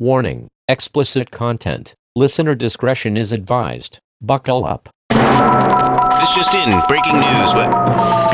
Warning, 0.00 0.48
explicit 0.66 1.30
content. 1.30 1.94
Listener 2.16 2.54
discretion 2.54 3.18
is 3.18 3.32
advised. 3.32 3.98
Buckle 4.22 4.64
up. 4.64 4.88
This 5.10 6.34
just 6.34 6.54
in, 6.54 6.70
breaking 6.88 7.16
news. 7.16 7.52
What? 7.52 7.68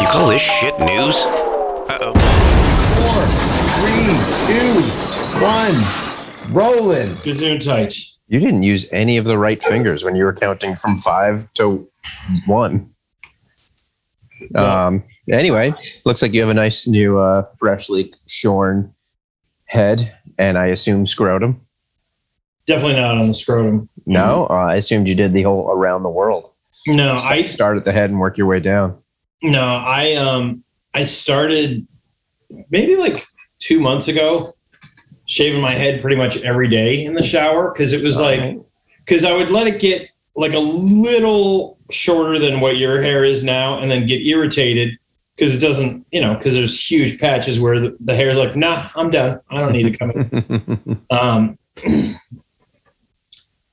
You 0.00 0.06
call 0.06 0.28
this 0.28 0.42
shit 0.42 0.78
news? 0.78 1.16
Uh-oh. 1.90 2.14
Three, 3.82 4.14
two, 4.46 4.78
one, 5.42 5.74
rolling. 6.54 7.08
Gesundheit. 7.24 8.12
You 8.28 8.38
didn't 8.38 8.62
use 8.62 8.86
any 8.92 9.16
of 9.16 9.24
the 9.24 9.36
right 9.36 9.60
fingers 9.60 10.04
when 10.04 10.14
you 10.14 10.22
were 10.22 10.34
counting 10.34 10.76
from 10.76 10.98
five 10.98 11.52
to 11.54 11.90
one. 12.46 12.94
Um. 14.54 15.02
Anyway, 15.28 15.74
looks 16.04 16.22
like 16.22 16.32
you 16.32 16.42
have 16.42 16.50
a 16.50 16.54
nice 16.54 16.86
new, 16.86 17.18
uh, 17.18 17.42
freshly 17.58 18.14
shorn 18.28 18.94
head, 19.64 20.16
and 20.38 20.58
I 20.58 20.66
assume 20.66 21.06
scrotum. 21.06 21.60
Definitely 22.66 23.00
not 23.00 23.18
on 23.18 23.28
the 23.28 23.34
scrotum. 23.34 23.88
No, 24.06 24.46
uh, 24.50 24.54
I 24.54 24.76
assumed 24.76 25.06
you 25.08 25.14
did 25.14 25.32
the 25.32 25.42
whole 25.42 25.70
around 25.70 26.02
the 26.02 26.10
world. 26.10 26.50
No, 26.88 27.16
Start- 27.16 27.32
I 27.34 27.46
start 27.46 27.76
at 27.76 27.84
the 27.84 27.92
head 27.92 28.10
and 28.10 28.18
work 28.20 28.36
your 28.38 28.46
way 28.46 28.60
down. 28.60 28.96
no, 29.42 29.60
I 29.62 30.14
um 30.14 30.62
I 30.94 31.04
started 31.04 31.86
maybe 32.70 32.96
like 32.96 33.26
two 33.58 33.80
months 33.80 34.08
ago 34.08 34.54
shaving 35.26 35.60
my 35.60 35.74
head 35.74 36.00
pretty 36.00 36.16
much 36.16 36.36
every 36.42 36.68
day 36.68 37.04
in 37.04 37.14
the 37.14 37.22
shower 37.22 37.72
because 37.72 37.92
it 37.92 38.02
was 38.02 38.18
like 38.18 38.56
because 39.04 39.24
I 39.24 39.32
would 39.32 39.50
let 39.50 39.66
it 39.66 39.80
get 39.80 40.08
like 40.36 40.54
a 40.54 40.58
little 40.58 41.78
shorter 41.90 42.38
than 42.38 42.60
what 42.60 42.76
your 42.76 43.00
hair 43.02 43.24
is 43.24 43.42
now 43.44 43.78
and 43.78 43.90
then 43.90 44.06
get 44.06 44.20
irritated 44.22 44.90
because 45.36 45.54
it 45.54 45.58
doesn't 45.58 46.06
you 46.10 46.20
know 46.20 46.34
because 46.34 46.54
there's 46.54 46.90
huge 46.90 47.20
patches 47.20 47.60
where 47.60 47.78
the, 47.80 47.96
the 48.00 48.16
hair 48.16 48.30
is 48.30 48.38
like 48.38 48.56
nah 48.56 48.88
I'm 48.96 49.10
done 49.10 49.40
I 49.50 49.58
don't 49.58 49.72
need 49.72 49.92
to 49.92 49.96
come 49.96 50.10
in 50.10 51.00
um 51.10 51.58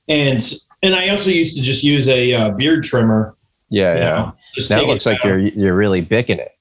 and 0.08 0.52
and 0.82 0.94
I 0.94 1.08
also 1.08 1.30
used 1.30 1.56
to 1.56 1.62
just 1.62 1.82
use 1.82 2.06
a 2.08 2.34
uh, 2.34 2.50
beard 2.50 2.84
trimmer 2.84 3.34
yeah, 3.70 3.94
yeah. 3.94 4.04
know, 4.04 4.36
just 4.54 4.70
it 4.70 4.86
looks 4.86 5.06
like 5.06 5.24
you're 5.24 5.38
you're 5.38 5.74
really 5.74 6.00
bicking 6.00 6.38
it. 6.38 6.52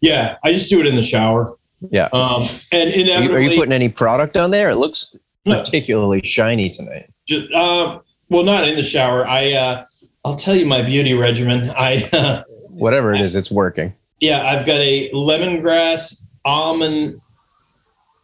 Yeah, 0.00 0.36
I 0.44 0.52
just 0.52 0.68
do 0.68 0.80
it 0.80 0.86
in 0.86 0.96
the 0.96 1.02
shower. 1.02 1.56
Yeah. 1.90 2.08
Um, 2.12 2.48
and 2.72 2.90
Are 2.90 3.22
you, 3.22 3.34
are 3.34 3.40
you 3.40 3.56
putting 3.56 3.72
any 3.72 3.88
product 3.88 4.36
on 4.36 4.50
there? 4.50 4.70
It 4.70 4.76
looks 4.76 5.16
No. 5.46 5.58
particularly 5.60 6.20
shiny 6.22 6.68
tonight. 6.68 7.10
ju- 7.26 7.48
uh, 7.54 8.00
well, 8.28 8.42
not 8.42 8.68
in 8.68 8.74
the 8.76 8.82
shower. 8.82 9.26
I, 9.26 9.52
uh, 9.52 9.84
I'll 10.24 10.36
tell 10.36 10.54
you 10.54 10.66
my 10.66 10.82
beauty 10.82 11.14
regimen. 11.14 11.70
I, 11.70 12.04
uh, 12.12 12.42
Whatever 12.68 13.14
it 13.14 13.20
is, 13.20 13.34
it's 13.34 13.50
working. 13.50 13.94
Yeah, 14.22 14.44
I've 14.46 14.64
got 14.64 14.76
a 14.80 15.10
lemongrass 15.10 16.22
almond 16.44 17.20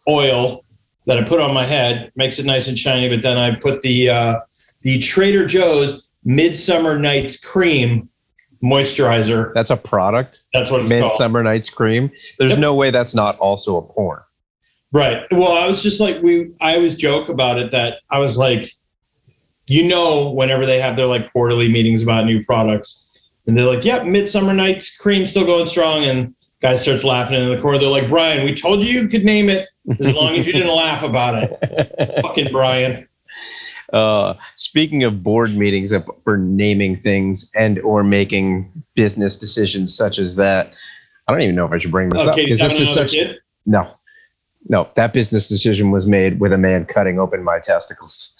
oil 0.08 0.64
that 1.06 1.18
I 1.18 1.24
put 1.24 1.40
on 1.40 1.52
my 1.52 1.64
head, 1.66 2.12
makes 2.14 2.38
it 2.38 2.46
nice 2.46 2.68
and 2.68 2.78
shiny. 2.78 3.08
But 3.08 3.22
then 3.22 3.36
I 3.36 3.56
put 3.56 3.82
the 3.82 4.08
uh, 4.08 4.40
the 4.82 5.00
Trader 5.00 5.44
Joe's 5.44 6.08
Midsummer 6.24 6.98
Nights 7.00 7.36
Cream 7.36 8.08
moisturizer. 8.62 9.52
That's 9.54 9.70
a 9.70 9.76
product. 9.76 10.42
That's 10.54 10.70
what 10.70 10.82
it's 10.82 10.90
called. 10.90 11.02
Midsummer 11.02 11.42
Night's 11.42 11.68
Cream. 11.68 12.10
There's 12.38 12.52
Yep. 12.52 12.60
no 12.60 12.74
way 12.74 12.90
that's 12.92 13.14
not 13.14 13.36
also 13.40 13.76
a 13.76 13.82
porn. 13.82 14.20
Right. 14.92 15.22
Well, 15.32 15.52
I 15.52 15.66
was 15.66 15.82
just 15.82 16.00
like 16.00 16.22
we. 16.22 16.52
I 16.60 16.76
always 16.76 16.94
joke 16.94 17.28
about 17.28 17.58
it 17.58 17.72
that 17.72 17.98
I 18.10 18.20
was 18.20 18.38
like, 18.38 18.70
you 19.66 19.82
know, 19.84 20.30
whenever 20.30 20.64
they 20.64 20.80
have 20.80 20.94
their 20.94 21.06
like 21.06 21.32
quarterly 21.32 21.68
meetings 21.68 22.02
about 22.02 22.24
new 22.24 22.42
products, 22.44 23.07
and 23.48 23.56
they're 23.56 23.64
like, 23.64 23.84
"Yep, 23.84 24.04
Midsummer 24.04 24.52
Night's 24.52 24.96
Cream 24.96 25.26
still 25.26 25.44
going 25.44 25.66
strong," 25.66 26.04
and 26.04 26.32
guy 26.62 26.76
starts 26.76 27.02
laughing 27.02 27.42
in 27.42 27.48
the 27.48 27.60
corner. 27.60 27.78
They're 27.78 27.88
like, 27.88 28.08
"Brian, 28.08 28.44
we 28.44 28.54
told 28.54 28.84
you 28.84 29.00
you 29.02 29.08
could 29.08 29.24
name 29.24 29.48
it 29.48 29.68
as 29.98 30.14
long 30.14 30.36
as 30.36 30.46
you 30.46 30.52
didn't 30.52 30.68
laugh 30.74 31.02
about 31.02 31.42
it." 31.42 32.20
Fucking 32.22 32.52
Brian. 32.52 33.08
Uh, 33.92 34.34
speaking 34.54 35.02
of 35.02 35.22
board 35.22 35.56
meetings 35.56 35.92
of- 35.92 36.08
for 36.22 36.36
naming 36.36 36.96
things 37.00 37.50
and 37.56 37.78
or 37.80 38.04
making 38.04 38.70
business 38.94 39.36
decisions 39.38 39.96
such 39.96 40.18
as 40.18 40.36
that, 40.36 40.72
I 41.26 41.32
don't 41.32 41.40
even 41.40 41.54
know 41.56 41.64
if 41.64 41.72
I 41.72 41.78
should 41.78 41.90
bring 41.90 42.10
this 42.10 42.22
up 42.22 42.34
Okay, 42.34 42.44
because 42.44 42.60
having 42.60 42.78
this 42.80 42.88
is 42.90 42.94
another 42.94 43.08
such 43.08 43.16
kid. 43.16 43.36
no, 43.64 43.90
no. 44.68 44.88
That 44.96 45.14
business 45.14 45.48
decision 45.48 45.90
was 45.90 46.06
made 46.06 46.38
with 46.38 46.52
a 46.52 46.58
man 46.58 46.84
cutting 46.84 47.18
open 47.18 47.42
my 47.42 47.60
testicles. 47.60 48.36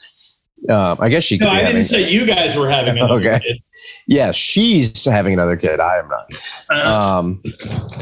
Um, 0.69 0.99
I 1.01 1.09
guess 1.09 1.25
she. 1.25 1.39
No, 1.39 1.49
I 1.49 1.63
didn't 1.65 1.83
say 1.83 2.11
you 2.11 2.27
guys 2.27 2.57
were 2.57 2.69
having 2.69 2.97
another 2.99 3.15
Okay. 3.21 3.39
kid. 3.41 3.63
Yeah, 4.07 4.33
she's 4.33 5.05
having 5.05 5.33
another 5.33 5.57
kid. 5.57 5.81
I 5.81 5.99
am 5.99 6.09
not. 6.09 6.27
Uh, 6.69 7.17
Um, 7.19 7.41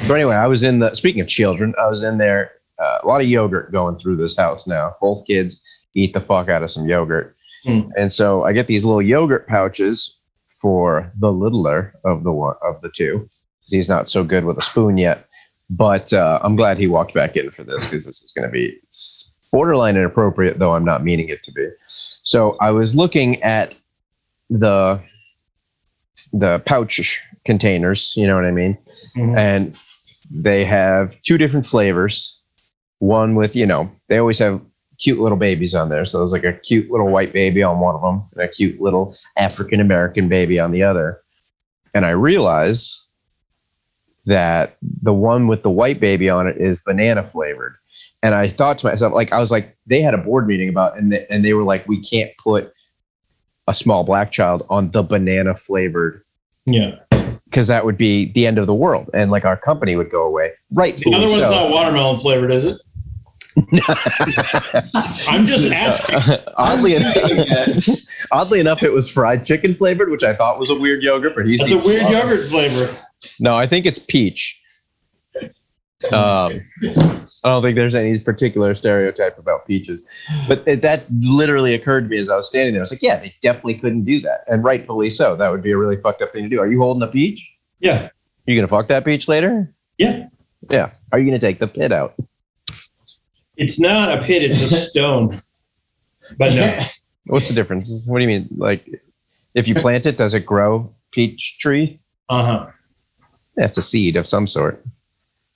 but 0.09 0.15
anyway, 0.15 0.34
I 0.37 0.47
was 0.47 0.62
in 0.62 0.78
the. 0.78 0.95
Speaking 0.95 1.21
of 1.21 1.28
children, 1.28 1.75
I 1.81 1.89
was 1.91 2.03
in 2.03 2.19
there. 2.19 2.53
Uh, 2.78 2.99
a 3.03 3.06
lot 3.06 3.21
of 3.21 3.27
yogurt 3.27 3.72
going 3.72 3.99
through 3.99 4.16
this 4.16 4.37
house 4.37 4.66
now. 4.66 4.95
Both 5.00 5.27
kids 5.27 5.62
eat 5.95 6.12
the 6.12 6.21
fuck 6.21 6.49
out 6.49 6.62
of 6.62 6.71
some 6.71 6.87
yogurt, 6.89 7.34
Hmm. 7.65 7.81
and 7.97 8.12
so 8.12 8.45
I 8.45 8.53
get 8.53 8.66
these 8.66 8.84
little 8.84 9.03
yogurt 9.03 9.47
pouches 9.49 10.19
for 10.61 11.11
the 11.19 11.33
littler 11.33 11.95
of 12.05 12.25
the 12.25 12.33
one 12.33 12.55
of 12.62 12.81
the 12.81 12.91
two. 12.95 13.28
He's 13.69 13.89
not 13.89 14.09
so 14.09 14.25
good 14.25 14.45
with 14.45 14.59
a 14.59 14.62
spoon 14.62 14.97
yet, 14.99 15.27
but 15.71 16.12
uh, 16.12 16.39
I'm 16.43 16.55
glad 16.56 16.78
he 16.78 16.87
walked 16.87 17.15
back 17.15 17.37
in 17.37 17.50
for 17.50 17.65
this 17.65 17.84
because 17.84 18.05
this 18.06 18.22
is 18.22 18.33
going 18.33 18.47
to 18.49 18.53
be 18.53 18.77
borderline 19.56 19.97
inappropriate, 19.97 20.59
though 20.59 20.75
I'm 20.75 20.84
not 20.84 21.03
meaning 21.03 21.31
it 21.31 21.43
to 21.44 21.50
be. 21.50 21.67
So 21.89 22.59
I 22.61 22.72
was 22.72 22.94
looking 22.94 23.43
at 23.43 23.81
the 24.50 25.00
the 26.34 26.59
pouch 26.67 27.19
containers, 27.47 28.12
you 28.16 28.27
know 28.27 28.34
what 28.34 28.45
I 28.45 28.50
mean? 28.50 28.77
mhm. 29.16 29.34
And 29.34 29.83
they 30.45 30.66
have 30.66 31.15
two 31.22 31.39
different 31.39 31.65
flavors. 31.65 32.39
One 32.99 33.34
with, 33.34 33.56
you 33.56 33.65
know, 33.65 33.91
they 34.09 34.19
always 34.19 34.39
have 34.41 34.61
cute 34.99 35.21
little 35.21 35.39
babies 35.39 35.75
on 35.75 35.89
there. 35.89 36.05
So 36.05 36.19
there's 36.19 36.33
like 36.33 36.45
a 36.45 36.53
cute 36.53 36.91
little 36.91 37.09
white 37.09 37.33
baby 37.33 37.62
on 37.62 37.81
one 37.81 37.95
of 37.95 38.03
them 38.03 38.25
and 38.33 38.43
a 38.43 38.49
cute 38.49 38.78
little 38.78 39.16
African 39.39 39.81
American 39.81 40.28
baby 40.28 40.61
on 40.61 40.71
the 40.71 40.83
other. 40.83 41.22
And 41.95 42.05
I 42.05 42.11
realize 42.11 43.06
that 44.27 44.77
the 45.03 45.15
one 45.15 45.47
with 45.47 45.62
the 45.62 45.71
white 45.71 45.99
baby 45.99 46.28
on 46.28 46.47
it 46.47 46.59
is 46.59 46.78
banana 46.84 47.27
flavored. 47.27 47.77
And 48.26 48.34
I 48.34 48.48
thought 48.48 48.78
to 48.78 48.87
myself, 48.87 49.14
like, 49.14 49.32
I 49.32 49.38
was 49.38 49.53
like, 49.53 49.76
they 49.87 50.00
had 50.00 50.12
a 50.12 50.19
board 50.19 50.48
meeting 50.48 50.69
about, 50.69 50.98
and 50.98 51.12
they, 51.12 51.25
and 51.31 51.44
they 51.44 51.53
were 51.53 51.62
like, 51.62 51.87
we 51.87 52.03
can't 52.03 52.32
put 52.38 52.72
a 53.69 53.72
small 53.72 54.03
black 54.03 54.32
child 54.32 54.66
on 54.69 54.91
the 54.91 55.04
banana 55.04 55.56
flavored 55.56 56.25
yeah. 56.65 56.97
because 57.44 57.69
that 57.69 57.84
would 57.84 57.97
be 57.97 58.32
the 58.32 58.44
end 58.44 58.59
of 58.59 58.66
the 58.66 58.75
world 58.75 59.09
and 59.15 59.31
like 59.31 59.44
our 59.44 59.56
company 59.56 59.94
would 59.94 60.10
go 60.10 60.26
away. 60.26 60.50
Right. 60.72 60.97
The 60.97 61.15
other 61.15 61.28
one's 61.28 61.42
not 61.42 61.70
watermelon 61.70 62.16
flavored, 62.16 62.50
is 62.50 62.65
it? 62.65 62.81
I'm 65.28 65.47
just 65.47 65.70
asking. 65.70 66.19
oddly 66.56 66.97
enough, 66.97 67.86
oddly 68.32 68.59
enough, 68.59 68.82
it 68.82 68.92
was 68.92 69.09
fried 69.09 69.44
chicken 69.44 69.76
flavored, 69.76 70.10
which 70.10 70.25
I 70.25 70.34
thought 70.34 70.59
was 70.59 70.70
a 70.70 70.75
weird 70.75 71.04
yogurt, 71.04 71.36
but 71.36 71.47
he's 71.47 71.60
a 71.70 71.78
weird 71.78 72.10
yogurt 72.10 72.41
flavor. 72.48 72.92
No, 73.38 73.54
I 73.54 73.69
think 73.69 73.86
it's 73.86 74.00
peach. 74.00 74.60
Um, 76.12 76.60
I 77.47 77.51
don't 77.51 77.62
think 77.62 77.77
there's 77.77 77.95
any 77.95 78.19
particular 78.19 78.75
stereotype 78.75 79.39
about 79.39 79.69
peaches, 79.69 80.05
but 80.49 80.67
it, 80.67 80.83
that 80.83 81.05
literally 81.12 81.75
occurred 81.75 82.01
to 82.01 82.09
me 82.09 82.19
as 82.19 82.29
I 82.29 82.34
was 82.34 82.49
standing 82.49 82.73
there. 82.75 82.81
I 82.81 82.83
was 82.83 82.91
like, 82.91 83.03
yeah, 83.03 83.21
they 83.21 83.33
definitely 83.41 83.77
couldn't 83.77 84.05
do 84.05 84.21
that, 84.23 84.41
and 84.49 84.65
rightfully 84.65 85.11
so. 85.11 85.37
That 85.37 85.53
would 85.53 85.62
be 85.62 85.71
a 85.71 85.77
really 85.77 85.97
fucked 85.97 86.23
up 86.23 86.33
thing 86.33 86.43
to 86.43 86.49
do. 86.49 86.59
Are 86.59 86.67
you 86.67 86.81
holding 86.81 87.05
a 87.05 87.07
peach? 87.07 87.49
Yeah. 87.79 88.09
you 88.47 88.57
gonna 88.57 88.67
fuck 88.67 88.89
that 88.89 89.05
peach 89.05 89.29
later? 89.29 89.73
Yeah. 89.97 90.27
Yeah. 90.71 90.91
Are 91.12 91.21
you 91.21 91.27
gonna 91.27 91.39
take 91.39 91.61
the 91.61 91.69
pit 91.69 91.93
out? 91.93 92.17
It's 93.57 93.78
not 93.78 94.19
a 94.19 94.21
pit, 94.21 94.43
it's 94.43 94.61
a 94.61 94.69
stone. 94.69 95.41
But 96.39 96.53
no. 96.53 96.84
What's 97.27 97.47
the 97.47 97.55
difference? 97.55 98.09
What 98.09 98.19
do 98.19 98.23
you 98.23 98.28
mean? 98.28 98.49
Like, 98.57 98.91
if 99.55 99.69
you 99.69 99.77
plant 99.77 100.07
it, 100.07 100.17
does 100.17 100.34
it 100.34 100.41
grow 100.41 100.93
peach 101.13 101.59
tree? 101.61 102.01
Uh-huh. 102.28 102.67
That's 103.55 103.78
a 103.78 103.83
seed 103.83 104.17
of 104.17 104.27
some 104.27 104.49
sort. 104.49 104.84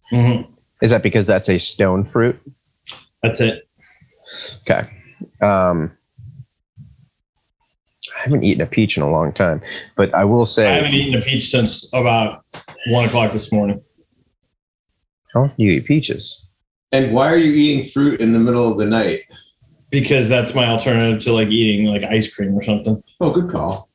hmm 0.09 0.43
Is 0.83 0.91
that 0.91 1.03
because 1.03 1.27
that's 1.27 1.49
a 1.49 1.59
stone 1.59 2.05
fruit? 2.05 2.41
That's 3.23 3.41
it. 3.41 3.69
Okay. 4.63 4.89
Um, 5.43 5.97
I 8.17 8.23
haven't 8.25 8.45
eaten 8.45 8.63
a 8.63 8.67
peach 8.67 8.97
in 8.97 9.03
a 9.03 9.11
long 9.11 9.33
time, 9.33 9.61
but 9.97 10.13
I 10.15 10.25
will 10.25 10.47
say 10.47 10.69
I 10.69 10.75
haven't 10.75 10.95
eaten 10.95 11.21
a 11.21 11.25
peach 11.25 11.51
since 11.51 11.93
about 11.93 12.45
one 12.89 13.05
o'clock 13.05 13.33
this 13.33 13.53
morning. 13.53 13.81
how 15.33 15.45
often 15.45 15.57
do 15.59 15.65
you 15.65 15.73
eat 15.73 15.87
peaches? 15.87 16.47
And 16.93 17.13
why 17.15 17.29
are 17.31 17.37
you 17.37 17.53
eating 17.53 17.91
fruit 17.91 18.21
in 18.21 18.33
the 18.33 18.39
middle 18.39 18.71
of 18.71 18.79
the 18.79 18.87
night? 18.87 19.21
Because 19.91 20.29
that's 20.29 20.55
my 20.55 20.67
alternative 20.67 21.23
to 21.25 21.33
like 21.33 21.49
eating 21.49 21.87
like 21.87 22.05
ice 22.05 22.33
cream 22.33 22.55
or 22.55 22.63
something. 22.63 23.03
Oh, 23.21 23.31
good 23.33 23.51
call. 23.51 23.91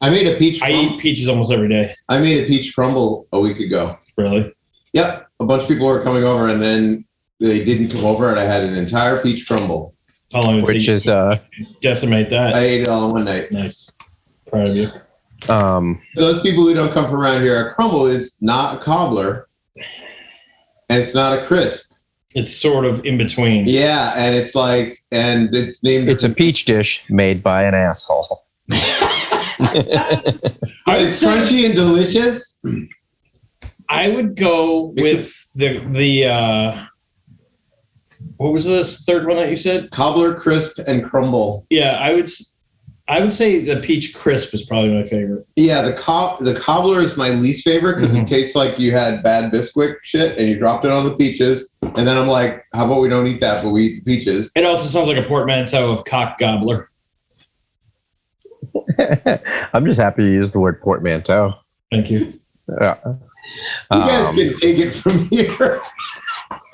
I 0.00 0.10
made 0.10 0.26
a 0.26 0.36
peach. 0.38 0.62
I 0.62 0.70
Crum- 0.70 0.80
eat 0.94 1.00
peaches 1.00 1.28
almost 1.28 1.50
every 1.52 1.68
day. 1.68 1.94
I 2.08 2.18
made 2.18 2.44
a 2.44 2.46
peach 2.46 2.74
crumble 2.74 3.26
a 3.32 3.40
week 3.40 3.58
ago. 3.58 3.98
Really? 4.16 4.52
Yep, 4.92 5.25
a 5.40 5.44
bunch 5.44 5.62
of 5.62 5.68
people 5.68 5.86
were 5.86 6.02
coming 6.02 6.24
over, 6.24 6.48
and 6.48 6.62
then 6.62 7.04
they 7.40 7.64
didn't 7.64 7.90
come 7.90 8.04
over, 8.04 8.30
and 8.30 8.38
I 8.38 8.44
had 8.44 8.62
an 8.62 8.74
entire 8.74 9.20
peach 9.22 9.46
crumble. 9.46 9.94
How 10.32 10.40
long 10.42 10.56
would 10.56 10.66
Which 10.66 10.86
take 10.86 10.88
is, 10.94 11.08
uh, 11.08 11.38
decimate 11.80 12.30
that? 12.30 12.54
I 12.54 12.60
ate 12.60 12.82
it 12.82 12.88
all 12.88 13.06
in 13.06 13.12
one 13.12 13.24
night. 13.24 13.52
nice. 13.52 13.90
Proud 14.48 14.68
of 14.70 14.76
you. 14.76 14.88
um, 15.48 16.00
Those 16.16 16.40
people 16.40 16.64
who 16.64 16.74
don't 16.74 16.92
come 16.92 17.04
from 17.06 17.20
around 17.20 17.42
here, 17.42 17.68
a 17.68 17.74
crumble 17.74 18.06
is 18.06 18.36
not 18.40 18.80
a 18.80 18.84
cobbler, 18.84 19.48
and 20.88 21.00
it's 21.00 21.14
not 21.14 21.38
a 21.38 21.46
crisp. 21.46 21.92
It's 22.34 22.50
sort 22.54 22.84
of 22.84 23.04
in 23.04 23.16
between. 23.16 23.66
Yeah, 23.66 24.12
and 24.16 24.34
it's 24.34 24.54
like, 24.54 25.02
and 25.10 25.54
it's 25.54 25.82
named. 25.82 26.08
It's 26.08 26.22
a 26.24 26.28
peach 26.30 26.64
dish 26.66 27.04
made 27.08 27.42
by 27.42 27.64
an 27.64 27.74
asshole. 27.74 28.44
It's 30.88 31.22
crunchy 31.22 31.64
and 31.66 31.74
delicious. 31.74 32.60
I 33.88 34.08
would 34.08 34.36
go 34.36 34.92
with 34.96 35.32
the 35.54 35.78
the 35.86 36.26
uh 36.26 36.84
what 38.38 38.52
was 38.52 38.64
the 38.64 38.84
third 38.84 39.26
one 39.26 39.36
that 39.36 39.50
you 39.50 39.56
said? 39.56 39.90
Cobbler 39.90 40.34
crisp 40.34 40.78
and 40.86 41.04
crumble. 41.04 41.66
Yeah, 41.70 41.92
I 41.96 42.12
would 42.14 42.24
s- 42.24 42.54
I 43.08 43.20
would 43.20 43.32
say 43.32 43.64
the 43.64 43.80
peach 43.80 44.14
crisp 44.14 44.52
is 44.52 44.64
probably 44.66 44.92
my 44.92 45.04
favorite. 45.04 45.46
Yeah, 45.54 45.82
the 45.82 45.92
cob 45.92 46.40
the 46.44 46.54
cobbler 46.54 47.00
is 47.00 47.16
my 47.16 47.30
least 47.30 47.62
favorite 47.64 47.96
because 48.00 48.14
Mhm. 48.16 48.22
it 48.22 48.26
tastes 48.28 48.56
like 48.56 48.78
you 48.80 48.90
had 48.92 49.22
bad 49.22 49.52
Bisquick 49.52 49.96
shit 50.02 50.36
and 50.38 50.48
you 50.48 50.58
dropped 50.58 50.84
it 50.84 50.90
on 50.90 51.04
the 51.04 51.14
peaches. 51.14 51.72
And 51.82 52.06
then 52.06 52.16
I'm 52.16 52.26
like, 52.26 52.64
how 52.74 52.86
about 52.86 53.00
we 53.00 53.08
don't 53.08 53.26
eat 53.28 53.40
that, 53.40 53.62
but 53.62 53.70
we 53.70 53.86
eat 53.86 54.04
the 54.04 54.16
peaches? 54.16 54.50
It 54.56 54.64
also 54.64 54.86
sounds 54.86 55.06
like 55.08 55.18
a 55.24 55.28
portmanteau 55.28 55.90
of 55.92 56.04
cock 56.04 56.38
gobbler. 56.38 56.90
I'm 59.72 59.84
just 59.86 60.00
happy 60.00 60.24
you 60.24 60.30
used 60.30 60.52
the 60.54 60.60
word 60.60 60.80
portmanteau. 60.80 61.54
Thank 61.92 62.10
you. 62.10 62.38
Yeah. 62.80 62.96
You 63.92 63.98
guys 64.00 64.28
Um, 64.28 64.36
can 64.36 64.56
take 64.56 64.78
it 64.78 64.92
from 64.92 65.24
here. 65.30 65.80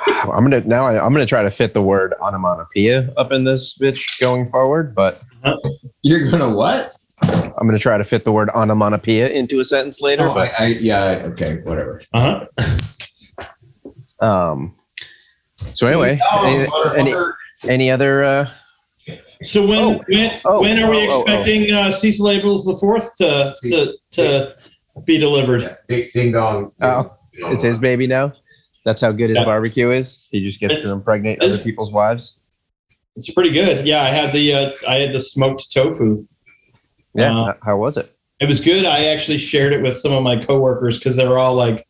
I'm 0.07 0.43
gonna 0.45 0.61
now. 0.63 0.85
I, 0.85 1.05
I'm 1.05 1.13
gonna 1.13 1.27
try 1.27 1.43
to 1.43 1.51
fit 1.51 1.75
the 1.75 1.83
word 1.83 2.15
onomatopoeia 2.21 3.13
up 3.17 3.33
in 3.33 3.45
this 3.45 3.77
bitch 3.79 4.21
going 4.21 4.51
forward, 4.51 4.95
but 4.95 5.23
You're 6.03 6.31
gonna 6.31 6.51
what? 6.51 6.97
I'm 7.23 7.67
gonna 7.69 7.79
try 7.79 7.99
to 7.99 8.05
fit 8.05 8.25
the 8.25 8.33
word 8.33 8.51
onomatopoeia 8.51 9.29
into 9.29 9.61
a 9.61 9.65
sentence 9.65 10.01
later. 10.01 10.27
Oh, 10.29 10.33
I, 10.33 10.51
I, 10.59 10.67
yeah, 10.81 11.23
okay, 11.33 11.59
whatever. 11.63 12.03
Uh-huh. 12.13 12.47
um, 14.21 14.75
so 15.73 15.87
anyway, 15.87 16.19
Oh, 16.33 16.45
any, 16.47 17.01
any, 17.01 17.13
motherfucker. 17.13 17.33
any 17.69 17.91
other? 17.91 18.25
Uh, 18.25 18.47
So 19.43 19.67
when 19.67 19.79
Oh. 19.81 20.01
when, 20.09 20.41
Oh, 20.45 20.61
when 20.63 20.79
are 20.83 20.91
we 20.91 20.99
oh, 20.99 21.09
oh, 21.11 21.15
oh. 21.17 21.21
expecting 21.23 21.73
uh, 21.73 21.91
Cecil 21.93 22.27
Abels 22.27 22.65
the 22.65 22.77
fourth 22.81 23.15
to 23.17 23.55
to 23.69 23.95
to 24.13 24.55
be 25.05 25.19
delivered? 25.19 25.63
Yeah, 25.63 25.75
ding, 25.89 26.09
ding 26.15 26.33
dong. 26.33 26.73
Oh, 26.81 27.17
it's 27.35 27.63
his 27.63 27.79
baby 27.79 28.07
now. 28.07 28.33
That's 28.85 29.01
how 29.01 29.13
good 29.13 29.29
his 29.31 29.39
Yeah. 29.39 29.45
barbecue 29.45 29.91
is. 29.91 30.29
He 30.31 30.43
just 30.43 30.61
gets 30.61 30.73
It's- 30.73 30.89
to 30.89 30.93
impregnate 30.95 31.41
other 31.43 31.59
people's 31.59 31.93
wives. 31.93 32.39
It's 33.17 33.31
pretty 33.31 33.51
good. 33.51 33.87
Yeah, 33.87 34.03
I 34.03 34.09
had 34.09 34.33
the 34.33 34.55
uh, 34.55 34.71
I 34.89 34.97
had 34.97 35.13
the 35.13 35.21
smoked 35.21 35.71
tofu. 35.73 36.25
Yeah. 37.15 37.39
Uh, 37.39 37.53
how 37.63 37.77
was 37.77 37.97
it? 37.99 38.11
It 38.41 38.47
was 38.47 38.59
good. 38.59 38.85
I 38.87 39.05
actually 39.07 39.37
shared 39.39 39.73
it 39.75 39.83
with 39.83 39.97
some 39.97 40.13
of 40.13 40.23
my 40.23 40.37
coworkers 40.37 40.99
because 40.99 41.17
they 41.17 41.27
were 41.29 41.39
all 41.39 41.55
like, 41.55 41.87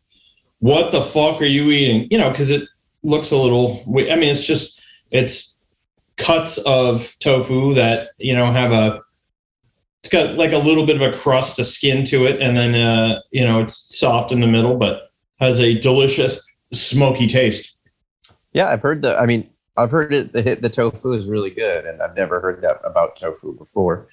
"What 0.59 0.91
the 0.91 1.01
fuck 1.01 1.41
are 1.41 1.45
you 1.47 1.71
eating?" 1.71 2.09
You 2.11 2.19
know, 2.19 2.31
because 2.31 2.51
it 2.51 2.69
looks 3.05 3.31
a 3.31 3.37
little. 3.37 3.83
I 3.89 4.17
mean, 4.17 4.31
it's 4.31 4.45
just 4.47 4.81
it's 5.13 5.57
cuts 6.17 6.59
of 6.59 7.15
tofu 7.21 7.73
that 7.75 8.09
you 8.19 8.35
know 8.35 8.53
have 8.53 8.73
a. 8.73 9.01
It's 10.03 10.13
got 10.13 10.35
like 10.35 10.53
a 10.53 10.59
little 10.59 10.85
bit 10.85 11.01
of 11.01 11.03
a 11.03 11.17
crust, 11.17 11.59
a 11.59 11.65
skin 11.65 12.05
to 12.07 12.27
it, 12.27 12.41
and 12.41 12.57
then 12.57 12.75
uh, 12.75 13.21
you 13.31 13.45
know 13.45 13.61
it's 13.61 13.97
soft 13.97 14.33
in 14.33 14.41
the 14.41 14.49
middle, 14.49 14.77
but 14.77 15.13
has 15.39 15.61
a 15.61 15.79
delicious 15.79 16.41
smoky 16.73 17.27
taste. 17.27 17.77
Yeah, 18.53 18.69
I've 18.69 18.83
heard 18.83 19.03
the. 19.03 19.17
I 19.17 19.27
mean, 19.27 19.49
I've 19.77 19.91
heard 19.91 20.13
it. 20.13 20.33
The 20.33 20.43
the 20.57 20.69
tofu 20.69 21.13
is 21.13 21.27
really 21.27 21.51
good, 21.51 21.87
and 21.87 22.03
I've 22.03 22.17
never 22.17 22.41
heard 22.41 22.63
that 22.63 22.81
about 22.85 23.17
tofu 23.17 23.57
before. 23.57 24.09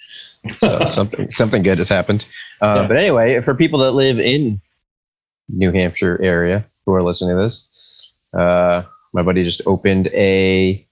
So 0.60 0.80
something 0.92 1.32
something 1.32 1.64
good 1.64 1.80
has 1.80 1.90
happened. 1.90 2.28
Uh, 2.62 2.82
Yeah. 2.82 2.88
But 2.88 2.98
anyway, 2.98 3.42
for 3.42 3.56
people 3.56 3.80
that 3.80 3.92
live 3.92 4.20
in 4.20 4.62
New 5.50 5.72
Hampshire 5.72 6.20
area 6.22 6.66
who 6.86 6.94
are 6.94 7.02
listening 7.02 7.36
to 7.36 7.42
this, 7.42 8.16
uh, 8.38 8.84
my 9.14 9.24
buddy 9.24 9.44
just 9.44 9.62
opened 9.66 10.08
a 10.08 10.86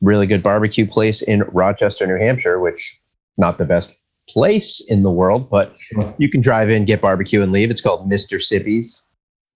really 0.00 0.26
good 0.26 0.42
barbecue 0.42 0.86
place 0.86 1.22
in 1.22 1.42
Rochester, 1.42 2.06
New 2.06 2.18
Hampshire, 2.18 2.60
which 2.60 3.00
not 3.38 3.56
the 3.56 3.64
best 3.64 3.98
place 4.28 4.82
in 4.88 5.02
the 5.02 5.10
world, 5.10 5.50
but 5.50 5.74
you 6.18 6.28
can 6.28 6.40
drive 6.40 6.70
in, 6.70 6.84
get 6.84 7.00
barbecue, 7.00 7.42
and 7.42 7.52
leave. 7.52 7.70
It's 7.70 7.80
called 7.80 8.08
Mister 8.08 8.38
Sippy's. 8.38 9.08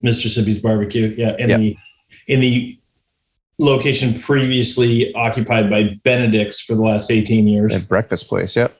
Mr. 0.05 0.27
Sippy's 0.27 0.59
barbecue. 0.59 1.13
Yeah, 1.17 1.35
in 1.39 1.49
Yeah. 1.49 1.57
the 1.57 1.77
in 2.27 2.39
the 2.41 2.77
location 3.59 4.19
previously 4.19 5.13
occupied 5.15 5.69
by 5.69 5.97
Benedict's 6.03 6.61
for 6.61 6.75
the 6.75 6.81
last 6.83 7.09
18 7.09 7.47
years. 7.47 7.73
At 7.73 7.87
breakfast 7.87 8.27
place, 8.27 8.55
yep. 8.55 8.77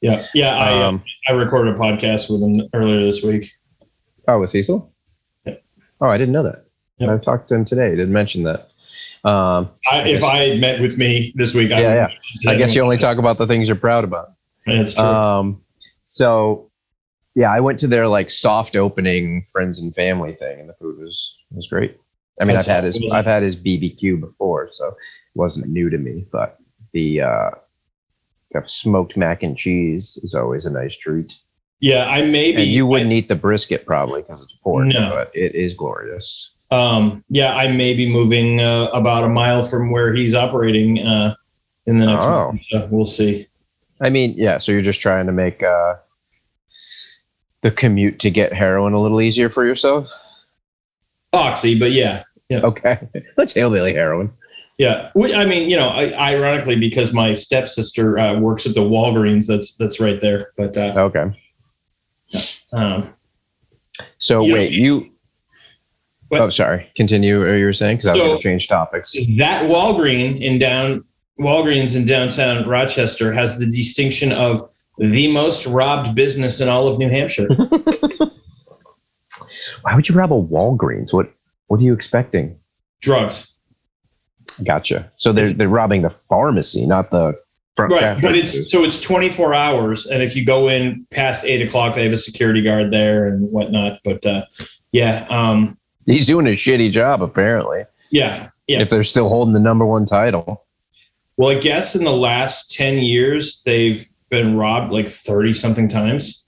Yeah, 0.00 0.24
yeah. 0.34 0.56
I 0.56 0.82
Um, 0.82 1.02
I 1.28 1.32
recorded 1.32 1.74
a 1.74 1.78
podcast 1.78 2.30
with 2.30 2.42
him 2.42 2.68
earlier 2.74 3.04
this 3.04 3.22
week. 3.22 3.50
Oh, 4.28 4.38
with 4.40 4.50
Cecil? 4.50 4.92
Yeah. 5.46 5.54
Oh, 6.00 6.06
I 6.08 6.18
didn't 6.18 6.32
know 6.32 6.44
that. 6.44 6.66
Yeah. 6.98 7.12
I 7.14 7.18
talked 7.18 7.48
to 7.48 7.56
him 7.56 7.64
today. 7.64 7.90
He 7.90 7.96
didn't 7.96 8.12
mention 8.12 8.44
that. 8.44 8.68
Um, 9.24 9.70
I, 9.90 10.00
if 10.08 10.20
guess- 10.20 10.22
I 10.22 10.36
had 10.48 10.60
met 10.60 10.80
with 10.80 10.98
me 10.98 11.32
this 11.36 11.54
week, 11.54 11.72
I 11.72 11.80
Yeah, 11.80 12.08
yeah. 12.44 12.50
I 12.50 12.56
guess 12.56 12.74
you 12.74 12.82
only 12.82 12.98
talk 12.98 13.18
about 13.18 13.38
the 13.38 13.46
things 13.46 13.66
you're 13.66 13.76
proud 13.76 14.04
about. 14.04 14.32
That's 14.66 14.94
true. 14.94 15.04
Um, 15.04 15.62
so, 16.04 16.70
yeah, 17.34 17.50
I 17.52 17.60
went 17.60 17.78
to 17.80 17.86
their 17.86 18.06
like 18.08 18.30
soft 18.30 18.76
opening 18.76 19.46
friends 19.52 19.78
and 19.80 19.94
family 19.94 20.34
thing, 20.34 20.60
and 20.60 20.68
the 20.68 20.74
food 20.74 20.98
was 20.98 21.38
was 21.50 21.66
great. 21.68 21.96
I 22.40 22.44
mean, 22.44 22.56
I've 22.56 22.66
had 22.66 22.84
his? 22.84 23.12
I've 23.12 23.24
had 23.26 23.42
his 23.42 23.56
BBQ 23.56 24.20
before, 24.20 24.68
so 24.70 24.88
it 24.88 24.94
wasn't 25.34 25.68
new 25.68 25.90
to 25.90 25.98
me. 25.98 26.26
But 26.32 26.58
the 26.92 27.22
uh, 27.22 27.50
smoked 28.66 29.16
mac 29.16 29.42
and 29.42 29.56
cheese 29.56 30.18
is 30.22 30.34
always 30.34 30.66
a 30.66 30.70
nice 30.70 30.96
treat. 30.96 31.34
yeah, 31.80 32.06
I 32.06 32.22
maybe 32.22 32.62
And 32.62 32.70
you 32.70 32.86
wouldn't 32.86 33.12
eat 33.12 33.28
the 33.28 33.34
brisket 33.36 33.86
probably 33.86 34.22
because 34.22 34.42
it's 34.42 34.54
pork, 34.62 34.86
No. 34.86 35.10
but 35.10 35.30
it 35.34 35.54
is 35.54 35.74
glorious. 35.74 36.52
Um, 36.70 37.22
yeah, 37.28 37.54
I 37.54 37.68
may 37.68 37.92
be 37.94 38.08
moving 38.08 38.60
uh, 38.60 38.84
about 38.94 39.24
a 39.24 39.28
mile 39.28 39.62
from 39.64 39.90
where 39.90 40.14
he's 40.14 40.34
operating 40.34 41.00
uh, 41.06 41.34
in 41.86 41.96
the 41.98 42.06
next 42.06 42.24
Oh. 42.24 42.48
month. 42.52 42.60
So 42.70 42.88
we'll 42.90 43.04
see. 43.06 43.46
I 44.02 44.10
mean, 44.10 44.34
yeah. 44.36 44.58
So 44.58 44.72
you're 44.72 44.82
just 44.82 45.00
trying 45.00 45.26
to 45.26 45.32
make 45.32 45.62
uh, 45.62 45.94
the 47.62 47.70
commute 47.70 48.18
to 48.20 48.30
get 48.30 48.52
heroin 48.52 48.92
a 48.92 49.00
little 49.00 49.20
easier 49.20 49.48
for 49.48 49.64
yourself. 49.64 50.10
Oxy, 51.32 51.78
but 51.78 51.92
yeah, 51.92 52.24
yeah. 52.48 52.60
Okay, 52.62 52.98
let's 53.36 53.52
hillbilly 53.52 53.94
heroin. 53.94 54.30
yeah. 54.78 55.10
I 55.16 55.44
mean, 55.44 55.70
you 55.70 55.76
know, 55.76 55.88
ironically, 55.90 56.76
because 56.76 57.12
my 57.14 57.32
stepsister 57.32 58.18
uh, 58.18 58.38
works 58.38 58.66
at 58.66 58.74
the 58.74 58.80
Walgreens, 58.82 59.46
that's 59.46 59.76
that's 59.76 60.00
right 60.00 60.20
there. 60.20 60.50
But 60.56 60.76
uh, 60.76 60.92
Okay. 60.96 61.38
um, 62.72 63.14
So 64.18 64.44
You- 64.44 64.54
wait, 64.54 64.72
you. 64.72 65.08
What? 66.28 66.40
Oh, 66.40 66.50
sorry. 66.50 66.90
Continue. 66.96 67.42
Or 67.42 67.56
you 67.58 67.66
were 67.66 67.74
saying 67.74 67.98
because 67.98 68.08
I 68.08 68.12
was 68.12 68.20
So- 68.20 68.26
going 68.26 68.38
to 68.38 68.42
change 68.42 68.66
topics. 68.68 69.12
that 69.36 69.64
Walgreen 69.70 70.40
in 70.40 70.58
down 70.58 71.04
Walgreens 71.42 71.96
in 71.96 72.04
downtown 72.04 72.68
Rochester 72.68 73.32
has 73.32 73.58
the 73.58 73.66
distinction 73.66 74.32
of 74.32 74.68
the 74.98 75.30
most 75.32 75.66
robbed 75.66 76.14
business 76.14 76.60
in 76.60 76.68
all 76.68 76.88
of 76.88 76.98
New 76.98 77.08
Hampshire. 77.08 77.48
Why 79.82 79.94
would 79.94 80.08
you 80.08 80.14
rob 80.14 80.32
a 80.32 80.40
Walgreens? 80.40 81.12
What 81.12 81.32
What 81.66 81.80
are 81.80 81.82
you 81.82 81.92
expecting? 81.92 82.58
Drugs, 83.00 83.52
Gotcha. 84.64 85.10
So 85.16 85.32
they're 85.32 85.52
they're 85.52 85.68
robbing 85.68 86.02
the 86.02 86.10
pharmacy, 86.10 86.86
not 86.86 87.10
the 87.10 87.34
front. 87.74 87.92
right? 87.92 88.00
cash 88.00 88.22
But 88.22 88.32
registers. 88.32 88.60
it's 88.62 88.70
so 88.70 88.84
it's 88.84 89.00
24 89.00 89.54
hours, 89.54 90.06
and 90.06 90.22
if 90.22 90.36
you 90.36 90.44
go 90.44 90.68
in 90.68 91.06
past 91.10 91.44
eight 91.44 91.66
o'clock, 91.66 91.94
they 91.94 92.04
have 92.04 92.12
a 92.12 92.16
security 92.18 92.60
guard 92.62 92.90
there 92.92 93.26
and 93.26 93.50
whatnot. 93.50 93.98
But 94.04 94.24
uh, 94.26 94.44
yeah, 94.92 95.26
um, 95.30 95.78
he's 96.06 96.26
doing 96.26 96.46
a 96.46 96.50
shitty 96.50 96.92
job 96.92 97.22
apparently. 97.22 97.84
yeah, 98.10 98.50
yeah. 98.68 98.80
If 98.82 98.90
they're 98.90 99.04
still 99.04 99.28
holding 99.28 99.54
the 99.54 99.60
number 99.60 99.86
one 99.86 100.06
title. 100.06 100.64
Well, 101.36 101.50
I 101.50 101.58
guess 101.58 101.94
in 101.94 102.04
the 102.04 102.12
last 102.12 102.70
10 102.72 102.98
years, 102.98 103.62
they've 103.64 104.04
been 104.30 104.56
robbed 104.56 104.92
like 104.92 105.08
30 105.08 105.52
something 105.54 105.88
times. 105.88 106.46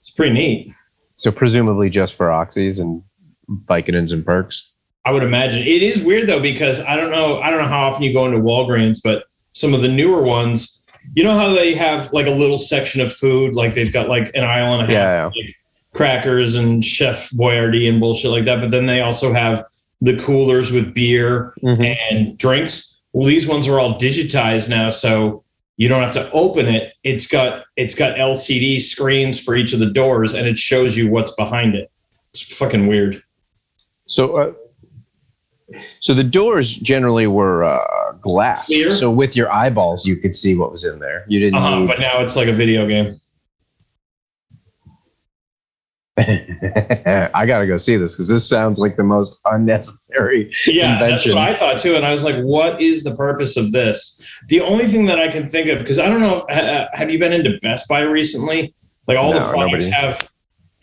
It's 0.00 0.10
pretty 0.10 0.32
neat. 0.34 0.72
So 1.14 1.30
presumably 1.30 1.90
just 1.90 2.14
for 2.14 2.28
oxys 2.28 2.80
and 2.80 3.02
Vicodins 3.66 4.12
and 4.12 4.24
perks. 4.24 4.72
I 5.06 5.10
would 5.10 5.22
imagine 5.22 5.62
it 5.62 5.82
is 5.82 6.00
weird 6.02 6.28
though 6.28 6.40
because 6.40 6.80
I 6.80 6.96
don't 6.96 7.10
know 7.10 7.38
I 7.40 7.50
don't 7.50 7.60
know 7.60 7.68
how 7.68 7.86
often 7.88 8.02
you 8.02 8.12
go 8.12 8.24
into 8.26 8.38
Walgreens, 8.38 8.98
but 9.04 9.24
some 9.52 9.74
of 9.74 9.82
the 9.82 9.88
newer 9.88 10.22
ones, 10.22 10.82
you 11.14 11.22
know 11.22 11.34
how 11.34 11.52
they 11.52 11.74
have 11.74 12.10
like 12.12 12.26
a 12.26 12.30
little 12.30 12.56
section 12.58 13.00
of 13.02 13.12
food, 13.12 13.54
like 13.54 13.74
they've 13.74 13.92
got 13.92 14.08
like 14.08 14.30
an 14.34 14.44
aisle 14.44 14.72
and 14.74 14.82
a 14.82 14.86
half, 14.86 15.32
Yeah. 15.34 15.42
like 15.44 15.54
crackers 15.92 16.56
and 16.56 16.82
Chef 16.84 17.28
Boyardee 17.30 17.86
and 17.88 18.00
bullshit 18.00 18.30
like 18.30 18.46
that. 18.46 18.60
But 18.60 18.70
then 18.70 18.86
they 18.86 19.02
also 19.02 19.32
have 19.32 19.64
the 20.00 20.16
coolers 20.16 20.72
with 20.72 20.94
beer 20.94 21.52
Mhm. 21.62 21.96
and 22.10 22.38
drinks. 22.38 22.93
Well, 23.14 23.26
these 23.26 23.46
ones 23.46 23.66
are 23.68 23.78
all 23.80 23.98
digitized 23.98 24.68
now, 24.68 24.90
so 24.90 25.44
you 25.76 25.88
don't 25.88 26.02
have 26.02 26.12
to 26.14 26.30
open 26.32 26.66
it. 26.66 26.92
It's 27.04 27.26
got 27.26 27.64
it's 27.76 27.94
got 27.94 28.16
LCD 28.16 28.80
screens 28.82 29.40
for 29.40 29.54
each 29.56 29.72
of 29.72 29.78
the 29.78 29.86
doors, 29.90 30.34
and 30.34 30.46
it 30.48 30.58
shows 30.58 30.96
you 30.96 31.08
what's 31.08 31.30
behind 31.32 31.74
it. 31.76 31.90
It's 32.30 32.40
fucking 32.58 32.88
weird. 32.88 33.22
So, 34.06 34.36
uh, 34.36 34.52
so 36.00 36.12
the 36.12 36.24
doors 36.24 36.74
generally 36.76 37.28
were 37.28 37.62
uh, 37.64 38.12
glass. 38.20 38.66
Clear? 38.66 38.90
So 38.96 39.10
with 39.10 39.36
your 39.36 39.50
eyeballs, 39.52 40.04
you 40.04 40.16
could 40.16 40.34
see 40.34 40.56
what 40.56 40.72
was 40.72 40.84
in 40.84 40.98
there. 40.98 41.24
You 41.28 41.38
didn't 41.40 41.54
Uh-huh, 41.54 41.78
need. 41.80 41.86
but 41.86 42.00
now 42.00 42.20
it's 42.20 42.34
like 42.36 42.48
a 42.48 42.52
video 42.52 42.86
game. 42.86 43.20
I 46.18 47.44
gotta 47.44 47.66
go 47.66 47.76
see 47.76 47.96
this 47.96 48.14
because 48.14 48.28
this 48.28 48.48
sounds 48.48 48.78
like 48.78 48.96
the 48.96 49.02
most 49.02 49.40
unnecessary. 49.46 50.52
Yeah, 50.64 51.00
that's 51.00 51.26
what 51.26 51.38
I 51.38 51.56
thought 51.56 51.80
too. 51.80 51.96
And 51.96 52.06
I 52.06 52.12
was 52.12 52.22
like, 52.22 52.40
what 52.44 52.80
is 52.80 53.02
the 53.02 53.16
purpose 53.16 53.56
of 53.56 53.72
this? 53.72 54.20
The 54.48 54.60
only 54.60 54.86
thing 54.86 55.06
that 55.06 55.18
I 55.18 55.26
can 55.26 55.48
think 55.48 55.68
of, 55.68 55.78
because 55.78 55.98
I 55.98 56.06
don't 56.06 56.20
know, 56.20 56.44
if, 56.48 56.56
ha- 56.56 56.88
have 56.92 57.10
you 57.10 57.18
been 57.18 57.32
into 57.32 57.58
Best 57.62 57.88
Buy 57.88 58.02
recently? 58.02 58.72
Like 59.08 59.18
all 59.18 59.32
the 59.32 59.40
products 59.40 59.86
nobody. 59.86 59.90
have, 59.90 60.30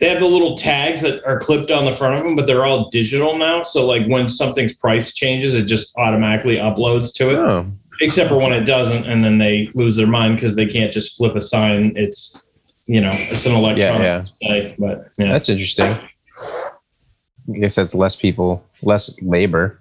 they 0.00 0.10
have 0.10 0.20
the 0.20 0.26
little 0.26 0.54
tags 0.54 1.00
that 1.00 1.24
are 1.24 1.40
clipped 1.40 1.70
on 1.70 1.86
the 1.86 1.92
front 1.92 2.16
of 2.16 2.24
them, 2.24 2.36
but 2.36 2.46
they're 2.46 2.66
all 2.66 2.90
digital 2.90 3.38
now. 3.38 3.62
So 3.62 3.86
like 3.86 4.06
when 4.08 4.28
something's 4.28 4.76
price 4.76 5.14
changes, 5.14 5.54
it 5.54 5.64
just 5.64 5.96
automatically 5.96 6.56
uploads 6.56 7.12
to 7.14 7.30
it, 7.30 7.36
Oh, 7.36 7.72
except 8.02 8.28
for 8.28 8.36
when 8.36 8.52
it 8.52 8.64
doesn't, 8.64 9.06
and 9.06 9.24
then 9.24 9.38
they 9.38 9.70
lose 9.74 9.96
their 9.96 10.06
mind 10.06 10.36
because 10.36 10.56
they 10.56 10.66
can't 10.66 10.92
just 10.92 11.16
flip 11.16 11.34
a 11.36 11.40
sign. 11.40 11.94
It's, 11.96 12.41
you 12.86 13.00
know, 13.00 13.10
it's 13.12 13.46
an 13.46 13.52
yeah, 13.52 13.58
electronic 13.58 14.02
yeah. 14.02 14.20
display, 14.20 14.74
but 14.78 15.10
yeah. 15.18 15.32
That's 15.32 15.48
interesting. 15.48 15.86
I 15.86 17.58
guess 17.58 17.74
that's 17.74 17.94
less 17.94 18.16
people, 18.16 18.64
less 18.82 19.10
labor. 19.20 19.80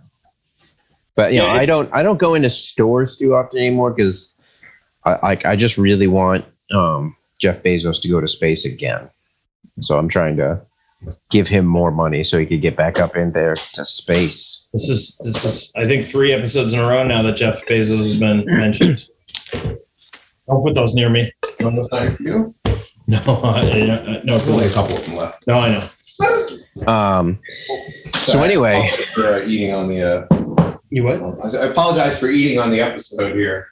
But 1.16 1.34
you 1.34 1.40
know, 1.40 1.48
Yeah, 1.48 1.54
I 1.54 1.66
don't, 1.66 1.90
I 1.94 2.04
don't 2.04 2.18
go 2.18 2.34
into 2.34 2.50
stores 2.50 3.16
too 3.16 3.36
often 3.36 3.60
anymore 3.60 3.92
because, 3.92 4.38
I 5.04 5.18
like, 5.24 5.46
I 5.46 5.56
just 5.56 5.78
really 5.78 6.08
want 6.08 6.46
um, 6.74 7.16
Jeff 7.40 7.64
Bezos 7.64 8.02
to 8.02 8.08
go 8.08 8.22
to 8.22 8.28
space 8.28 8.66
again. 8.66 9.10
So 9.80 9.98
I'm 9.98 10.08
trying 10.08 10.38
to 10.38 10.62
give 11.30 11.48
him 11.48 11.66
more 11.66 11.92
money 11.92 12.24
so 12.24 12.38
he 12.38 12.46
could 12.46 12.62
get 12.62 12.76
back 12.76 13.00
up 13.00 13.16
in 13.16 13.32
there 13.32 13.56
to 13.56 13.86
space. 13.86 14.68
This 14.74 14.90
is 14.90 15.18
this 15.24 15.44
is 15.44 15.72
I 15.76 15.88
think 15.88 16.06
three 16.06 16.34
episodes 16.34 16.74
in 16.74 16.80
a 16.80 16.88
row 16.88 17.04
now 17.04 17.22
that 17.24 17.36
Jeff 17.36 17.66
Bezos 17.66 17.98
has 17.98 18.20
been 18.20 18.46
mentioned. 18.46 19.08
Don't 20.48 20.64
put 20.64 20.76
those 20.76 20.94
near 20.94 21.10
me. 21.10 21.32
You 21.60 21.66
want 21.66 21.78
those 21.78 21.90
for 21.90 22.24
you? 22.24 22.56
No, 23.08 23.18
I, 23.44 23.60
I- 23.62 24.22
no, 24.24 24.38
There's 24.38 24.50
only 24.50 24.66
a 24.68 24.70
couple 24.72 24.96
of 24.98 25.06
them 25.06 25.16
left. 25.16 25.46
no, 25.48 25.60
I 25.60 25.70
know. 25.70 25.90
Um, 26.88 27.40
so 28.14 28.40
I 28.40 28.46
anyway, 28.46 28.78
apologize 28.88 29.06
for 29.14 29.34
uh, 29.36 29.46
eating 29.46 29.74
on 29.74 29.88
the. 29.90 30.02
Uh, 30.04 30.78
You 30.90 31.04
what? 31.04 31.22
I 31.56 31.66
apologize 31.66 32.18
for 32.20 32.30
eating 32.30 32.60
on 32.60 32.70
the 32.72 32.80
episode 32.82 33.36
here. 33.36 33.68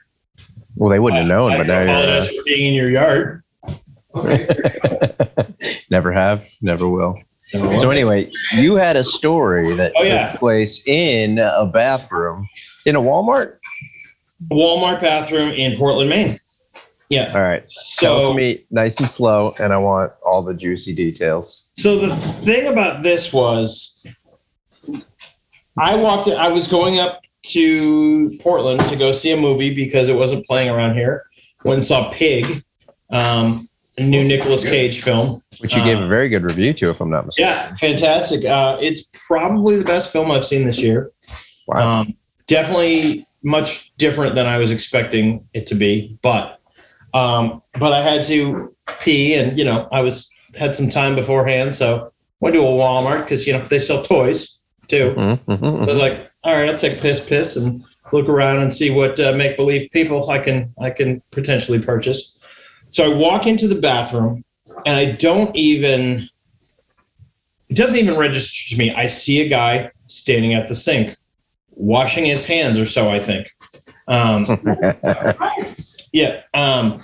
well, 0.76 0.90
they 0.90 0.98
wouldn't 0.98 1.20
have 1.20 1.28
known, 1.28 1.52
I 1.52 1.58
but 1.58 1.66
now 1.66 1.80
you're, 1.80 1.88
uh, 1.90 2.02
apologize 2.02 2.30
for 2.36 2.42
being 2.44 2.66
in 2.68 2.74
your 2.74 2.90
yard. 2.90 3.42
Okay. 4.14 4.48
never 5.90 6.10
have, 6.10 6.44
never 6.62 6.88
will. 6.88 7.16
So 7.52 7.90
anyway, 7.90 8.30
you 8.54 8.74
had 8.76 8.96
a 8.96 9.04
story 9.04 9.72
that 9.74 9.92
Oh, 9.96 10.00
took 10.02 10.08
yeah. 10.08 10.36
place 10.36 10.82
in 10.86 11.38
a 11.38 11.66
bathroom 11.66 12.48
in 12.86 12.96
a 12.96 13.00
Walmart. 13.00 13.58
Walmart 14.50 15.00
bathroom 15.00 15.50
in 15.50 15.76
Portland, 15.78 16.10
Maine. 16.10 16.39
Yeah. 17.10 17.32
All 17.34 17.42
right, 17.42 17.62
tell 17.98 18.18
it 18.18 18.20
to 18.20 18.26
So 18.28 18.34
me 18.34 18.64
nice 18.70 18.98
and 19.00 19.08
slow, 19.10 19.52
and 19.58 19.72
I 19.72 19.78
want 19.78 20.12
all 20.24 20.42
the 20.42 20.54
juicy 20.54 20.94
details. 20.94 21.70
so 21.76 21.98
the 21.98 22.14
thing 22.16 22.68
about 22.68 23.02
this 23.02 23.32
was, 23.32 24.06
I 25.76 25.94
walked. 25.96 26.28
I 26.28 26.48
was 26.48 26.66
going 26.66 26.98
up 27.00 27.20
to 27.42 28.38
Portland 28.40 28.80
to 28.88 28.96
go 28.96 29.12
see 29.12 29.32
a 29.32 29.36
movie 29.36 29.74
because 29.74 30.08
it 30.08 30.14
wasn't 30.16 30.46
playing 30.46 30.68
around 30.68 30.94
here. 30.94 31.24
Went 31.64 31.78
and 31.78 31.84
saw 31.84 32.10
Pig, 32.12 32.62
um, 33.10 33.68
a 33.98 34.02
new 34.04 34.22
Nicolas 34.22 34.62
Cage 34.64 35.02
film. 35.02 35.42
Which 35.58 35.74
you 35.74 35.82
gave 35.82 35.98
Uh, 35.98 36.04
a 36.04 36.08
very 36.08 36.28
good 36.28 36.44
review 36.44 36.72
to, 36.74 36.90
if 36.90 37.00
I'm 37.00 37.10
not 37.10 37.26
mistaken. 37.26 37.50
Yeah, 37.50 37.74
fantastic. 37.74 38.44
Uh, 38.44 38.78
it's 38.80 39.10
probably 39.26 39.76
the 39.76 39.84
best 39.84 40.10
film 40.12 40.30
I've 40.30 40.44
seen 40.44 40.64
this 40.64 40.80
year. 40.80 41.10
Wow. 41.66 42.00
Um, 42.00 42.14
definitely 42.46 43.26
much 43.42 43.92
different 43.96 44.34
than 44.36 44.46
I 44.46 44.58
was 44.58 44.70
expecting 44.70 45.44
it 45.54 45.66
to 45.66 45.74
be, 45.74 46.16
but 46.22 46.59
um, 47.14 47.62
but 47.78 47.92
I 47.92 48.02
had 48.02 48.24
to 48.24 48.74
pee, 49.00 49.34
and 49.34 49.58
you 49.58 49.64
know 49.64 49.88
I 49.92 50.00
was 50.00 50.30
had 50.56 50.74
some 50.74 50.88
time 50.88 51.14
beforehand, 51.14 51.74
so 51.74 52.12
went 52.40 52.54
to 52.54 52.60
a 52.60 52.64
Walmart 52.64 53.24
because 53.24 53.46
you 53.46 53.52
know 53.52 53.66
they 53.68 53.78
sell 53.78 54.02
toys 54.02 54.58
too. 54.88 55.14
Mhm, 55.16 55.38
mhm, 55.46 55.52
I 55.52 55.56
mhm. 55.56 55.86
was 55.86 55.98
like, 55.98 56.30
all 56.44 56.54
right, 56.54 56.68
I'll 56.68 56.76
take 56.76 56.98
a 56.98 57.00
piss, 57.00 57.20
piss, 57.20 57.56
and 57.56 57.84
look 58.12 58.28
around 58.28 58.60
and 58.60 58.72
see 58.72 58.90
what 58.90 59.18
uh, 59.20 59.32
make 59.32 59.56
believe 59.56 59.90
people 59.92 60.30
I 60.30 60.38
can 60.38 60.72
I 60.80 60.90
can 60.90 61.22
potentially 61.30 61.78
purchase. 61.78 62.38
So 62.88 63.04
I 63.10 63.14
walk 63.14 63.46
into 63.46 63.68
the 63.68 63.76
bathroom, 63.76 64.44
and 64.86 64.96
I 64.96 65.12
don't 65.12 65.54
even. 65.56 66.28
It 67.68 67.76
doesn't 67.76 67.98
even 67.98 68.16
register 68.16 68.68
to 68.70 68.78
me. 68.78 68.92
I 68.92 69.06
see 69.06 69.40
a 69.42 69.48
guy 69.48 69.92
standing 70.06 70.54
at 70.54 70.66
the 70.66 70.74
sink, 70.74 71.16
washing 71.70 72.24
his 72.24 72.44
hands, 72.44 72.80
or 72.80 72.86
so 72.86 73.10
I 73.10 73.20
think. 73.20 73.48
Um, 74.08 74.44
yeah. 76.12 76.42
Um, 76.54 77.02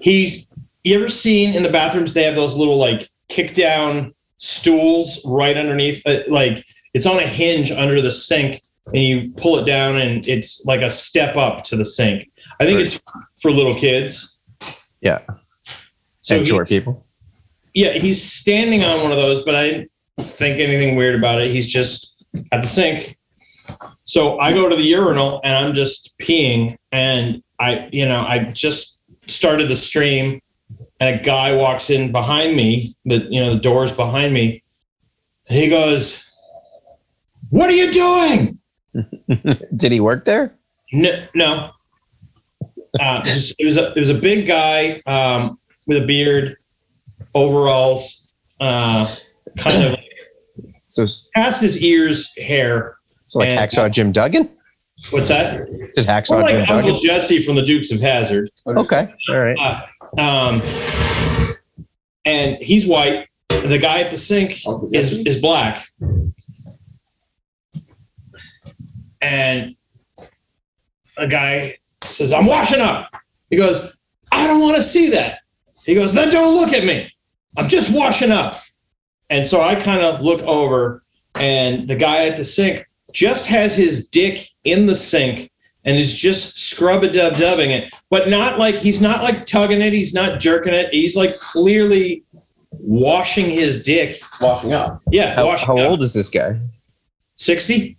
he's. 0.00 0.48
You 0.84 0.96
ever 0.96 1.08
seen 1.08 1.52
in 1.52 1.64
the 1.64 1.68
bathrooms 1.68 2.14
they 2.14 2.22
have 2.22 2.36
those 2.36 2.54
little 2.54 2.78
like 2.78 3.10
kick 3.28 3.54
down 3.54 4.14
stools 4.38 5.20
right 5.24 5.56
underneath, 5.56 6.00
uh, 6.06 6.20
like 6.28 6.64
it's 6.94 7.06
on 7.06 7.18
a 7.18 7.26
hinge 7.26 7.72
under 7.72 8.00
the 8.00 8.12
sink, 8.12 8.62
and 8.86 9.02
you 9.02 9.32
pull 9.36 9.58
it 9.58 9.64
down, 9.64 9.96
and 9.96 10.26
it's 10.28 10.64
like 10.64 10.82
a 10.82 10.90
step 10.90 11.36
up 11.36 11.64
to 11.64 11.76
the 11.76 11.84
sink. 11.84 12.30
I 12.60 12.64
think 12.64 12.80
it's 12.80 13.00
for 13.40 13.50
little 13.50 13.74
kids. 13.74 14.38
Yeah. 15.00 15.22
So 16.20 16.36
and 16.36 16.46
short 16.46 16.68
people. 16.68 17.00
yeah, 17.74 17.92
he's 17.92 18.22
standing 18.22 18.84
on 18.84 19.02
one 19.02 19.12
of 19.12 19.18
those, 19.18 19.42
but 19.42 19.54
I 19.54 19.70
didn't 19.70 19.90
think 20.20 20.58
anything 20.58 20.96
weird 20.96 21.14
about 21.14 21.40
it. 21.40 21.50
He's 21.50 21.66
just 21.66 22.14
at 22.52 22.62
the 22.62 22.68
sink. 22.68 23.16
So 24.04 24.38
I 24.38 24.52
go 24.52 24.68
to 24.68 24.76
the 24.76 24.82
urinal 24.82 25.40
and 25.44 25.54
I'm 25.54 25.74
just 25.74 26.16
peeing, 26.18 26.76
and 26.92 27.42
I, 27.58 27.88
you 27.92 28.06
know, 28.06 28.20
I 28.20 28.50
just 28.52 29.00
started 29.26 29.68
the 29.68 29.76
stream, 29.76 30.40
and 31.00 31.18
a 31.18 31.22
guy 31.22 31.54
walks 31.54 31.90
in 31.90 32.12
behind 32.12 32.56
me. 32.56 32.94
The 33.04 33.26
you 33.30 33.40
know 33.40 33.54
the 33.54 33.60
doors 33.60 33.92
behind 33.92 34.34
me, 34.34 34.62
and 35.48 35.58
he 35.58 35.68
goes, 35.68 36.24
"What 37.50 37.68
are 37.70 37.74
you 37.74 37.92
doing?" 37.92 38.58
Did 39.76 39.92
he 39.92 40.00
work 40.00 40.24
there? 40.24 40.54
No, 40.92 41.26
no. 41.34 41.70
Uh, 42.98 43.20
it, 43.26 43.28
was, 43.34 43.54
it 43.58 43.64
was 43.64 43.76
a 43.76 43.92
it 43.92 43.98
was 43.98 44.08
a 44.08 44.14
big 44.14 44.46
guy 44.46 45.02
um, 45.06 45.58
with 45.86 46.02
a 46.02 46.06
beard, 46.06 46.56
overalls, 47.34 48.32
uh, 48.60 49.14
kind 49.58 49.92
of 49.94 49.98
So, 50.88 51.06
past 51.34 51.60
his 51.60 51.82
ears 51.82 52.32
hair. 52.38 52.96
so 53.26 53.38
like 53.40 53.48
And- 53.48 53.58
Hacksaw 53.60 53.90
Jim 53.90 54.12
Duggan? 54.12 54.48
What's 55.10 55.28
that? 55.28 55.70
Did 55.94 56.06
Hacksaw 56.06 56.30
More 56.30 56.42
like 56.42 56.50
Jim 56.52 56.60
Uncle 56.62 56.94
Duggan? 56.94 57.02
Jesse 57.02 57.42
from 57.42 57.56
the 57.56 57.62
Dukes 57.62 57.92
of 57.92 58.00
Hazzard. 58.00 58.50
Okay. 58.66 59.12
All 59.28 59.38
right. 59.38 59.56
Uh, 59.58 60.20
um, 60.20 60.62
and 62.24 62.56
he's 62.60 62.86
white. 62.86 63.28
And 63.50 63.72
the 63.72 63.78
guy 63.78 64.00
at 64.00 64.10
the 64.10 64.16
sink 64.16 64.60
Uncle 64.66 64.90
is 64.92 65.10
Jesse? 65.10 65.22
is 65.22 65.36
black. 65.40 65.86
And 69.20 69.76
a 71.16 71.26
guy 71.26 71.76
says, 72.02 72.32
"I'm 72.32 72.46
washing 72.46 72.80
up." 72.80 73.10
He 73.50 73.56
goes, 73.56 73.96
"I 74.32 74.46
don't 74.46 74.60
want 74.60 74.76
to 74.76 74.82
see 74.82 75.08
that." 75.10 75.40
He 75.84 75.94
goes, 75.94 76.12
"Then 76.12 76.30
don't 76.30 76.54
look 76.54 76.72
at 76.72 76.84
me. 76.84 77.10
I'm 77.56 77.68
just 77.68 77.92
washing 77.92 78.30
up." 78.32 78.56
And 79.30 79.46
so 79.46 79.62
I 79.62 79.74
kind 79.74 80.00
of 80.00 80.20
look 80.20 80.40
over, 80.42 81.02
and 81.38 81.88
the 81.88 81.96
guy 81.96 82.26
at 82.26 82.36
the 82.36 82.44
sink 82.44 82.86
just 83.12 83.46
has 83.46 83.76
his 83.76 84.08
dick 84.08 84.48
in 84.66 84.86
the 84.86 84.94
sink 84.94 85.50
and 85.84 85.96
is 85.96 86.14
just 86.16 86.58
scrub 86.58 87.04
a 87.04 87.12
dub 87.12 87.34
dubbing 87.36 87.70
it, 87.70 87.92
but 88.10 88.28
not 88.28 88.58
like 88.58 88.76
he's 88.76 89.00
not 89.00 89.22
like 89.22 89.46
tugging 89.46 89.80
it, 89.80 89.92
he's 89.92 90.12
not 90.12 90.40
jerking 90.40 90.74
it. 90.74 90.88
He's 90.92 91.16
like 91.16 91.36
clearly 91.38 92.24
washing 92.72 93.48
his 93.48 93.82
dick. 93.82 94.20
Washing 94.40 94.72
up. 94.72 95.00
Yeah, 95.10 95.34
How, 95.36 95.46
washing 95.46 95.66
how 95.68 95.78
up. 95.78 95.90
old 95.90 96.02
is 96.02 96.12
this 96.12 96.28
guy? 96.28 96.58
60? 97.36 97.96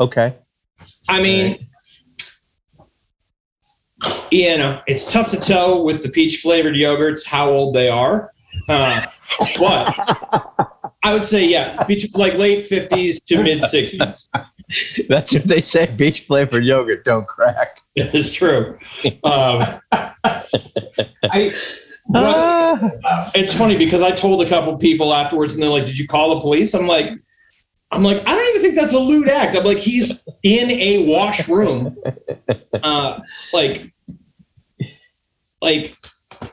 Okay. 0.00 0.36
I 1.08 1.20
mean, 1.20 1.58
you 4.30 4.56
know, 4.56 4.80
it's 4.86 5.10
tough 5.10 5.30
to 5.30 5.36
tell 5.36 5.84
with 5.84 6.02
the 6.04 6.08
peach 6.08 6.40
flavored 6.40 6.74
yogurts 6.74 7.26
how 7.26 7.50
old 7.50 7.74
they 7.74 7.88
are. 7.88 8.32
Uh, 8.68 9.04
but 9.58 10.72
I 11.04 11.12
would 11.12 11.24
say, 11.24 11.44
yeah, 11.46 11.82
between 11.84 12.10
like 12.14 12.34
late 12.34 12.58
50s 12.60 13.22
to 13.24 13.42
mid 13.42 13.62
60s. 13.62 14.28
That's 15.08 15.32
what 15.32 15.44
they 15.44 15.60
say. 15.62 15.86
Beach 15.86 16.22
flavored 16.26 16.64
yogurt 16.64 17.04
don't 17.04 17.26
crack. 17.26 17.80
It's 17.96 18.30
true. 18.30 18.78
Um, 19.24 19.80
I 19.92 21.52
what- 22.04 22.24
Ah. 22.24 23.30
it's 23.34 23.52
funny 23.52 23.76
because 23.76 24.02
I 24.02 24.12
told 24.12 24.40
a 24.40 24.48
couple 24.48 24.76
people 24.78 25.12
afterwards, 25.12 25.54
and 25.54 25.62
they're 25.62 25.68
like, 25.70 25.84
"Did 25.86 25.98
you 25.98 26.06
call 26.06 26.34
the 26.34 26.40
police?" 26.40 26.74
I'm 26.74 26.86
like, 26.86 27.10
"I'm 27.90 28.02
like, 28.04 28.18
I 28.26 28.34
don't 28.34 28.48
even 28.50 28.62
think 28.62 28.76
that's 28.76 28.92
a 28.94 28.98
lewd 28.98 29.28
act." 29.28 29.56
I'm 29.56 29.64
like, 29.64 29.78
he's 29.78 30.24
in 30.42 30.70
a 30.70 31.06
washroom, 31.06 31.96
uh, 32.82 33.18
like, 33.52 33.92
like 35.60 35.96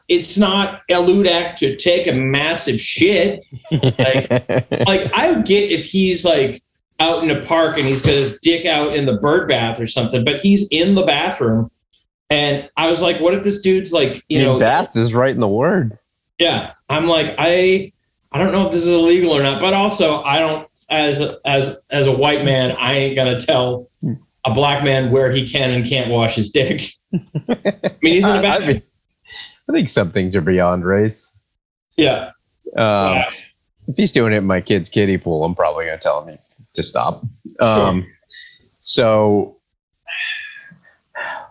it's 0.08 0.38
not 0.38 0.82
a 0.90 1.00
lewd 1.00 1.28
act 1.28 1.58
to 1.60 1.76
take 1.76 2.08
a 2.08 2.14
massive 2.14 2.80
shit. 2.80 3.44
Like, 3.72 4.30
like 4.88 5.12
I 5.14 5.32
would 5.32 5.46
get 5.46 5.72
if 5.72 5.84
he's 5.86 6.24
like 6.24 6.62
out 7.00 7.24
in 7.24 7.32
a 7.32 7.42
park 7.44 7.78
and 7.78 7.86
he's 7.86 8.02
got 8.02 8.14
his 8.14 8.40
dick 8.40 8.66
out 8.66 8.96
in 8.96 9.06
the 9.06 9.18
bird 9.18 9.48
bath 9.50 9.80
or 9.80 9.88
something, 9.88 10.24
but 10.24 10.40
he's 10.42 10.68
in 10.70 10.96
the 10.96 11.04
bathroom. 11.04 11.70
And 12.30 12.70
I 12.78 12.88
was 12.88 13.02
like, 13.02 13.20
what 13.20 13.34
if 13.34 13.44
this 13.44 13.60
dude's 13.60 13.94
like, 13.94 14.24
you 14.30 14.40
I 14.40 14.44
mean, 14.44 14.54
know, 14.54 14.60
bath 14.60 14.96
is 14.96 15.14
right 15.14 15.34
in 15.34 15.40
the 15.40 15.48
word. 15.48 15.98
yeah, 16.40 16.72
I'm 16.90 17.08
like 17.08 17.36
I 17.38 17.92
I 18.32 18.38
don't 18.40 18.52
know 18.52 18.66
if 18.66 18.72
this 18.72 18.84
is 18.84 18.92
illegal 18.92 19.32
or 19.32 19.42
not, 19.44 19.62
but 19.62 19.74
also 19.74 20.22
I 20.24 20.40
don't 20.40 20.68
as 20.90 21.20
a, 21.20 21.38
as 21.46 21.78
as 21.90 22.06
a 22.06 22.12
white 22.12 22.44
man, 22.46 22.72
I 22.74 22.94
ain't 22.94 23.16
gonna 23.16 23.40
tell 23.40 23.90
a 24.46 24.54
black 24.54 24.84
man 24.84 25.12
where 25.12 25.32
he 25.32 25.48
can 25.48 25.72
and 25.72 25.88
can't 25.88 26.10
wash 26.12 26.36
his 26.36 26.50
dick. 26.52 26.92
I 27.14 27.96
mean, 28.02 28.14
he's 28.14 28.26
in 28.26 28.32
I, 28.32 28.42
bad. 28.42 28.84
I 29.70 29.74
think 29.74 29.90
some 29.90 30.12
things 30.12 30.36
are 30.36 30.42
beyond 30.42 30.86
race. 30.86 31.40
yeah. 31.98 32.32
Um, 32.76 33.16
Yeah. 33.16 33.30
if 33.88 33.96
he's 33.98 34.12
doing 34.12 34.34
it 34.34 34.38
in 34.38 34.46
my 34.46 34.60
kid's 34.62 34.90
kiddie 34.90 35.18
pool, 35.18 35.44
I'm 35.46 35.56
probably 35.56 35.86
going 35.86 35.98
to 35.98 36.04
tell 36.04 36.26
him 36.26 36.38
to 36.74 36.84
stop. 36.84 37.24
Um, 37.62 38.06
so, 38.80 39.58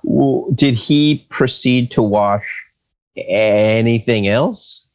w- 0.04 0.52
did 0.54 0.74
he 0.74 1.26
proceed 1.30 1.90
to 1.92 2.02
wash 2.02 2.66
anything 3.16 4.28
else? 4.28 4.86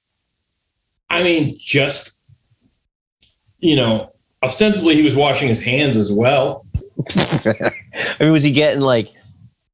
I 1.10 1.24
mean, 1.24 1.56
just 1.60 2.12
you 3.60 3.76
know, 3.76 4.14
ostensibly 4.44 4.96
he 4.96 5.02
was 5.02 5.16
washing 5.16 5.48
his 5.48 5.60
hands 5.60 5.98
as 5.98 6.12
well. 6.12 6.66
I 7.16 7.72
mean, 8.20 8.32
was 8.32 8.44
he 8.44 8.52
getting 8.52 8.82
like? 8.82 9.10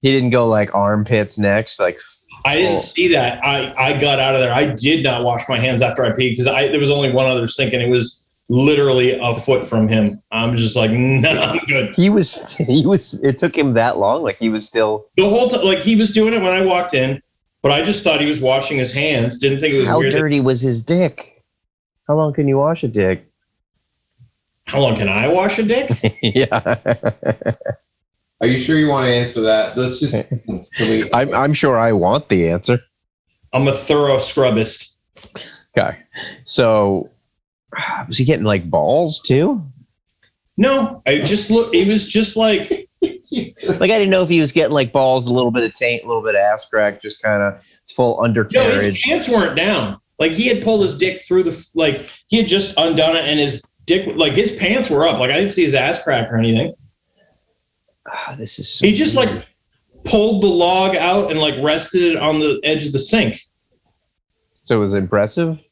He 0.01 0.11
didn't 0.11 0.29
go 0.29 0.47
like 0.47 0.73
armpits 0.75 1.37
next, 1.39 1.79
like 1.79 1.99
I 2.45 2.55
didn't 2.57 2.73
Oh. 2.73 2.75
see 2.75 3.07
that. 3.09 3.43
I 3.43 3.73
I 3.77 3.97
got 3.99 4.19
out 4.19 4.35
of 4.35 4.41
there. 4.41 4.53
I 4.53 4.67
did 4.67 5.03
not 5.03 5.23
wash 5.23 5.41
my 5.49 5.59
hands 5.59 5.81
after 5.81 6.05
I 6.05 6.11
peed 6.11 6.31
because 6.31 6.47
I 6.47 6.67
there 6.69 6.79
was 6.79 6.91
only 6.91 7.11
one 7.11 7.25
other 7.25 7.47
sink 7.47 7.73
and 7.73 7.81
it 7.81 7.89
was 7.89 8.21
literally 8.47 9.17
a 9.19 9.33
foot 9.33 9.67
from 9.67 9.87
him. 9.87 10.21
I'm 10.31 10.55
just 10.55 10.75
like, 10.75 10.91
no, 10.93 11.29
I'm 11.31 11.57
good. 11.65 11.93
he 11.95 12.09
was. 12.09 12.53
He 12.57 12.85
was. 12.85 13.15
It 13.23 13.37
took 13.39 13.57
him 13.57 13.73
that 13.73 13.97
long. 13.97 14.21
Like 14.21 14.37
he 14.37 14.49
was 14.49 14.65
still. 14.65 15.07
The 15.17 15.27
whole 15.27 15.47
time, 15.49 15.65
like 15.65 15.79
he 15.79 15.95
was 15.95 16.11
doing 16.11 16.33
it 16.33 16.41
when 16.41 16.53
I 16.53 16.61
walked 16.61 16.93
in, 16.93 17.19
but 17.63 17.71
I 17.71 17.81
just 17.81 18.03
thought 18.03 18.21
he 18.21 18.27
was 18.27 18.39
washing 18.39 18.77
his 18.77 18.93
hands. 18.93 19.37
Didn't 19.39 19.59
think 19.59 19.73
it 19.73 19.77
was 19.79 19.87
How 19.87 19.97
weird. 19.99 20.13
that- 20.13 20.19
dirty 20.19 20.39
was 20.39 20.61
his 20.61 20.83
dick? 20.83 21.43
How 22.07 22.13
long 22.13 22.31
can 22.33 22.47
you 22.47 22.59
wash 22.59 22.83
a 22.83 22.87
dick? 22.87 23.25
How 24.65 24.79
long 24.79 24.95
can 24.95 25.09
I 25.09 25.27
wash 25.27 25.57
a 25.57 25.63
dick? 25.63 25.89
yeah. 26.21 26.75
Are 28.41 28.47
you 28.47 28.59
sure 28.59 28.77
you 28.77 28.89
want 28.89 29.05
to 29.05 29.13
answer 29.13 29.41
that? 29.41 29.77
Let's 29.77 29.99
just. 29.99 30.31
I'm, 31.13 31.33
I'm 31.33 31.53
sure 31.53 31.77
I 31.77 31.91
want 31.91 32.29
the 32.29 32.49
answer. 32.49 32.79
I'm 33.53 33.67
a 33.67 33.73
thorough 33.73 34.17
scrubbist. 34.17 34.95
Okay. 35.77 35.97
So, 36.43 37.09
was 38.07 38.17
he 38.17 38.25
getting 38.25 38.45
like 38.45 38.69
balls 38.69 39.21
too? 39.21 39.63
No, 40.57 41.01
I 41.05 41.19
just 41.19 41.49
look. 41.49 41.73
It 41.73 41.87
was 41.87 42.07
just 42.07 42.35
like 42.37 42.85
Like, 43.31 43.91
I 43.91 43.99
didn't 43.99 44.09
know 44.09 44.23
if 44.23 44.29
he 44.29 44.39
was 44.39 44.51
getting 44.51 44.73
like 44.73 44.91
balls, 44.91 45.27
a 45.27 45.33
little 45.33 45.51
bit 45.51 45.63
of 45.63 45.73
taint, 45.73 46.03
a 46.03 46.07
little 46.07 46.21
bit 46.21 46.35
of 46.35 46.41
ass 46.41 46.65
crack, 46.65 47.01
just 47.01 47.21
kind 47.21 47.41
of 47.41 47.59
full 47.95 48.21
undercarriage. 48.23 48.75
no, 48.75 48.81
his 48.81 49.01
pants 49.03 49.27
weren't 49.27 49.55
down. 49.55 49.99
Like 50.19 50.31
he 50.31 50.47
had 50.47 50.63
pulled 50.63 50.81
his 50.81 50.97
dick 50.97 51.19
through 51.19 51.43
the 51.43 51.71
like 51.75 52.09
he 52.27 52.37
had 52.37 52.47
just 52.47 52.73
undone 52.77 53.17
it 53.17 53.25
and 53.25 53.39
his 53.39 53.61
dick 53.85 54.07
like 54.15 54.33
his 54.33 54.51
pants 54.53 54.89
were 54.89 55.07
up. 55.07 55.19
Like 55.19 55.31
I 55.31 55.37
didn't 55.37 55.51
see 55.51 55.63
his 55.63 55.75
ass 55.75 56.01
crack 56.01 56.31
or 56.31 56.37
anything. 56.37 56.73
Ah, 58.07 58.35
this 58.37 58.59
is 58.59 58.71
so 58.71 58.85
He 58.85 58.93
just 58.93 59.17
weird. 59.17 59.29
like 59.35 59.45
pulled 60.03 60.43
the 60.43 60.47
log 60.47 60.95
out 60.95 61.31
and 61.31 61.39
like 61.39 61.55
rested 61.63 62.03
it 62.03 62.17
on 62.17 62.39
the 62.39 62.59
edge 62.63 62.85
of 62.85 62.91
the 62.91 62.99
sink. 62.99 63.39
so 64.61 64.77
it 64.77 64.79
was 64.79 64.93
impressive. 64.93 65.63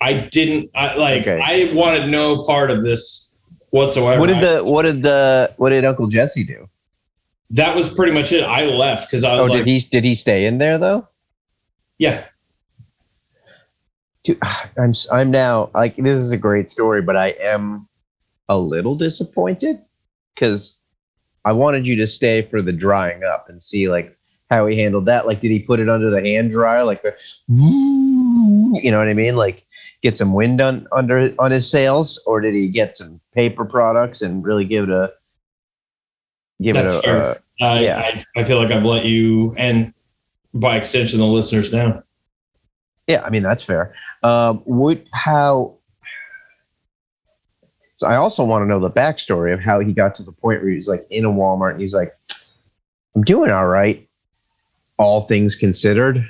I 0.00 0.12
didn't 0.30 0.70
I 0.76 0.94
like 0.96 1.22
Okay. 1.22 1.40
I 1.42 1.72
wanted 1.74 2.08
no 2.08 2.44
part 2.44 2.70
of 2.70 2.82
this 2.84 3.32
whatsoever. 3.70 4.20
What 4.20 4.28
did 4.28 4.40
the 4.40 4.64
what 4.64 4.82
did 4.82 5.02
the 5.02 5.52
what 5.56 5.70
did 5.70 5.84
Uncle 5.84 6.06
Jesse 6.06 6.44
do? 6.44 6.68
that 7.50 7.74
was 7.74 7.88
pretty 7.88 8.12
much 8.12 8.30
it. 8.30 8.44
I 8.44 8.66
left 8.66 9.08
because 9.08 9.24
I 9.24 9.34
was 9.36 9.46
Oh, 9.46 9.48
like, 9.52 9.64
did 9.64 9.66
he 9.66 9.80
did 9.80 10.04
he 10.04 10.14
stay 10.14 10.44
in 10.44 10.58
there 10.58 10.76
though? 10.78 11.08
yeah, 11.98 12.24
Dude, 14.22 14.38
I'm 14.78 14.92
I'm 15.10 15.30
now 15.30 15.70
like 15.74 15.96
this 15.96 16.18
is 16.18 16.30
a 16.32 16.36
great 16.36 16.70
story, 16.70 17.02
but 17.02 17.16
I 17.16 17.28
am 17.40 17.88
a 18.48 18.58
little 18.58 18.94
disappointed 18.94 19.80
because 20.34 20.76
I 21.48 21.52
wanted 21.52 21.86
you 21.86 21.96
to 21.96 22.06
stay 22.06 22.42
for 22.42 22.60
the 22.60 22.72
drying 22.74 23.24
up 23.24 23.48
and 23.48 23.62
see 23.62 23.88
like 23.88 24.14
how 24.50 24.66
he 24.66 24.78
handled 24.78 25.06
that. 25.06 25.26
Like, 25.26 25.40
did 25.40 25.50
he 25.50 25.60
put 25.60 25.80
it 25.80 25.88
under 25.88 26.10
the 26.10 26.20
hand 26.20 26.50
dryer, 26.50 26.84
like 26.84 27.02
the, 27.02 27.16
you 27.48 28.90
know 28.90 28.98
what 28.98 29.08
I 29.08 29.14
mean? 29.14 29.34
Like, 29.34 29.66
get 30.02 30.18
some 30.18 30.34
wind 30.34 30.60
on 30.60 30.86
under 30.92 31.32
on 31.38 31.50
his 31.50 31.70
sails, 31.70 32.20
or 32.26 32.42
did 32.42 32.52
he 32.52 32.68
get 32.68 32.98
some 32.98 33.18
paper 33.34 33.64
products 33.64 34.20
and 34.20 34.44
really 34.44 34.66
give 34.66 34.84
it 34.84 34.90
a 34.90 35.10
give 36.60 36.74
That's 36.74 36.92
it 36.92 36.98
a, 36.98 37.02
fair. 37.02 37.16
a 37.16 37.64
I, 37.64 37.80
Yeah. 37.80 37.98
I 37.98 38.24
I 38.40 38.44
feel 38.44 38.58
like 38.62 38.70
I've 38.70 38.84
let 38.84 39.06
you 39.06 39.54
and 39.56 39.94
by 40.52 40.76
extension 40.76 41.18
the 41.18 41.26
listeners 41.26 41.70
down. 41.70 42.02
Yeah, 43.06 43.22
I 43.24 43.30
mean 43.30 43.42
that's 43.42 43.62
fair. 43.62 43.94
Um, 44.22 44.62
would 44.66 45.08
how? 45.14 45.77
So 47.98 48.06
I 48.06 48.14
also 48.14 48.44
want 48.44 48.62
to 48.62 48.66
know 48.68 48.78
the 48.78 48.92
backstory 48.92 49.52
of 49.52 49.58
how 49.58 49.80
he 49.80 49.92
got 49.92 50.14
to 50.14 50.22
the 50.22 50.30
point 50.30 50.62
where 50.62 50.70
he's 50.70 50.86
like 50.86 51.04
in 51.10 51.24
a 51.24 51.28
Walmart 51.30 51.72
and 51.72 51.80
he's 51.80 51.92
like, 51.94 52.16
"I'm 53.16 53.22
doing 53.24 53.50
all 53.50 53.66
right, 53.66 54.08
all 54.98 55.22
things 55.22 55.56
considered, 55.56 56.24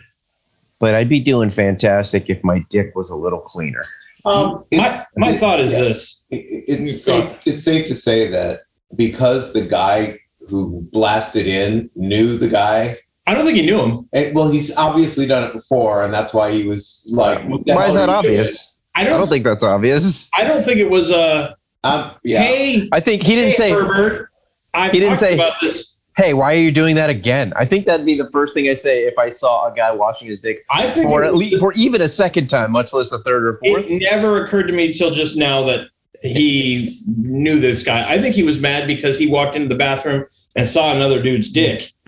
but 0.79 0.95
I'd 0.95 1.11
be 1.11 1.21
doing 1.21 1.51
fantastic 1.51 2.31
if 2.31 2.43
my 2.43 2.65
dick 2.71 2.93
was 2.97 3.11
a 3.11 3.15
little 3.15 3.41
cleaner." 3.41 3.85
Um, 4.25 4.65
my 4.73 4.79
It's- 4.87 5.07
my 5.19 5.37
thought 5.37 5.61
is 5.61 5.73
yeah. 5.75 5.81
this: 5.81 6.25
It- 6.31 6.65
it's 6.69 7.03
safe, 7.05 7.37
it's 7.45 7.65
safe 7.65 7.87
to 7.89 7.95
say 7.95 8.29
that 8.31 8.61
because 8.97 9.53
the 9.53 9.61
guy 9.61 10.19
who 10.49 10.89
blasted 10.91 11.47
in 11.47 11.91
knew 11.97 12.39
the 12.39 12.49
guy 12.49 12.97
I 13.27 13.35
don't 13.35 13.45
think 13.45 13.59
he 13.59 13.67
knew 13.67 13.79
him. 13.83 14.09
and 14.15 14.35
well 14.35 14.51
he's 14.51 14.75
obviously 14.79 15.27
done 15.27 15.45
it 15.45 15.53
before 15.53 16.03
and 16.03 16.15
that's 16.15 16.33
why 16.33 16.51
he 16.51 16.65
was 16.65 17.07
like 17.13 17.45
Why 17.47 17.89
is 17.89 17.95
that 17.95 18.09
are 18.09 18.23
you 18.23 18.23
doing? 18.23 18.39
obvious? 18.41 18.79
I 18.95 19.03
I 19.03 19.05
don't. 19.05 19.19
don't 19.19 19.29
think 19.29 19.45
that's 19.45 19.63
obvious. 19.63 20.31
I 20.35 20.45
don't 20.45 20.65
think 20.65 20.79
it 20.79 20.89
was 20.89 21.11
a. 21.11 21.55
um, 21.85 22.13
yeah 22.25 22.41
Hey, 22.41 22.89
I 22.93 23.01
think 23.01 23.23
he 23.23 23.35
didn't 23.35 23.51
hey, 23.53 23.57
say, 23.57 23.71
Herbert. 23.71 24.31
I've 24.75 24.93
He 24.93 24.99
didn't 25.01 25.17
say- 25.17 25.35
about 25.35 25.55
this. 25.61 25.97
"Hey, 26.17 26.35
why 26.35 26.53
are 26.53 26.59
you 26.59 26.73
doing 26.73 26.95
that 26.97 27.11
again?" 27.11 27.53
I 27.57 27.65
think 27.65 27.87
that'd 27.87 28.05
be 28.05 28.17
the 28.17 28.29
first 28.31 28.53
thing 28.55 28.69
I 28.69 28.75
say 28.75 29.05
if 29.05 29.17
I 29.19 29.31
saw 29.31 29.71
a 29.71 29.75
guy 29.75 29.93
washing 29.93 30.29
his 30.29 30.41
dick 30.41 30.65
I 30.71 30.91
think 30.91 31.09
for 31.09 31.23
at 31.23 31.33
was- 31.33 31.41
least 31.41 31.61
for 31.61 31.73
even 31.75 32.01
a 32.03 32.09
second 32.09 32.49
time, 32.49 32.73
much 32.73 32.93
less 32.93 33.13
a 33.13 33.19
third 33.21 33.45
or 33.47 33.59
fourth. 33.65 33.85
It 33.89 34.01
never 34.03 34.43
occurred 34.45 34.67
to 34.69 34.73
me 34.75 34.93
till 34.93 35.11
just 35.13 35.37
now 35.37 35.65
that 35.67 35.87
he 36.23 37.01
knew 37.07 37.61
this 37.61 37.85
guy. 37.85 38.05
I 38.13 38.21
think 38.21 38.35
he 38.35 38.43
was 38.43 38.59
mad 38.61 38.89
because 38.89 39.17
he 39.17 39.29
walked 39.29 39.55
into 39.55 39.69
the 39.69 39.77
bathroom 39.77 40.25
and 40.57 40.69
saw 40.69 40.93
another 40.93 41.23
dude's 41.23 41.49
dick. 41.51 41.93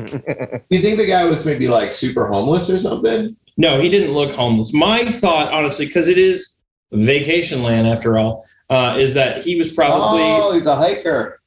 you 0.68 0.80
think 0.80 0.96
the 0.98 1.06
guy 1.06 1.24
was 1.26 1.44
maybe 1.46 1.68
like 1.68 1.92
super 1.92 2.26
homeless 2.26 2.68
or 2.68 2.80
something 2.80 3.37
No, 3.56 3.80
he 3.80 3.88
didn't 3.88 4.12
look 4.12 4.35
homeless. 4.35 4.72
My 4.72 5.09
thought, 5.12 5.52
honestly, 5.52 5.87
because 5.87 6.09
it 6.09 6.18
is 6.18 6.56
vacation 6.92 7.62
land 7.62 7.87
after 7.87 8.18
all, 8.18 8.44
uh, 8.68 8.96
is 8.98 9.14
that 9.14 9.42
he 9.42 9.57
was 9.57 9.72
probably 9.72 10.22
oh 10.22 10.53
he's 10.53 10.66
a 10.66 10.74
hiker 10.76 11.40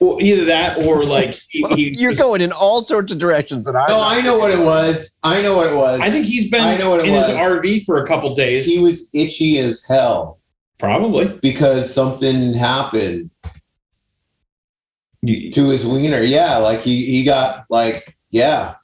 or 0.00 0.20
either 0.20 0.44
that 0.44 0.84
or 0.84 1.04
like 1.16 1.38
he, 1.48 1.62
he 1.74 1.94
You're 1.96 2.10
was- 2.10 2.18
going 2.20 2.40
in 2.40 2.50
all 2.52 2.84
sorts 2.84 3.12
of 3.12 3.18
directions 3.18 3.64
that 3.66 3.76
I. 3.76 3.86
no 3.88 4.00
I 4.02 4.20
know 4.20 4.36
what 4.38 4.50
it 4.50 4.58
was 4.58 5.18
I 5.22 5.40
know 5.42 5.54
what 5.56 5.72
it 5.72 5.76
was 5.76 6.00
I 6.00 6.10
think 6.10 6.26
he's 6.26 6.50
been 6.50 6.60
I 6.62 6.76
know 6.76 6.90
what 6.90 7.00
it 7.00 7.06
in 7.06 7.14
his 7.14 7.28
was. 7.28 7.36
RV 7.36 7.84
for 7.84 8.02
a 8.02 8.06
couple 8.06 8.34
days. 8.34 8.66
he 8.66 8.78
was 8.80 9.08
itchy 9.14 9.58
as 9.60 9.82
hell 9.86 10.40
probably. 10.78 11.26
because 11.42 11.92
something 11.94 12.52
happened 12.54 13.30
to 15.24 15.68
his 15.68 15.86
wiener. 15.86 16.22
Yeah, 16.22 16.56
like 16.56 16.80
he 16.80 17.06
he 17.06 17.22
got 17.24 17.64
like 17.70 18.16
yeah. 18.30 18.74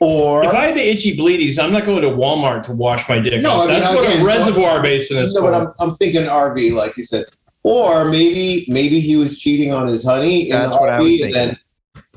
Or 0.00 0.42
if 0.44 0.54
I 0.54 0.66
had 0.66 0.76
the 0.76 0.88
itchy 0.88 1.14
bleedies, 1.14 1.62
I'm 1.62 1.72
not 1.72 1.84
going 1.84 2.00
to 2.00 2.08
Walmart 2.08 2.62
to 2.64 2.72
wash 2.72 3.06
my 3.06 3.18
dick. 3.18 3.42
No, 3.42 3.50
off. 3.50 3.68
I 3.68 3.72
mean, 3.72 3.80
That's 3.80 3.94
what 3.94 4.04
again, 4.06 4.22
a 4.22 4.24
reservoir 4.24 4.82
basin 4.82 5.18
is 5.18 5.34
no, 5.34 5.42
for. 5.42 5.50
but 5.50 5.60
I'm 5.60 5.74
I'm 5.78 5.94
thinking 5.96 6.22
RV, 6.22 6.72
like 6.72 6.96
you 6.96 7.04
said. 7.04 7.26
Or 7.62 8.06
maybe 8.06 8.64
maybe 8.68 9.00
he 9.00 9.16
was 9.16 9.38
cheating 9.38 9.74
on 9.74 9.86
his 9.86 10.02
honey 10.02 10.50
That's 10.50 10.74
the 10.74 10.80
what 10.80 10.88
I 10.88 10.98
was 10.98 11.08
RV, 11.08 11.24
and 11.26 11.34
then 11.34 11.58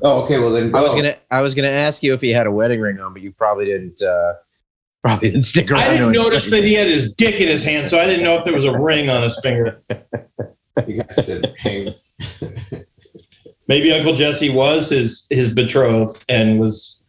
oh 0.02 0.22
okay, 0.22 0.38
well 0.38 0.50
then 0.50 0.74
I 0.74 0.80
was 0.80 0.94
gonna 0.94 1.14
I 1.30 1.42
was 1.42 1.54
gonna 1.54 1.68
ask 1.68 2.02
you 2.02 2.14
if 2.14 2.22
he 2.22 2.30
had 2.30 2.46
a 2.46 2.50
wedding 2.50 2.80
ring 2.80 2.98
on, 2.98 3.12
but 3.12 3.20
you 3.20 3.32
probably 3.32 3.66
didn't. 3.66 4.00
Uh, 4.02 4.34
probably 5.02 5.30
didn't 5.32 5.44
stick 5.44 5.70
around. 5.70 5.82
I 5.82 5.90
didn't 5.90 6.12
to 6.14 6.18
notice 6.18 6.48
that 6.48 6.64
he 6.64 6.72
had 6.72 6.86
his 6.86 7.14
dick 7.14 7.38
in 7.38 7.48
his 7.48 7.62
hand, 7.62 7.86
so 7.86 8.00
I 8.00 8.06
didn't 8.06 8.24
know 8.24 8.36
if 8.36 8.44
there 8.44 8.54
was 8.54 8.64
a 8.64 8.72
ring 8.72 9.10
on 9.10 9.22
his 9.22 9.38
finger. 9.40 9.82
You 10.88 11.04
guys 11.04 11.24
said 11.24 11.54
pain. 11.62 11.94
Maybe 13.68 13.92
Uncle 13.92 14.12
Jesse 14.12 14.50
was 14.50 14.88
his 14.88 15.28
his 15.30 15.54
betrothed 15.54 16.24
and 16.28 16.58
was 16.58 17.00
a 17.00 17.03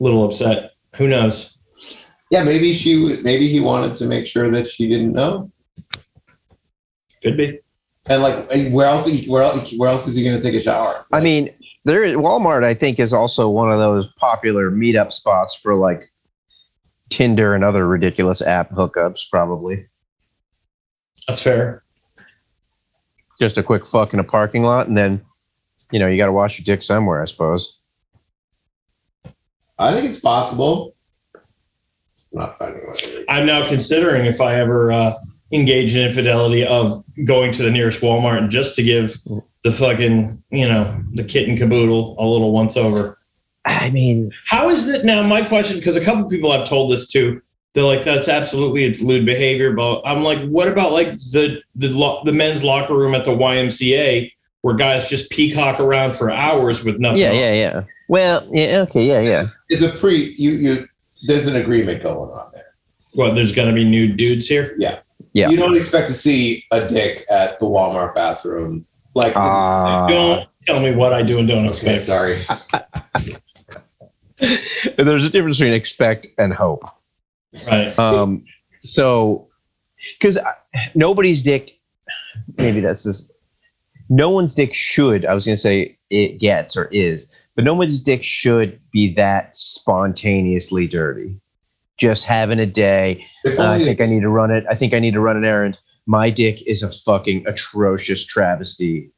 little 0.00 0.24
upset. 0.24 0.72
Who 0.96 1.08
knows? 1.08 1.58
Yeah, 2.30 2.42
maybe 2.42 2.74
she 2.74 3.20
maybe 3.22 3.48
he 3.48 3.60
wanted 3.60 3.94
to 3.96 4.06
make 4.06 4.26
sure 4.26 4.50
that 4.50 4.68
she 4.68 4.88
didn't 4.88 5.12
know. 5.12 5.50
Could 7.22 7.36
be. 7.36 7.60
And 8.06 8.22
like 8.22 8.70
where 8.70 8.86
else 8.86 9.08
where 9.26 9.42
else 9.42 9.72
where 9.76 9.88
else 9.88 10.06
is 10.06 10.14
he 10.14 10.24
gonna 10.24 10.40
take 10.40 10.54
a 10.54 10.62
shower? 10.62 11.04
I 11.12 11.20
mean, 11.20 11.54
there 11.84 12.02
Walmart 12.16 12.64
I 12.64 12.74
think 12.74 12.98
is 12.98 13.12
also 13.12 13.48
one 13.48 13.70
of 13.70 13.78
those 13.78 14.06
popular 14.14 14.70
meetup 14.70 15.12
spots 15.12 15.54
for 15.54 15.74
like 15.74 16.10
Tinder 17.10 17.54
and 17.54 17.64
other 17.64 17.86
ridiculous 17.86 18.42
app 18.42 18.70
hookups. 18.70 19.30
Probably 19.30 19.86
That's 21.26 21.40
fair. 21.42 21.82
just 23.40 23.58
a 23.58 23.62
quick 23.62 23.86
fuck 23.86 24.12
in 24.12 24.20
a 24.20 24.24
parking 24.24 24.62
lot, 24.62 24.88
and 24.88 24.96
then 24.96 25.22
you 25.90 25.98
know 25.98 26.06
you 26.08 26.18
got 26.18 26.26
to 26.26 26.32
wash 26.32 26.58
your 26.58 26.64
dick 26.64 26.82
somewhere. 26.82 27.22
I 27.22 27.26
suppose. 27.26 27.77
I 29.78 29.94
think 29.94 30.06
it's 30.08 30.20
possible. 30.20 30.94
I'm 31.34 31.40
not 32.32 32.58
finding 32.58 32.86
what. 32.86 33.04
I'm 33.28 33.46
now 33.46 33.68
considering 33.68 34.26
if 34.26 34.40
I 34.40 34.54
ever 34.56 34.92
uh, 34.92 35.14
engage 35.52 35.94
in 35.94 36.02
infidelity 36.02 36.66
of 36.66 37.02
going 37.24 37.52
to 37.52 37.62
the 37.62 37.70
nearest 37.70 38.00
Walmart 38.00 38.48
just 38.50 38.74
to 38.76 38.82
give 38.82 39.16
the 39.64 39.72
fucking 39.72 40.42
you 40.50 40.68
know 40.68 41.02
the 41.14 41.24
kit 41.24 41.48
and 41.48 41.56
caboodle 41.56 42.16
a 42.18 42.26
little 42.26 42.52
once 42.52 42.76
over. 42.76 43.18
I 43.64 43.90
mean, 43.90 44.32
How 44.46 44.68
is 44.70 44.88
it 44.88 45.04
now? 45.04 45.22
My 45.22 45.42
question, 45.44 45.76
because 45.76 45.96
a 45.96 46.04
couple 46.04 46.28
people 46.28 46.52
I've 46.52 46.66
told 46.66 46.90
this 46.90 47.06
to, 47.08 47.40
they're 47.74 47.84
like, 47.84 48.02
"That's 48.02 48.28
absolutely 48.28 48.84
it's 48.84 49.00
lewd 49.00 49.26
behavior." 49.26 49.72
But 49.72 50.02
I'm 50.04 50.22
like, 50.22 50.46
what 50.48 50.68
about 50.68 50.92
like 50.92 51.12
the 51.12 51.60
the 51.74 51.88
lo- 51.88 52.22
the 52.24 52.32
men's 52.32 52.64
locker 52.64 52.94
room 52.94 53.14
at 53.14 53.24
the 53.24 53.32
YMCA 53.32 54.30
where 54.62 54.74
guys 54.74 55.08
just 55.08 55.30
peacock 55.30 55.80
around 55.80 56.16
for 56.16 56.30
hours 56.30 56.82
with 56.82 56.98
nothing? 56.98 57.20
yeah, 57.20 57.30
on? 57.30 57.34
yeah, 57.36 57.52
yeah. 57.52 57.82
Well, 58.08 58.48
yeah, 58.50 58.86
okay, 58.88 59.04
yeah, 59.04 59.20
yeah. 59.20 59.48
It's 59.68 59.82
a 59.82 59.90
pre. 59.90 60.34
You 60.38 60.52
you. 60.52 60.88
There's 61.26 61.46
an 61.46 61.56
agreement 61.56 62.02
going 62.02 62.30
on 62.30 62.50
there. 62.52 62.64
Well, 63.14 63.34
There's 63.34 63.52
gonna 63.52 63.72
be 63.72 63.84
new 63.84 64.12
dudes 64.12 64.46
here. 64.46 64.76
Yeah. 64.78 65.00
You 65.32 65.56
don't 65.56 65.76
expect 65.76 66.08
to 66.08 66.14
see 66.14 66.64
a 66.72 66.88
dick 66.88 67.24
at 67.30 67.58
the 67.60 67.66
Walmart 67.66 68.14
bathroom. 68.14 68.84
Like, 69.14 69.32
Uh, 69.36 70.06
Don't 70.08 70.48
tell 70.66 70.80
me 70.80 70.92
what 70.92 71.12
I 71.12 71.22
do 71.22 71.38
and 71.38 71.46
don't 71.48 71.66
okay, 71.68 71.94
expect. 71.94 72.02
sorry. 72.02 72.38
there's 74.96 75.24
a 75.24 75.30
difference 75.30 75.58
between 75.58 75.74
expect 75.74 76.26
and 76.38 76.52
hope. 76.52 76.84
Right. 77.66 77.96
Um, 77.98 78.44
so, 78.82 79.48
because 80.18 80.38
nobody's 80.94 81.42
dick, 81.42 81.78
maybe 82.56 82.80
that's 82.80 83.02
just 83.04 83.32
no 84.08 84.30
one's 84.30 84.54
dick 84.54 84.72
should. 84.74 85.24
I 85.24 85.34
was 85.34 85.44
gonna 85.44 85.56
say 85.56 85.97
it 86.10 86.38
gets 86.38 86.76
or 86.76 86.86
is, 86.86 87.32
but 87.54 87.64
no 87.64 87.74
one's 87.74 88.00
dick 88.00 88.22
should 88.22 88.80
be 88.92 89.12
that 89.14 89.54
spontaneously 89.56 90.86
dirty. 90.86 91.34
Just 91.96 92.24
having 92.24 92.60
a 92.60 92.66
day. 92.66 93.24
Uh, 93.44 93.54
I 93.58 93.78
think 93.84 94.00
I 94.00 94.06
need 94.06 94.20
to 94.20 94.28
run 94.28 94.50
it. 94.52 94.64
I 94.70 94.74
think 94.76 94.94
I 94.94 95.00
need 95.00 95.14
to 95.14 95.20
run 95.20 95.36
an 95.36 95.44
errand. 95.44 95.76
My 96.06 96.30
dick 96.30 96.62
is 96.66 96.82
a 96.82 96.92
fucking 96.92 97.46
atrocious 97.46 98.24
travesty 98.24 99.10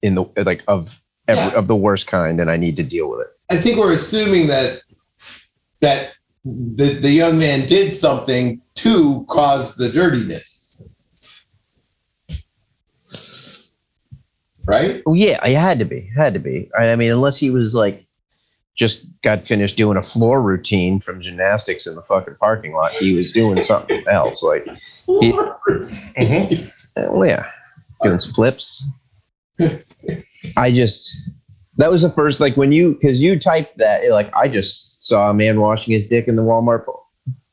in 0.00 0.14
the 0.14 0.24
like 0.44 0.62
of 0.68 1.00
every, 1.26 1.42
Yeah. 1.44 1.58
of 1.58 1.66
the 1.66 1.76
worst 1.76 2.06
kind, 2.06 2.40
and 2.40 2.50
I 2.50 2.56
need 2.56 2.76
to 2.76 2.84
deal 2.84 3.10
with 3.10 3.20
it. 3.20 3.26
I 3.50 3.60
think 3.60 3.76
we're 3.78 3.92
assuming 3.92 4.46
that 4.46 4.82
that 5.80 6.12
the 6.44 6.94
the 6.94 7.10
young 7.10 7.38
man 7.38 7.66
did 7.66 7.92
something 7.92 8.62
to 8.76 9.24
cause 9.28 9.74
the 9.74 9.88
dirtiness. 9.90 10.57
Right? 14.68 15.02
Oh 15.06 15.14
yeah, 15.14 15.44
it 15.46 15.56
had 15.56 15.78
to 15.78 15.86
be. 15.86 16.10
Had 16.14 16.34
to 16.34 16.40
be. 16.40 16.70
I 16.78 16.94
mean, 16.94 17.10
unless 17.10 17.38
he 17.38 17.48
was 17.50 17.74
like 17.74 18.04
just 18.74 19.06
got 19.22 19.46
finished 19.46 19.76
doing 19.76 19.96
a 19.96 20.02
floor 20.02 20.40
routine 20.42 21.00
from 21.00 21.20
gymnastics 21.22 21.86
in 21.86 21.94
the 21.96 22.02
fucking 22.02 22.36
parking 22.38 22.74
lot, 22.74 22.92
he 22.92 23.14
was 23.14 23.32
doing 23.32 23.60
something 23.62 24.04
else. 24.08 24.42
Like, 24.42 24.66
he, 25.06 25.32
Mhm. 26.18 26.70
oh 26.98 27.22
yeah, 27.24 27.50
doing 28.02 28.20
some 28.20 28.32
flips. 28.34 28.84
I 30.56 30.70
just 30.70 31.30
that 31.78 31.90
was 31.90 32.02
the 32.02 32.10
first 32.10 32.38
like 32.38 32.56
when 32.56 32.70
you 32.70 32.92
because 33.00 33.22
you 33.22 33.38
typed 33.38 33.78
that 33.78 34.02
like 34.10 34.30
I 34.36 34.48
just 34.48 35.06
saw 35.06 35.30
a 35.30 35.34
man 35.34 35.60
washing 35.60 35.94
his 35.94 36.06
dick 36.06 36.28
in 36.28 36.36
the 36.36 36.42
Walmart 36.42 36.84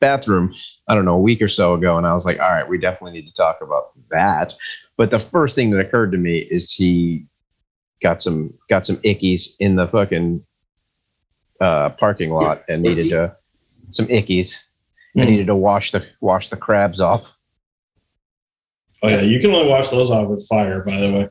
bathroom. 0.00 0.52
I 0.88 0.94
don't 0.94 1.06
know 1.06 1.14
a 1.16 1.20
week 1.20 1.40
or 1.40 1.48
so 1.48 1.74
ago, 1.74 1.96
and 1.96 2.06
I 2.06 2.12
was 2.12 2.26
like, 2.26 2.38
all 2.38 2.50
right, 2.50 2.68
we 2.68 2.78
definitely 2.78 3.12
need 3.18 3.26
to 3.26 3.34
talk 3.34 3.58
about 3.62 3.92
that. 4.10 4.54
But 4.96 5.10
the 5.10 5.18
first 5.18 5.54
thing 5.54 5.70
that 5.70 5.78
occurred 5.80 6.12
to 6.12 6.18
me 6.18 6.38
is 6.38 6.72
he 6.72 7.26
got 8.02 8.22
some 8.22 8.54
got 8.68 8.86
some 8.86 8.96
ickies 8.98 9.54
in 9.60 9.76
the 9.76 9.86
fucking 9.88 10.44
uh, 11.60 11.90
parking 11.90 12.30
lot 12.30 12.64
and 12.68 12.82
needed 12.82 13.10
to 13.10 13.36
some 13.90 14.06
ickies. 14.06 14.58
I 15.16 15.20
Mm. 15.20 15.26
needed 15.30 15.46
to 15.46 15.56
wash 15.56 15.92
the 15.92 16.06
wash 16.20 16.50
the 16.50 16.56
crabs 16.56 17.00
off. 17.00 17.22
Oh 19.02 19.08
yeah, 19.08 19.22
you 19.22 19.40
can 19.40 19.50
only 19.50 19.68
wash 19.68 19.88
those 19.88 20.10
off 20.10 20.28
with 20.28 20.46
fire. 20.46 20.82
By 20.82 20.98
the 20.98 21.12
way. 21.12 21.28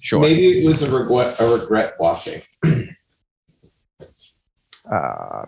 Sure. 0.00 0.20
Maybe 0.20 0.60
it 0.64 0.68
was 0.68 0.82
a 0.82 0.90
regret 0.90 1.40
a 1.40 1.48
regret 1.48 1.94
washing. 1.98 2.42
Uh, 4.88 5.46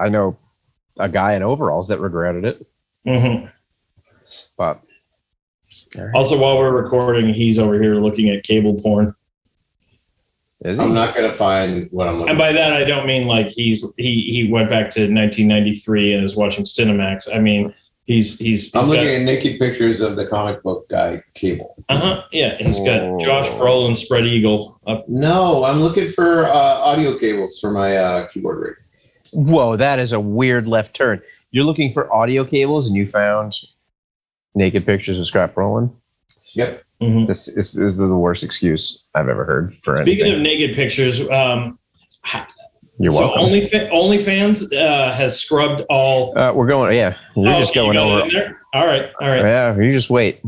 I 0.00 0.08
know 0.08 0.38
a 0.98 1.10
guy 1.10 1.34
in 1.34 1.42
overalls 1.42 1.88
that 1.88 2.00
regretted 2.00 2.44
it, 2.46 2.66
hmm 3.06 3.44
but 4.56 4.80
Also, 6.14 6.38
while 6.38 6.58
we're 6.58 6.72
recording, 6.82 7.32
he's 7.32 7.58
over 7.58 7.80
here 7.80 7.94
looking 7.96 8.28
at 8.30 8.42
cable 8.44 8.80
porn, 8.82 9.14
is 10.64 10.78
he? 10.78 10.84
I'm 10.84 10.92
not 10.92 11.14
gonna 11.14 11.34
find 11.36 11.88
what 11.92 12.08
I'm 12.08 12.16
looking 12.16 12.30
and 12.30 12.38
by 12.38 12.52
that 12.52 12.72
I 12.72 12.84
don't 12.84 13.06
mean 13.06 13.26
like 13.26 13.48
he's 13.48 13.84
he 13.96 14.22
he 14.30 14.50
went 14.50 14.68
back 14.68 14.90
to 14.90 15.00
1993 15.02 16.14
and 16.14 16.24
is 16.24 16.36
watching 16.36 16.64
Cinemax. 16.64 17.28
I 17.32 17.38
mean 17.38 17.72
he's 18.06 18.38
he's, 18.38 18.74
I'm 18.74 18.80
he's 18.80 18.88
looking 18.88 19.04
got, 19.04 19.14
at 19.14 19.22
naked 19.22 19.60
pictures 19.60 20.00
of 20.00 20.16
the 20.16 20.26
comic 20.26 20.62
book 20.64 20.88
guy 20.88 21.22
Cable. 21.34 21.76
uh 21.88 21.98
huh 22.00 22.22
yeah 22.32 22.56
he's 22.58 22.80
got 22.80 23.02
Oh. 23.02 23.18
Josh 23.20 23.46
Brolin 23.50 23.96
spread 23.96 24.24
eagle 24.24 24.80
up. 24.86 25.08
No, 25.08 25.64
I'm 25.64 25.80
looking 25.80 26.10
for 26.10 26.46
uh, 26.46 26.52
audio 26.52 27.16
cables 27.18 27.60
for 27.60 27.70
my 27.70 27.96
uh, 27.96 28.26
keyboard 28.28 28.58
rig. 28.58 28.74
Whoa, 29.32 29.76
that 29.76 29.98
is 30.00 30.12
a 30.12 30.18
weird 30.18 30.66
left 30.66 30.94
turn. 30.96 31.22
You're 31.52 31.64
looking 31.64 31.92
for 31.92 32.12
audio 32.12 32.44
cables 32.44 32.88
and 32.88 32.96
you 32.96 33.08
found 33.08 33.54
naked 34.58 34.84
pictures 34.84 35.18
of 35.18 35.26
Scott 35.26 35.54
Brolin. 35.54 35.90
Yep. 36.54 36.82
Mhm. 37.00 37.28
This, 37.28 37.46
this 37.46 37.76
is 37.76 37.96
the 37.96 38.08
worst 38.08 38.42
excuse 38.42 39.04
I've 39.14 39.28
ever 39.28 39.44
heard 39.44 39.76
for 39.84 39.96
anything. 39.96 40.14
Speaking 40.16 40.34
of 40.34 40.40
naked 40.40 40.74
pictures, 40.74 41.20
um, 41.30 41.78
You're 42.98 43.12
so 43.12 43.28
welcome. 43.28 43.40
only 43.44 43.60
OnlyFans 43.68 44.76
uh, 44.76 45.14
has 45.14 45.38
scrubbed 45.38 45.82
all. 45.88 46.36
uh, 46.36 46.52
we're 46.52 46.66
going. 46.66 46.96
Yeah, 46.96 47.14
we're 47.36 47.54
Oh, 47.54 47.58
just 47.60 47.74
you 47.74 47.82
going 47.82 47.96
over. 47.96 48.28
there? 48.28 48.58
All 48.74 48.86
right, 48.86 49.10
all 49.20 49.28
right. 49.28 49.40
Yeah, 49.44 49.76
you 49.78 49.92
just 49.92 50.10
wait 50.10 50.42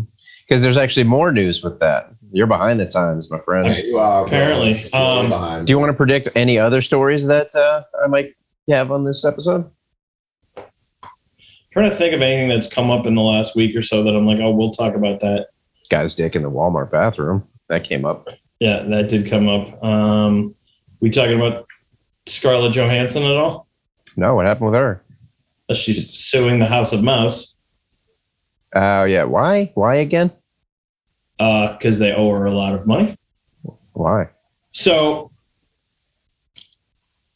because 0.48 0.60
there's 0.62 0.76
actually 0.76 1.04
more 1.04 1.30
news 1.32 1.62
with 1.62 1.78
that. 1.78 2.10
You're 2.32 2.48
behind 2.48 2.80
the 2.80 2.86
times, 2.86 3.30
my 3.30 3.38
friend. 3.40 3.68
Okay, 3.68 3.86
you 3.86 3.98
are 3.98 4.24
Apparently, 4.24 4.92
um, 4.92 5.28
behind. 5.28 5.66
Do 5.68 5.72
you 5.72 5.78
want 5.78 5.90
to 5.90 5.96
predict 5.96 6.28
any 6.34 6.58
other 6.58 6.82
stories 6.82 7.26
that 7.28 7.54
uh, 7.54 7.82
I 8.02 8.08
might 8.08 8.34
have 8.68 8.90
on 8.90 9.04
this 9.04 9.24
episode? 9.24 9.70
Trying 11.72 11.90
to 11.90 11.96
think 11.96 12.14
of 12.14 12.22
anything 12.22 12.48
that's 12.48 12.66
come 12.66 12.90
up 12.90 13.06
in 13.06 13.14
the 13.14 13.22
last 13.22 13.56
week 13.56 13.74
or 13.76 13.82
so 13.82 14.02
that 14.02 14.14
I'm 14.14 14.26
like, 14.26 14.40
oh, 14.40 14.50
we'll 14.50 14.72
talk 14.72 14.94
about 14.94 15.20
that. 15.20 15.48
Guy's 15.88 16.14
dick 16.14 16.36
in 16.36 16.42
the 16.42 16.50
Walmart 16.50 16.90
bathroom. 16.90 17.46
That 17.68 17.84
came 17.84 18.04
up. 18.04 18.28
Yeah, 18.58 18.82
that 18.84 19.08
did 19.08 19.28
come 19.28 19.48
up. 19.48 19.82
Um, 19.82 20.54
we 21.00 21.10
talking 21.10 21.36
about 21.36 21.66
Scarlett 22.26 22.72
Johansson 22.72 23.22
at 23.22 23.36
all? 23.36 23.66
No, 24.16 24.34
what 24.34 24.46
happened 24.46 24.66
with 24.70 24.74
her? 24.74 25.02
Uh, 25.68 25.74
She's 25.74 26.12
suing 26.12 26.58
the 26.58 26.66
House 26.66 26.92
of 26.92 27.02
Mouse 27.02 27.56
Oh 28.74 29.04
yeah, 29.04 29.24
why? 29.24 29.72
Why 29.74 29.96
again? 29.96 30.32
because 31.38 31.98
they 31.98 32.12
owe 32.12 32.30
her 32.32 32.44
a 32.44 32.52
lot 32.54 32.74
of 32.74 32.86
money. 32.86 33.16
Why? 33.94 34.28
So, 34.72 35.30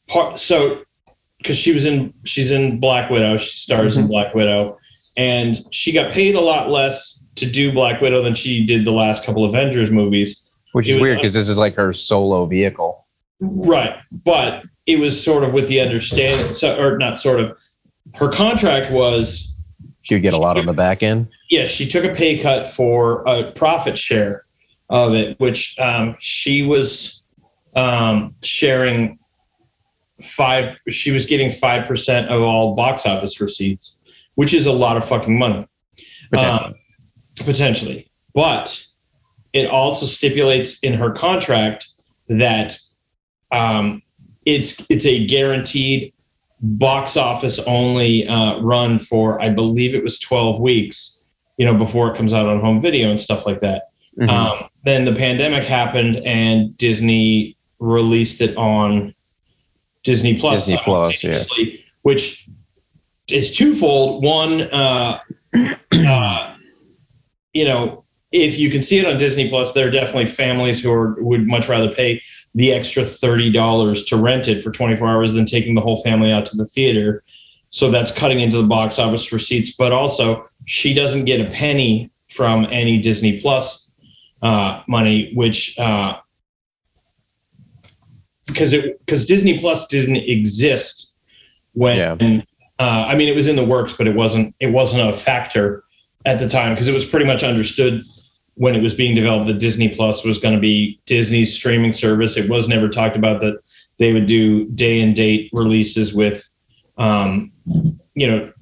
part 0.07 0.39
so 0.39 0.83
because 1.45 1.59
she 1.59 1.73
was 1.75 1.85
in 1.85 2.13
she's 2.25 2.51
in 2.51 2.81
Black 2.81 3.11
Widow, 3.11 3.37
she 3.37 3.55
stars 3.57 3.99
in 3.99 4.07
Black 4.07 4.35
Widow, 4.35 4.79
and 5.19 5.61
she 5.71 5.93
got 5.93 6.11
paid 6.13 6.35
a 6.35 6.41
lot 6.41 6.71
less 6.71 7.23
to 7.35 7.45
do 7.47 7.71
Black 7.71 8.01
Widow 8.01 8.23
than 8.23 8.35
she 8.35 8.65
did 8.65 8.85
the 8.87 8.93
last 8.93 9.25
couple 9.25 9.45
Avengers 9.45 9.91
movies. 9.91 10.51
Which 10.73 10.89
It 10.89 10.93
is 10.93 10.97
was- 10.97 11.03
weird 11.03 11.19
because 11.19 11.35
this 11.35 11.49
is 11.51 11.59
like 11.59 11.77
her 11.77 11.93
solo 11.93 12.47
vehicle. 12.47 13.05
Right. 13.41 13.95
But 14.25 14.63
it 14.87 14.99
was 14.99 15.23
sort 15.23 15.45
of 15.45 15.53
with 15.53 15.69
the 15.69 15.81
understanding, 15.81 16.55
so, 16.55 16.79
or 16.79 16.97
not 16.99 17.19
sort 17.19 17.41
of, 17.41 17.57
her 18.15 18.29
contract 18.29 18.91
was, 18.91 19.55
She 20.03 20.15
would 20.15 20.23
get 20.23 20.33
a 20.35 20.39
lot 20.39 20.59
on 20.59 20.67
the 20.67 20.73
back 20.73 21.03
end. 21.03 21.29
yeah, 21.51 21.65
she 21.67 21.87
took 21.87 22.05
a 22.05 22.15
pay 22.15 22.39
cut 22.39 22.71
for 22.71 23.23
a 23.27 23.51
profit 23.53 23.99
share 23.99 24.45
of 24.89 25.15
it, 25.15 25.39
which 25.41 25.79
um, 25.79 26.17
she 26.21 26.63
was 26.63 27.23
um, 27.77 28.35
sharing 28.43 29.19
five, 30.23 30.77
she 30.89 31.11
was 31.11 31.27
getting 31.27 31.49
5% 31.49 32.27
of 32.29 32.43
all 32.43 32.75
box 32.75 33.07
office 33.07 33.41
receipts, 33.41 34.01
which 34.35 34.55
is 34.55 34.67
a 34.67 34.73
lot 34.73 34.97
of 34.97 35.07
fucking 35.07 35.39
money. 35.39 35.67
Potentially. 36.31 36.69
Um, 36.69 36.75
potentially. 37.45 38.11
But 38.35 38.85
it 39.53 39.69
also 39.71 40.07
stipulates 40.07 40.81
in 40.81 40.95
her 40.95 41.11
contract 41.11 41.89
that 42.29 42.77
um, 43.53 44.03
it's 44.47 44.85
it's 44.89 45.07
a 45.07 45.27
guaranteed 45.27 46.13
box 46.61 47.17
office 47.17 47.59
only 47.61 48.27
uh, 48.27 48.59
run 48.61 48.99
for 48.99 49.41
I 49.41 49.51
believe 49.51 49.95
it 49.95 50.03
was 50.03 50.19
12 50.19 50.61
weeks, 50.61 51.25
you 51.57 51.67
know, 51.67 51.75
before 51.75 52.13
it 52.13 52.17
comes 52.17 52.33
out 52.33 52.47
on 52.47 52.61
home 52.61 52.81
video 52.81 53.11
and 53.11 53.21
stuff 53.21 53.47
like 53.47 53.61
that. 53.61 53.91
Mhm. 54.19 54.29
Um, 54.29 54.69
then 54.85 55.05
the 55.05 55.15
pandemic 55.15 55.65
happened 55.65 56.17
and 56.25 56.77
Disney 56.77 57.57
released 57.79 58.41
it 58.41 58.57
on 58.57 59.15
Disney 60.05 60.39
Plus. 60.39 60.67
Disney 60.67 60.81
Plus, 60.85 61.25
yeah. 61.25 61.35
Which 62.03 62.49
is 63.29 63.55
twofold. 63.55 64.23
One, 64.23 64.63
uh, 64.63 65.21
uh, 65.93 66.57
you 67.53 67.65
know, 67.65 68.05
if 68.31 68.59
you 68.59 68.71
can 68.71 68.83
see 68.83 68.99
it 68.99 69.07
on 69.07 69.19
Disney 69.19 69.49
Plus, 69.49 69.73
there 69.73 69.89
are 69.89 69.91
definitely 69.91 70.27
families 70.27 70.83
who 70.83 70.93
are, 70.93 71.17
would 71.23 71.47
much 71.47 71.69
rather 71.69 71.93
pay 71.93 72.23
the 72.55 72.73
extra 72.73 73.05
thirty 73.05 73.51
dollars 73.51 74.05
to 74.05 74.17
rent 74.17 74.47
it 74.49 74.63
for 74.63 74.71
twenty 74.71 74.97
four 74.97 75.09
hours 75.09 75.33
than 75.33 75.47
taking 75.47 75.75
the 75.75 75.81
whole 75.81 76.03
family 76.03 76.31
out 76.31 76.47
to 76.47 76.57
the 76.57 76.67
theater. 76.67 77.25
So 77.71 77.91
that's 77.91 78.13
cutting 78.13 78.41
into 78.41 78.57
the 78.57 78.69
box 78.69 78.99
office 78.99 79.33
receipts, 79.33 79.75
but 79.75 79.93
also 79.93 80.49
she 80.67 80.95
doesn't 80.95 81.25
get 81.25 81.41
a 81.41 81.51
penny 81.51 82.11
from 82.29 82.67
any 82.71 82.99
Disney 82.99 83.41
Plus 83.41 83.91
uh, 84.43 84.83
money, 84.87 85.33
which 85.35 85.79
uh, 85.79 86.17
because 88.47 88.73
it 88.73 88.99
because 89.05 89.27
Disney 89.27 89.59
Plus 89.59 89.87
didn't 89.87 90.17
exist 90.17 91.13
when 91.73 91.99
Yeah. 91.99 92.41
uh, 92.79 93.07
I 93.09 93.15
mean 93.15 93.29
it 93.29 93.35
was 93.35 93.49
in 93.49 93.57
the 93.57 93.65
works, 93.65 93.93
but 93.93 94.07
it 94.07 94.15
wasn't 94.15 94.55
it 94.61 94.69
wasn't 94.69 95.09
a 95.09 95.13
factor 95.13 95.85
at 96.27 96.39
the 96.39 96.49
time 96.49 96.75
because 96.75 96.89
it 96.89 96.95
was 96.95 97.05
pretty 97.05 97.27
much 97.27 97.43
understood 97.43 98.03
when 98.55 98.77
it 98.77 98.83
was 98.83 98.95
being 98.95 99.15
developed 99.15 99.47
that 99.47 99.59
Disney 99.59 99.89
Plus 99.89 100.25
was 100.25 100.39
going 100.39 100.55
to 100.55 100.61
be 100.61 101.01
Disney's 101.07 101.55
streaming 101.55 101.93
service. 101.93 102.37
It 102.37 102.49
was 102.49 102.69
never 102.69 102.89
talked 102.89 103.17
about 103.17 103.41
that 103.41 103.59
they 103.99 104.13
would 104.13 104.27
do 104.27 104.67
day 104.71 105.01
and 105.01 105.15
date 105.15 105.51
releases 105.53 106.15
with, 106.15 106.49
um, 106.97 107.51
you 108.15 108.27
know, 108.27 108.53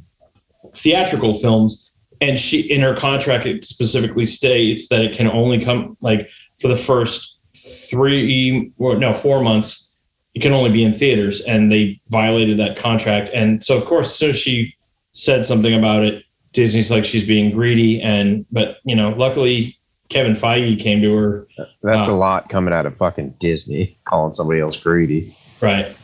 theatrical 0.74 1.34
films. 1.34 1.90
And 2.22 2.38
she, 2.38 2.60
in 2.60 2.80
her 2.80 2.94
contract, 2.94 3.46
it 3.46 3.64
specifically 3.64 4.26
states 4.26 4.88
that 4.88 5.02
it 5.02 5.14
can 5.14 5.26
only 5.28 5.62
come 5.62 5.96
like 6.00 6.28
for 6.60 6.68
the 6.68 6.76
first 6.76 7.38
three 7.62 8.72
or 8.79 8.96
no 8.96 9.12
four 9.12 9.42
months. 9.42 9.90
It 10.35 10.40
can 10.40 10.53
only 10.53 10.70
be 10.70 10.83
in 10.83 10.94
theaters, 10.94 11.42
and 11.42 11.70
they 11.70 12.01
violated 12.09 12.59
that 12.59 12.77
contract. 12.77 13.31
And 13.35 13.62
so, 13.62 13.77
of 13.77 13.85
course, 13.85 14.09
as 14.09 14.16
soon 14.16 14.31
as 14.31 14.38
she 14.38 14.75
said 15.12 15.44
something 15.44 15.75
about 15.75 16.05
it, 16.05 16.25
Disney's 16.53 16.90
like 16.90 17.05
she's 17.05 17.27
being 17.27 17.51
greedy. 17.51 18.01
And 18.01 18.46
but 18.51 18.79
you 18.85 18.96
know, 18.96 19.11
luckily 19.11 19.79
Kevin 20.09 20.33
Feige 20.33 20.79
came 20.81 21.03
to 21.03 21.14
her 21.14 21.48
That's 21.83 22.09
a 22.09 22.12
uh, 22.12 22.14
lot 22.14 22.48
coming 22.48 22.72
out 22.72 22.87
of 22.87 22.96
fucking 22.96 23.35
Disney, 23.40 23.98
calling 24.07 24.35
somebody 24.35 24.61
else 24.61 24.77
greedy. 24.77 25.37
Right. 25.61 25.94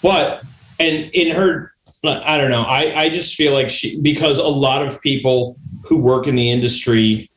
But 0.00 0.44
and 0.78 1.10
in 1.12 1.34
her 1.34 1.72
I 2.04 2.36
don't 2.36 2.50
know. 2.50 2.64
I, 2.64 3.02
I 3.02 3.08
just 3.08 3.36
feel 3.36 3.52
like 3.52 3.70
she 3.70 4.00
because 4.00 4.38
a 4.38 4.48
lot 4.48 4.84
of 4.84 5.00
people 5.00 5.56
who 5.84 5.96
work 5.96 6.26
in 6.26 6.34
the 6.34 6.50
industry 6.50 7.30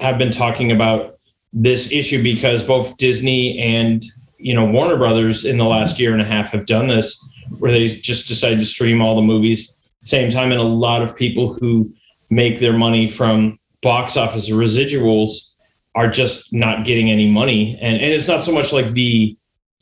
have 0.00 0.16
been 0.16 0.30
talking 0.30 0.72
about 0.72 1.15
this 1.56 1.90
issue 1.90 2.22
because 2.22 2.62
both 2.62 2.96
Disney 2.98 3.58
and 3.58 4.04
you 4.38 4.54
know 4.54 4.64
Warner 4.64 4.96
Brothers 4.96 5.44
in 5.44 5.58
the 5.58 5.64
last 5.64 5.98
year 5.98 6.12
and 6.12 6.22
a 6.22 6.24
half 6.24 6.52
have 6.52 6.66
done 6.66 6.86
this 6.86 7.18
where 7.58 7.72
they 7.72 7.88
just 7.88 8.28
decided 8.28 8.58
to 8.58 8.64
stream 8.64 9.00
all 9.00 9.16
the 9.16 9.22
movies 9.22 9.80
same 10.02 10.30
time 10.30 10.52
and 10.52 10.60
a 10.60 10.64
lot 10.64 11.02
of 11.02 11.16
people 11.16 11.54
who 11.54 11.92
make 12.30 12.60
their 12.60 12.72
money 12.72 13.08
from 13.08 13.58
box 13.80 14.16
office 14.16 14.50
residuals 14.50 15.52
are 15.94 16.08
just 16.08 16.52
not 16.52 16.84
getting 16.84 17.10
any 17.10 17.28
money 17.28 17.78
and, 17.80 17.96
and 17.96 18.12
it's 18.12 18.28
not 18.28 18.44
so 18.44 18.52
much 18.52 18.72
like 18.72 18.88
the 18.92 19.36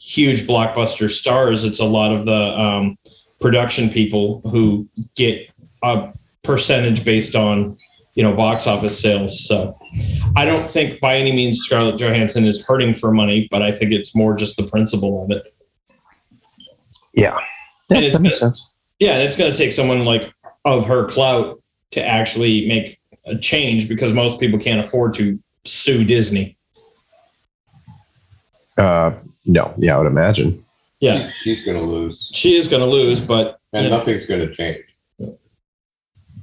huge 0.05 0.47
blockbuster 0.47 1.11
stars. 1.11 1.65
It's 1.65 1.81
a 1.81 1.85
lot 1.85 2.13
of 2.13 2.25
the 2.25 2.37
um, 2.37 2.99
production 3.41 3.89
people 3.89 4.43
who 4.51 4.87
get 5.15 5.49
a 5.83 6.13
percentage 6.43 7.05
based 7.05 7.35
on 7.35 7.77
you 8.15 8.23
know 8.23 8.33
box 8.35 8.67
office 8.67 9.01
sales. 9.01 9.47
So 9.47 9.77
I 10.37 10.45
don't 10.45 10.69
think 10.71 11.01
by 11.01 11.17
any 11.17 11.33
means 11.33 11.61
Scarlett 11.61 11.99
Johansson 11.99 12.47
is 12.47 12.65
hurting 12.65 12.95
for 12.95 13.13
money, 13.13 13.49
but 13.51 13.63
I 13.63 13.73
think 13.73 13.93
it's 13.93 14.15
more 14.15 14.35
just 14.35 14.57
the 14.57 14.65
principle 14.67 15.25
of 15.25 15.31
it. 15.31 15.55
Yeah. 17.13 17.37
And 17.91 18.01
Yeah, 18.01 18.07
it's 18.07 18.17
that 18.17 18.23
makes 18.23 18.39
sense. 18.41 18.77
Yeah, 18.99 19.19
it's 19.19 19.37
going 19.37 19.53
to 19.53 19.57
take 19.59 19.73
someone 19.73 20.05
like 20.05 20.33
of 20.65 20.87
her 20.87 21.07
clout 21.09 21.61
to 21.93 22.05
actually 22.05 22.67
make 22.67 22.99
a 23.27 23.37
change 23.37 23.89
because 23.89 24.13
most 24.13 24.41
people 24.41 24.59
can't 24.59 24.81
afford 24.81 25.15
to 25.15 25.39
sue 25.65 26.05
Disney. 26.05 26.57
Uh, 28.77 29.13
no, 29.47 29.75
yeah, 29.79 29.95
I 29.95 29.99
would 29.99 30.07
imagine. 30.07 30.65
Yeah, 31.01 31.29
She- 31.31 31.55
she's 31.55 31.65
going 31.65 31.79
to 31.79 31.85
lose, 31.85 32.31
she 32.33 32.57
is 32.57 32.67
going 32.69 32.81
to 32.81 32.89
lose, 32.89 33.21
but 33.21 33.61
and 33.73 33.85
you 33.85 33.91
know, 33.91 33.99
nothing's 33.99 34.25
going 34.27 34.41
to 34.41 34.53
change. 34.55 34.79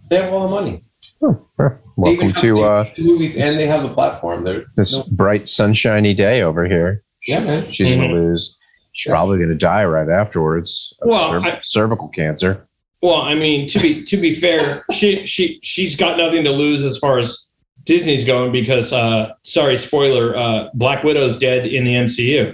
They 0.09 0.17
have 0.21 0.31
all 0.33 0.41
the 0.47 0.49
money. 0.53 0.83
Huh. 1.21 1.69
Welcome 1.97 2.31
have 2.31 2.41
to 2.41 2.63
uh, 2.63 2.89
movies, 2.97 3.37
and 3.37 3.59
they 3.59 3.67
have 3.67 3.83
the 3.83 3.93
platform. 3.93 4.43
They're 4.43 4.63
this 4.75 4.93
no- 4.95 5.03
bright, 5.11 5.47
sunshiny 5.47 6.13
day 6.15 6.41
over 6.41 6.65
here. 6.65 7.03
yeah, 7.27 7.39
man. 7.41 7.71
She's 7.71 7.95
gonna 7.95 8.11
lose. 8.11 8.57
She's 8.93 9.09
Yeah. 9.09 9.13
probably 9.15 9.37
gonna 9.39 9.55
die 9.55 9.85
right 9.85 10.09
afterwards. 10.09 10.95
of 11.01 11.09
Well, 11.09 11.31
cerv- 11.33 11.45
I- 11.45 11.59
cervical 11.63 12.07
cancer. 12.07 12.67
Well, 13.03 13.21
I 13.21 13.35
mean, 13.35 13.67
to 13.67 13.79
be 13.79 14.03
to 14.05 14.17
be 14.17 14.31
fair, 14.31 14.83
she 14.91 15.25
she 15.27 15.59
she's 15.61 15.95
got 15.95 16.17
nothing 16.17 16.43
to 16.45 16.51
lose 16.51 16.83
as 16.83 16.97
far 16.97 17.19
as 17.19 17.49
Disney's 17.83 18.25
going 18.25 18.51
because 18.51 18.91
uh 18.93 19.33
sorry, 19.43 19.77
spoiler, 19.77 20.35
uh 20.35 20.69
Black 20.73 21.03
Widow's 21.03 21.37
dead 21.37 21.67
in 21.67 21.83
the 21.83 21.93
MCU. 21.95 22.53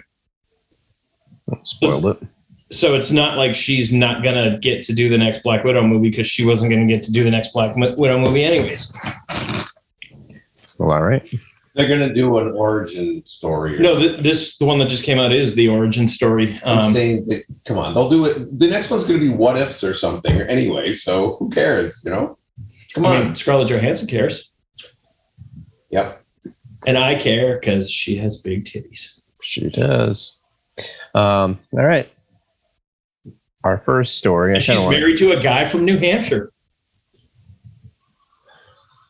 Spoiled 1.63 2.05
it. 2.07 2.17
So 2.69 2.95
it's 2.95 3.11
not 3.11 3.37
like 3.37 3.55
she's 3.55 3.91
not 3.93 4.23
gonna 4.23 4.57
get 4.59 4.83
to 4.83 4.93
do 4.93 5.07
the 5.09 5.17
next 5.17 5.41
Black 5.43 5.63
Widow 5.63 5.83
movie 5.83 6.09
because 6.09 6.27
she 6.27 6.45
wasn't 6.45 6.71
gonna 6.71 6.85
get 6.87 7.01
to 7.03 7.11
do 7.11 7.23
the 7.23 7.31
next 7.31 7.53
Black 7.53 7.75
Widow 7.75 8.19
movie 8.19 8.43
anyways. 8.43 8.91
Well, 10.77 10.91
all 10.91 11.03
right. 11.03 11.23
They're 11.75 11.87
going 11.87 12.07
to 12.07 12.13
do 12.13 12.37
an 12.39 12.53
origin 12.53 13.23
story. 13.25 13.77
No, 13.79 13.99
th- 13.99 14.23
this 14.23 14.57
the 14.57 14.65
one 14.65 14.79
that 14.79 14.89
just 14.89 15.03
came 15.03 15.19
out 15.19 15.31
is 15.31 15.53
the 15.53 15.67
origin 15.67 16.07
story. 16.07 16.59
I'm 16.65 16.79
Um, 16.85 16.93
saying 16.93 17.25
that, 17.25 17.43
come 17.67 17.77
on, 17.77 17.93
they'll 17.93 18.09
do 18.09 18.25
it. 18.25 18.57
The 18.59 18.67
next 18.67 18.89
one's 18.89 19.03
going 19.03 19.19
to 19.19 19.23
be 19.27 19.31
what 19.31 19.57
ifs 19.59 19.83
or 19.83 19.93
something 19.93 20.41
anyway. 20.41 20.93
So 20.95 21.35
who 21.37 21.49
cares? 21.51 22.01
You 22.03 22.11
know? 22.11 22.37
Come 22.95 23.05
I 23.05 23.17
on. 23.17 23.25
mean, 23.25 23.35
Scarlett 23.35 23.69
Johansson 23.69 24.07
cares, 24.07 24.51
Yep. 25.89 26.23
and 26.87 26.97
I 26.97 27.13
care 27.13 27.59
because 27.59 27.91
she 27.91 28.15
has 28.17 28.41
big 28.41 28.65
titties. 28.65 29.21
She 29.43 29.69
does. 29.69 30.39
Um, 31.13 31.59
all 31.73 31.85
right. 31.85 32.09
Our 33.63 33.79
first 33.79 34.17
story. 34.17 34.55
I 34.55 34.59
she's 34.59 34.79
married 34.79 35.17
to 35.17 35.31
a 35.31 35.41
guy 35.41 35.65
from 35.65 35.83
New 35.83 35.97
Hampshire, 35.97 36.51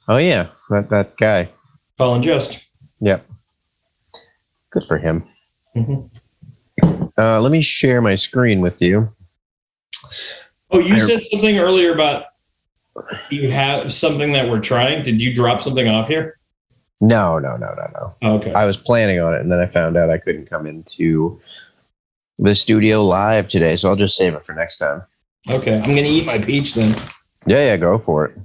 oh 0.07 0.17
yeah, 0.17 0.47
that 0.69 0.89
that 0.89 1.17
guy. 1.17 1.49
Colin 1.97 2.21
Jost. 2.21 2.65
Yep. 3.01 3.27
Good 4.71 4.83
for 4.87 4.97
him. 4.97 5.23
Mhm. 5.75 6.09
Uh, 7.17 7.41
let 7.41 7.51
me 7.51 7.61
share 7.61 8.01
my 8.01 8.15
screen 8.15 8.61
with 8.61 8.81
you. 8.81 9.11
Oh, 10.71 10.79
you 10.79 10.95
I- 10.95 10.99
said 10.99 11.21
something 11.23 11.57
earlier 11.57 11.93
about 11.93 12.25
you 13.29 13.51
have 13.51 13.93
something 13.93 14.31
that 14.33 14.49
we're 14.49 14.59
trying. 14.59 15.03
Did 15.03 15.21
you 15.21 15.33
drop 15.33 15.61
something 15.61 15.87
off 15.87 16.07
here? 16.07 16.39
No, 16.99 17.37
no, 17.37 17.55
no, 17.57 17.73
no, 17.75 17.87
no. 17.93 18.15
Oh, 18.23 18.35
okay. 18.37 18.53
I 18.53 18.65
was 18.65 18.75
planning 18.75 19.19
on 19.19 19.35
it, 19.35 19.41
and 19.41 19.51
then 19.51 19.59
I 19.59 19.67
found 19.67 19.97
out 19.97 20.09
I 20.09 20.17
couldn't 20.17 20.47
come 20.49 20.65
into 20.65 21.39
the 22.39 22.55
studio 22.55 23.03
live 23.03 23.47
today, 23.47 23.75
so 23.75 23.89
I'll 23.89 23.95
just 23.95 24.17
save 24.17 24.33
it 24.33 24.45
for 24.45 24.53
next 24.53 24.77
time. 24.77 25.03
Okay. 25.49 25.75
I'm 25.75 25.83
gonna 25.83 26.01
eat 26.01 26.25
my 26.25 26.37
peach 26.39 26.73
then. 26.73 26.95
Yeah, 27.45 27.65
yeah, 27.65 27.77
go 27.77 27.97
for 27.97 28.25
it. 28.25 28.37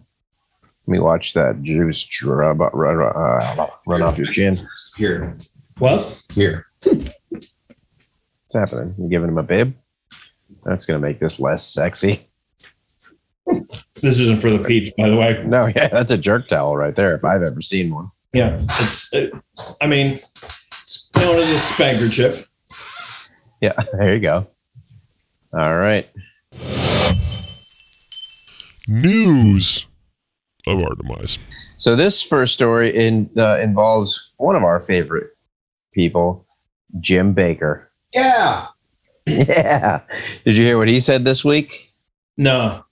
Let 0.63 0.93
me 0.93 0.99
watch 0.99 1.35
that 1.35 1.63
juice 1.63 2.05
drub, 2.05 2.61
run, 2.73 3.03
uh, 3.03 3.67
run 3.87 4.03
off 4.03 4.19
your 4.19 4.29
chin. 4.29 4.67
Here. 4.97 5.37
What? 5.79 6.19
Here. 6.35 6.67
What's 6.83 7.49
happening? 8.53 8.95
You 8.99 9.09
giving 9.09 9.29
him 9.29 9.39
a 9.39 9.43
bib? 9.43 9.75
That's 10.65 10.87
gonna 10.87 10.99
make 10.99 11.21
this 11.21 11.41
less 11.41 11.67
sexy. 11.67 12.29
This 14.01 14.21
isn't 14.21 14.41
for 14.41 14.51
the 14.51 14.59
peach, 14.59 14.93
by 14.97 15.09
the 15.09 15.17
way. 15.17 15.43
No, 15.47 15.67
yeah, 15.77 15.89
that's 15.89 16.13
a 16.13 16.19
jerk 16.19 16.49
towel 16.49 16.77
right 16.77 16.95
there, 16.95 17.15
if 17.15 17.25
I've 17.25 17.43
ever 17.43 17.61
seen 17.63 17.95
one. 17.95 18.11
Yeah. 18.33 18.61
It's. 18.63 19.13
It, 19.13 19.33
I 19.81 19.87
mean, 19.87 20.21
it's 20.83 21.11
known 21.17 21.37
as 21.37 21.49
a 21.49 21.59
spanker 21.59 22.09
chip. 22.09 22.47
Yeah, 23.63 23.73
there 23.95 24.13
you 24.15 24.21
go. 24.21 24.47
All 25.55 25.75
right. 25.77 26.09
News 28.89 29.87
of 30.67 30.79
our 30.79 30.95
demise. 30.97 31.39
So 31.77 31.97
this 31.97 32.23
first 32.23 32.55
story 32.55 32.95
in 32.95 33.31
uh, 33.37 33.59
involves 33.61 34.33
one 34.37 34.57
of 34.57 34.65
our 34.65 34.81
favorite 34.81 35.31
people, 35.93 36.47
Jim 37.01 37.35
Bakker. 37.35 37.87
Yeah. 38.13 38.67
Yeah. 39.25 40.01
Did 40.45 40.57
you 40.57 40.65
hear 40.65 40.79
what 40.79 40.89
he 40.89 40.99
said 40.99 41.25
this 41.25 41.45
week? 41.45 41.93
No. 42.37 42.85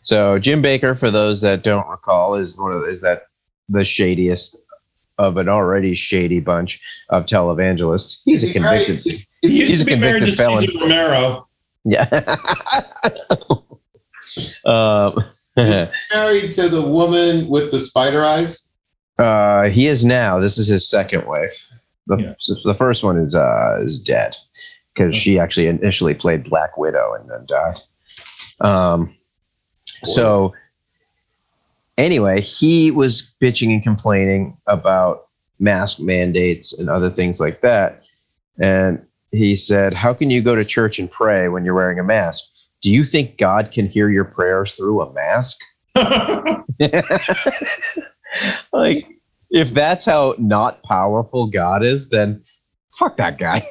So 0.00 0.38
Jim 0.38 0.62
Bakker, 0.62 0.98
for 0.98 1.10
those 1.10 1.42
that 1.42 1.62
don't 1.62 1.86
recall, 1.86 2.36
is 2.36 2.58
one 2.58 2.72
of 2.72 2.84
is 2.88 3.02
that 3.02 3.24
the 3.68 3.84
shadiest 3.84 4.56
of 5.18 5.36
an 5.36 5.46
already 5.50 5.94
shady 5.94 6.40
bunch 6.40 6.80
of 7.10 7.26
televangelists. 7.26 8.22
He's 8.24 8.44
a 8.44 8.46
Is 8.46 8.62
right? 8.62 8.86
convicted. 8.86 9.26
He 9.50 9.58
used 9.60 9.70
He's 9.70 9.84
to 9.84 9.92
a 9.92 9.94
be 9.96 10.00
married 10.00 10.20
to 10.20 10.26
convicted 10.26 10.44
felon. 10.44 10.66
Cesar 10.66 10.78
Romero. 10.80 11.48
Yeah. 11.84 12.36
um, 14.64 15.24
married 16.12 16.52
to 16.52 16.68
the 16.68 16.82
woman 16.82 17.46
with 17.48 17.70
the 17.70 17.80
spider 17.80 18.24
eyes? 18.24 18.68
uh, 19.18 19.68
he 19.68 19.86
is 19.86 20.04
now. 20.04 20.38
This 20.40 20.58
is 20.58 20.66
his 20.66 20.88
second 20.88 21.26
wife. 21.26 21.68
The, 22.06 22.16
Yeah. 22.16 22.34
the 22.64 22.74
first 22.74 23.04
one 23.04 23.16
is 23.18 23.34
uh, 23.34 23.78
is 23.80 23.98
dead 23.98 24.34
because 24.92 25.14
she 25.14 25.38
actually 25.38 25.66
initially 25.68 26.14
played 26.14 26.44
Black 26.44 26.76
Widow 26.76 27.14
and 27.14 27.30
then 27.30 27.46
died. 27.46 27.78
Um, 28.60 29.14
so 30.04 30.52
anyway, 31.98 32.40
he 32.40 32.90
was 32.90 33.34
bitching 33.40 33.72
and 33.72 33.82
complaining 33.82 34.56
about 34.66 35.28
mask 35.60 36.00
mandates 36.00 36.72
and 36.72 36.90
other 36.90 37.10
things 37.10 37.40
like 37.40 37.60
that. 37.62 38.02
And 38.60 39.04
he 39.34 39.56
said, 39.56 39.94
How 39.94 40.14
can 40.14 40.30
you 40.30 40.42
go 40.42 40.54
to 40.54 40.64
church 40.64 40.98
and 40.98 41.10
pray 41.10 41.48
when 41.48 41.64
you're 41.64 41.74
wearing 41.74 41.98
a 41.98 42.04
mask? 42.04 42.44
Do 42.82 42.90
you 42.90 43.04
think 43.04 43.38
God 43.38 43.70
can 43.72 43.86
hear 43.88 44.10
your 44.10 44.24
prayers 44.24 44.74
through 44.74 45.00
a 45.02 45.12
mask? 45.12 45.58
like, 48.72 49.06
if 49.50 49.70
that's 49.70 50.04
how 50.04 50.34
not 50.38 50.82
powerful 50.82 51.46
God 51.46 51.82
is, 51.82 52.08
then 52.10 52.42
fuck 52.98 53.16
that 53.16 53.38
guy. 53.38 53.68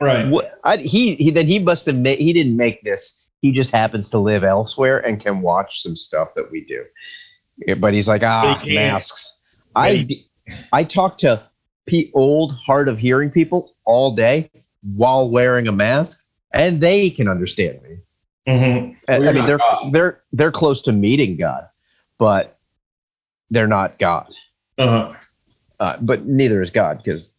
right. 0.00 0.28
What 0.28 0.58
I, 0.64 0.78
he, 0.78 1.14
he 1.16 1.30
then 1.30 1.46
he 1.46 1.58
must 1.58 1.86
have 1.86 1.96
made. 1.96 2.18
He 2.18 2.32
didn't 2.32 2.56
make 2.56 2.82
this. 2.82 3.24
He 3.42 3.52
just 3.52 3.70
happens 3.70 4.10
to 4.10 4.18
live 4.18 4.44
elsewhere 4.44 4.98
and 4.98 5.20
can 5.20 5.40
watch 5.40 5.82
some 5.82 5.94
stuff 5.94 6.28
that 6.36 6.48
we 6.50 6.64
do. 6.64 6.84
But 7.76 7.94
he's 7.94 8.08
like, 8.08 8.22
ah, 8.22 8.42
But 8.42 8.62
he 8.64 8.74
can't. 8.74 8.92
masks. 8.92 9.38
I 9.74 10.06
I 10.72 10.84
talk 10.84 11.18
to 11.18 11.42
pe- 11.86 12.10
old 12.14 12.54
hard 12.54 12.88
of 12.88 12.98
hearing 12.98 13.30
people 13.30 13.74
all 13.84 14.14
day 14.14 14.50
while 14.82 15.30
wearing 15.30 15.68
a 15.68 15.72
mask, 15.72 16.24
and 16.52 16.80
they 16.80 17.10
can 17.10 17.28
understand 17.28 17.80
me. 17.82 17.96
hmm 18.46 18.92
I, 19.08 19.28
I 19.28 19.32
mean, 19.32 19.46
they're 19.46 19.58
God. 19.58 19.92
they're 19.92 20.22
they're 20.32 20.52
close 20.52 20.82
to 20.82 20.92
meeting 20.92 21.36
God, 21.36 21.68
but 22.18 22.58
they're 23.50 23.66
not 23.68 23.98
God. 23.98 24.34
Uh-huh. 24.78 25.12
Uh, 25.78 25.96
but 26.00 26.26
neither 26.26 26.60
is 26.62 26.70
God 26.70 26.98
because 27.02 27.34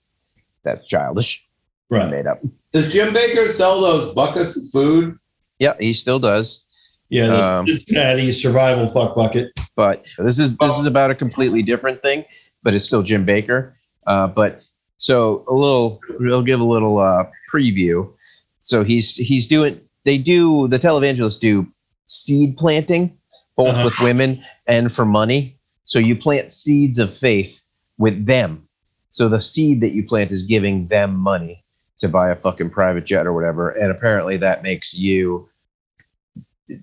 that's 0.64 0.86
childish, 0.88 1.46
Right. 1.90 2.10
made 2.10 2.28
up. 2.28 2.42
Does 2.72 2.92
Jim 2.92 3.14
Bakker 3.14 3.50
sell 3.50 3.82
those 3.82 4.14
buckets 4.14 4.56
of 4.58 4.70
food? 4.70 5.18
Yeah, 5.60 5.74
he 5.80 5.94
still 5.94 6.20
does. 6.20 6.64
Yeah. 7.10 7.28
The 7.28 7.44
Um, 7.44 7.68
Cincinnati 7.68 8.32
survival 8.32 8.90
fuck 8.90 9.16
bucket. 9.16 9.52
But 9.76 10.06
this 10.18 10.40
is 10.40 10.58
this 10.58 10.78
is 10.78 10.86
about 10.86 11.10
a 11.12 11.16
completely 11.16 11.64
different 11.64 12.02
thing, 12.04 12.26
but 12.64 12.74
it's 12.74 12.86
still 12.86 13.02
Jim 13.02 13.26
Bakker. 13.26 13.74
Uh, 14.06 14.28
but 14.28 14.62
so 14.98 15.46
a 15.48 15.54
little, 15.54 16.00
we'll 16.20 16.44
give 16.44 16.60
a 16.60 16.64
little 16.64 17.00
uh, 17.00 17.26
preview. 17.54 18.12
So 18.60 18.84
he's 18.84 19.16
he's 19.16 19.48
doing. 19.48 19.80
They 20.04 20.18
do 20.18 20.68
the 20.68 20.80
televangelists 20.80 21.40
do 21.40 21.68
seed 22.08 22.58
planting, 22.58 23.18
both 23.56 23.76
Uh-huh. 23.76 23.86
with 23.86 24.00
women 24.02 24.44
and 24.68 24.92
for 24.92 25.06
money. 25.06 25.58
So 25.86 26.00
you 26.00 26.16
plant 26.16 26.52
seeds 26.52 27.00
of 27.00 27.16
faith 27.16 27.62
with 27.98 28.26
them. 28.26 28.68
So 29.10 29.30
the 29.30 29.42
seed 29.42 29.82
that 29.82 29.94
you 29.94 30.06
plant 30.06 30.32
is 30.32 30.44
giving 30.44 30.88
them 30.88 31.16
money 31.16 31.64
to 32.00 32.08
buy 32.10 32.30
a 32.30 32.36
fucking 32.36 32.70
private 32.70 33.06
jet 33.06 33.26
or 33.26 33.34
whatever, 33.34 33.70
and 33.72 33.90
apparently 33.90 34.38
that 34.38 34.62
makes 34.64 34.94
you 34.94 35.50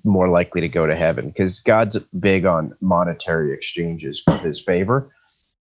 more 0.03 0.29
likely 0.29 0.61
to 0.63 0.69
go 0.69 0.87
to 0.87 0.97
heaven 0.97 1.29
because 1.29 1.61
God's 1.61 1.99
big 2.19 2.47
on 2.47 2.75
monetary 2.81 3.53
exchanges 3.53 4.21
for 4.21 4.37
His 4.39 4.59
favor. 4.61 5.11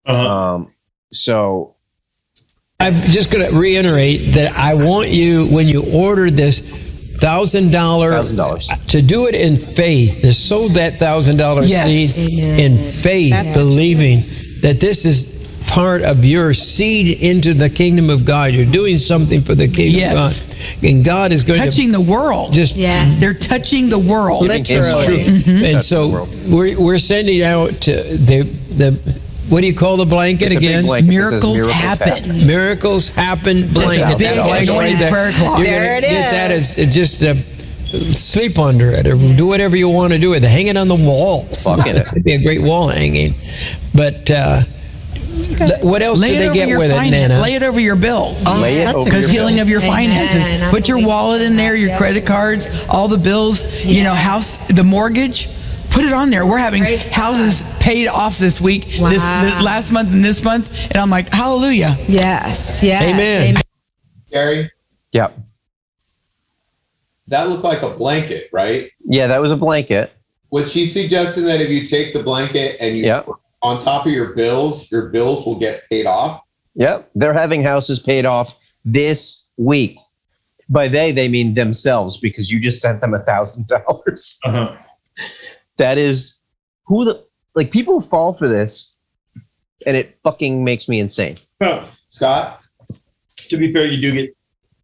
Uh-huh. 0.05 0.29
Um, 0.55 0.73
so 1.11 1.72
I'm 2.83 2.95
just 3.11 3.31
going 3.31 3.49
to 3.49 3.57
reiterate 3.57 4.33
that 4.35 4.55
I 4.57 4.73
want 4.73 5.09
you, 5.09 5.47
when 5.47 5.67
you 5.67 5.83
order 5.93 6.29
this 6.29 6.59
thousand 7.19 7.71
dollar, 7.71 8.11
thousand 8.11 8.87
to 8.89 9.01
do 9.01 9.27
it 9.27 9.35
in 9.35 9.55
faith, 9.57 10.21
to 10.21 10.33
sow 10.33 10.67
that 10.69 10.99
thousand 10.99 11.37
dollar 11.37 11.63
Yes. 11.63 11.87
seed 11.87 12.17
Amen. 12.17 12.59
in 12.59 12.91
faith, 12.91 13.53
believing 13.53 14.23
that 14.61 14.79
this 14.79 15.05
is 15.05 15.31
part 15.67 16.01
of 16.03 16.23
your 16.25 16.53
seed 16.53 17.19
into 17.21 17.53
the 17.53 17.69
kingdom 17.69 18.09
of 18.09 18.25
God. 18.25 18.53
You're 18.53 18.65
doing 18.71 18.97
something 18.97 19.41
for 19.41 19.55
the 19.55 19.67
kingdom 19.67 19.99
Yes. 20.01 20.41
of 20.41 20.47
God, 20.81 20.89
and 20.89 21.05
God 21.05 21.31
is 21.33 21.43
going 21.43 21.59
touching 21.59 21.91
the 21.91 22.01
world. 22.01 22.53
just 22.53 22.75
Yes. 22.75 23.19
They're 23.19 23.33
touching 23.33 23.89
the 23.89 23.97
world. 23.99 24.43
Giving 24.47 24.65
Him 24.65 24.81
Literally. 24.83 25.17
money. 25.23 25.41
Mm-hmm. 25.41 25.65
and 25.65 25.83
so 25.83 26.27
we're 26.47 26.77
we're 26.79 26.99
sending 26.99 27.41
out 27.41 27.79
to 27.81 27.93
the 28.17 28.41
the 28.75 28.91
what 29.53 29.61
do 29.61 29.67
you 29.67 29.75
call 29.75 29.97
the 29.97 30.05
blanket 30.05 30.47
It's 30.51 30.57
again? 30.57 30.85
blanket 30.85 31.11
that 31.11 31.29
says 31.41 31.43
Miracles 31.43 31.71
happen. 31.71 32.47
Miracles 32.47 33.09
happen 33.09 33.67
blanket. 33.71 34.17
big 34.17 34.35
blanket 34.43 34.69
anointed 34.69 34.69
right 34.91 34.99
there. 34.99 35.11
prayer. 35.11 35.31
You're 35.31 35.63
There 35.63 36.01
gonna 36.01 36.07
it 36.07 36.09
get 36.09 36.31
that 36.31 36.51
is. 36.51 36.77
as 36.79 36.93
just 36.93 37.23
uh, 37.23 37.35
sleep 38.11 38.57
under 38.57 38.89
it 38.91 39.05
or 39.05 39.15
do 39.35 39.45
whatever 39.45 39.75
you 39.75 39.89
want 39.89 40.13
to 40.13 40.19
do 40.19 40.31
with 40.31 40.43
it. 40.43 40.49
Hang 40.49 40.67
it 40.67 40.75
on 40.77 40.87
the 40.87 40.95
wall. 40.95 41.43
Fucking 41.45 41.95
it. 41.97 42.07
It'd 42.11 42.23
be 42.23 42.33
a 42.33 42.43
great 42.43 42.61
wall 42.63 42.87
hanging. 42.87 43.35
But 43.93 44.31
uh, 44.31 44.63
th- 45.13 45.83
what 45.83 46.01
else 46.01 46.19
Lay 46.19 46.29
do 46.37 46.47
they 46.49 46.53
get 46.53 46.67
your 46.67 46.79
with 46.79 46.91
it. 46.91 47.09
Nana? 47.11 47.39
Lay 47.39 47.53
it 47.53 47.61
over 47.63 47.79
your 47.79 47.95
bills. 47.95 48.43
Lay 48.47 48.81
it 48.81 48.85
that's 48.85 48.95
over 48.95 49.05
Because 49.05 49.25
your 49.31 49.41
healing 49.41 49.59
of 49.59 49.69
your 49.69 49.81
finances. 49.81 50.63
I 50.63 50.71
Put 50.71 50.87
your 50.87 51.05
wallet 51.05 51.41
in 51.43 51.55
there, 51.57 51.75
your 51.75 51.95
credit 51.97 52.25
cards, 52.25 52.67
all 52.89 53.07
the 53.07 53.19
bills, 53.19 53.85
you 53.85 54.01
know, 54.03 54.13
house, 54.15 54.57
the 54.67 54.83
mortgage. 54.83 55.47
Put 55.93 56.05
it 56.05 56.13
on 56.13 56.31
there. 56.31 56.45
We're 56.45 56.57
having 56.57 56.81
Praise 56.81 57.07
houses 57.07 57.61
paid 57.79 58.07
off 58.07 58.39
this 58.39 58.59
week, 58.59 58.85
this, 58.85 59.21
Wow. 59.21 59.41
this 59.43 59.61
last 59.63 59.91
month, 59.91 60.11
and 60.11 60.25
this 60.25 60.43
month, 60.43 60.87
and 60.89 60.97
I'm 60.97 61.09
like, 61.11 61.29
hallelujah. 61.29 61.95
Yes. 62.07 62.81
Yes. 62.81 63.03
Amen. 63.03 63.57
Gary, 64.31 64.71
Yep. 65.11 65.37
that 67.27 67.47
looked 67.49 67.63
like 67.63 67.83
a 67.83 67.91
blanket, 67.91 68.49
right? 68.51 68.89
yeah, 69.05 69.27
that 69.27 69.39
was 69.41 69.51
a 69.51 69.55
blanket. 69.57 70.11
Was 70.49 70.71
she 70.71 70.87
suggesting 70.87 71.45
that 71.45 71.61
if 71.61 71.69
you 71.69 71.85
take 71.87 72.13
the 72.13 72.23
blanket 72.23 72.77
and 72.79 72.97
you 72.97 73.05
Yeah. 73.05 73.21
put 73.21 73.37
on 73.61 73.77
top 73.77 74.05
of 74.07 74.11
your 74.11 74.33
bills, 74.33 74.89
your 74.91 75.09
bills 75.09 75.45
will 75.45 75.55
get 75.59 75.83
paid 75.91 76.05
off? 76.07 76.41
Yep, 76.75 77.09
they're 77.15 77.33
having 77.33 77.63
houses 77.63 77.99
paid 77.99 78.25
off 78.25 78.55
this 78.83 79.47
week. 79.57 79.99
By 80.69 80.87
they, 80.87 81.11
they 81.11 81.27
mean 81.27 81.53
themselves 81.53 82.17
because 82.17 82.49
you 82.51 82.59
just 82.59 82.81
sent 82.81 83.01
them 83.01 83.13
a 83.13 83.19
thousand 83.19 83.67
dollars. 83.67 84.39
Uh-huh. 84.43 84.75
That 85.77 85.97
is 85.97 86.35
who 86.85 87.05
the 87.05 87.25
like 87.55 87.71
people 87.71 88.01
fall 88.01 88.33
for 88.33 88.47
this, 88.47 88.93
and 89.85 89.95
it 89.97 90.17
fucking 90.23 90.63
makes 90.63 90.87
me 90.87 90.99
insane. 90.99 91.37
Well, 91.59 91.89
Scott? 92.07 92.63
to 93.49 93.57
be 93.57 93.71
fair, 93.71 93.85
you 93.85 94.01
do 94.01 94.11
get, 94.11 94.35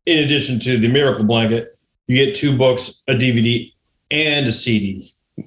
in 0.06 0.20
addition 0.20 0.60
to 0.60 0.78
the 0.78 0.88
Miracle 0.88 1.24
Blanket, 1.24 1.78
you 2.08 2.16
get 2.16 2.36
two 2.36 2.58
books, 2.58 3.02
a 3.08 3.14
DVD, 3.14 3.72
and 4.12 4.48
a 4.48 4.52
CD. 4.52 5.12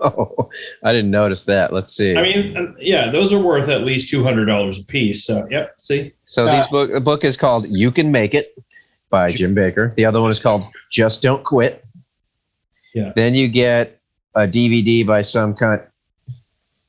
Oh, 0.00 0.48
I 0.82 0.92
didn't 0.94 1.10
notice 1.10 1.42
that. 1.44 1.70
Let's 1.70 1.92
see. 1.92 2.16
I 2.16 2.22
mean, 2.22 2.56
uh, 2.56 2.72
yeah, 2.80 3.10
those 3.10 3.34
are 3.34 3.38
worth 3.38 3.68
at 3.68 3.82
least 3.82 4.08
two 4.08 4.24
hundred 4.24 4.46
dollars 4.46 4.78
a 4.80 4.84
piece. 4.86 5.26
So, 5.26 5.46
yep. 5.50 5.74
See, 5.76 6.14
So 6.24 6.46
Uh, 6.46 6.56
these 6.56 6.66
book 6.68 6.90
the 6.90 7.02
book 7.02 7.22
is 7.22 7.36
called 7.36 7.66
You 7.68 7.92
Can 7.92 8.10
Make 8.10 8.32
It 8.32 8.56
by 9.10 9.30
Jim 9.30 9.54
Bakker. 9.54 9.94
The 9.94 10.06
other 10.06 10.22
one 10.22 10.30
is 10.30 10.38
called 10.38 10.64
Just 10.90 11.20
Don't 11.20 11.44
Quit. 11.44 11.84
Yeah. 12.94 13.12
Then 13.14 13.34
you 13.34 13.46
get 13.46 14.00
a 14.34 14.46
DVD 14.46 15.06
by 15.06 15.22
some 15.22 15.54
kind. 15.54 15.82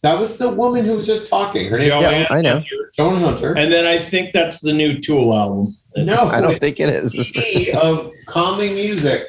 That 0.02 0.20
was 0.20 0.38
the 0.38 0.52
woman 0.52 0.86
who 0.86 0.94
was 0.94 1.06
just 1.06 1.28
talking. 1.28 1.70
Her 1.70 1.80
name 1.80 1.90
Joanne 1.90 2.28
I 2.30 2.42
know. 2.42 2.64
Joan 2.94 3.22
Hunter. 3.22 3.58
And 3.58 3.72
then 3.72 3.86
I 3.86 3.98
think 3.98 4.34
that's 4.34 4.60
the 4.60 4.72
new 4.72 5.00
Tool 5.02 5.34
album. 5.34 5.76
no, 5.96 6.28
I 6.28 6.42
don't 6.42 6.60
think 6.60 6.80
it 6.80 6.90
is. 6.90 7.12
key 7.34 7.72
of 7.74 8.12
calming 8.28 8.76
music. 8.76 9.24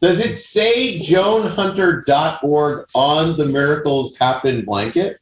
Does 0.00 0.20
it 0.20 0.36
say 0.36 1.00
joanhunter.org 1.00 2.86
on 2.94 3.36
the 3.36 3.46
Miracles 3.46 4.16
Happen 4.16 4.64
blanket? 4.64 5.18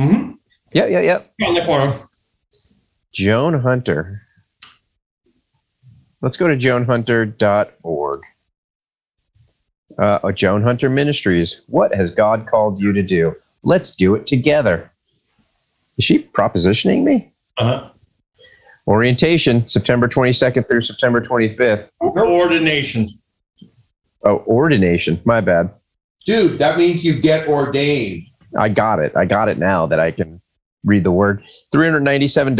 Mm-hmm. 0.00 0.32
Yeah, 0.72 0.86
yeah, 0.86 1.00
yeah. 1.00 1.46
On 1.46 1.52
the 1.52 1.64
corner. 1.64 2.08
Joan 3.12 3.60
Hunter. 3.60 4.22
Let's 6.22 6.38
go 6.38 6.48
to 6.48 6.56
joanhunter.org. 6.56 8.20
Uh, 9.98 10.18
oh, 10.24 10.32
Joan 10.32 10.62
Hunter 10.62 10.90
Ministries. 10.90 11.62
What 11.68 11.94
has 11.94 12.10
God 12.10 12.46
called 12.48 12.80
you 12.80 12.92
to 12.92 13.02
do? 13.02 13.34
Let's 13.62 13.90
do 13.90 14.14
it 14.14 14.26
together. 14.26 14.90
Is 15.98 16.04
she 16.04 16.24
propositioning 16.24 17.04
me? 17.04 17.32
Uh-huh. 17.58 17.90
Orientation, 18.86 19.66
September 19.66 20.08
22nd 20.08 20.68
through 20.68 20.82
September 20.82 21.20
25th. 21.20 21.88
Ordination. 22.00 23.08
Oh, 24.24 24.38
ordination. 24.46 25.20
My 25.24 25.40
bad. 25.40 25.72
Dude, 26.26 26.58
that 26.58 26.76
means 26.76 27.04
you 27.04 27.18
get 27.18 27.48
ordained. 27.48 28.24
I 28.58 28.68
got 28.68 28.98
it. 28.98 29.16
I 29.16 29.24
got 29.24 29.48
it 29.48 29.58
now 29.58 29.86
that 29.86 30.00
I 30.00 30.10
can 30.10 30.40
read 30.84 31.04
the 31.04 31.12
word. 31.12 31.42
$397. 31.74 32.56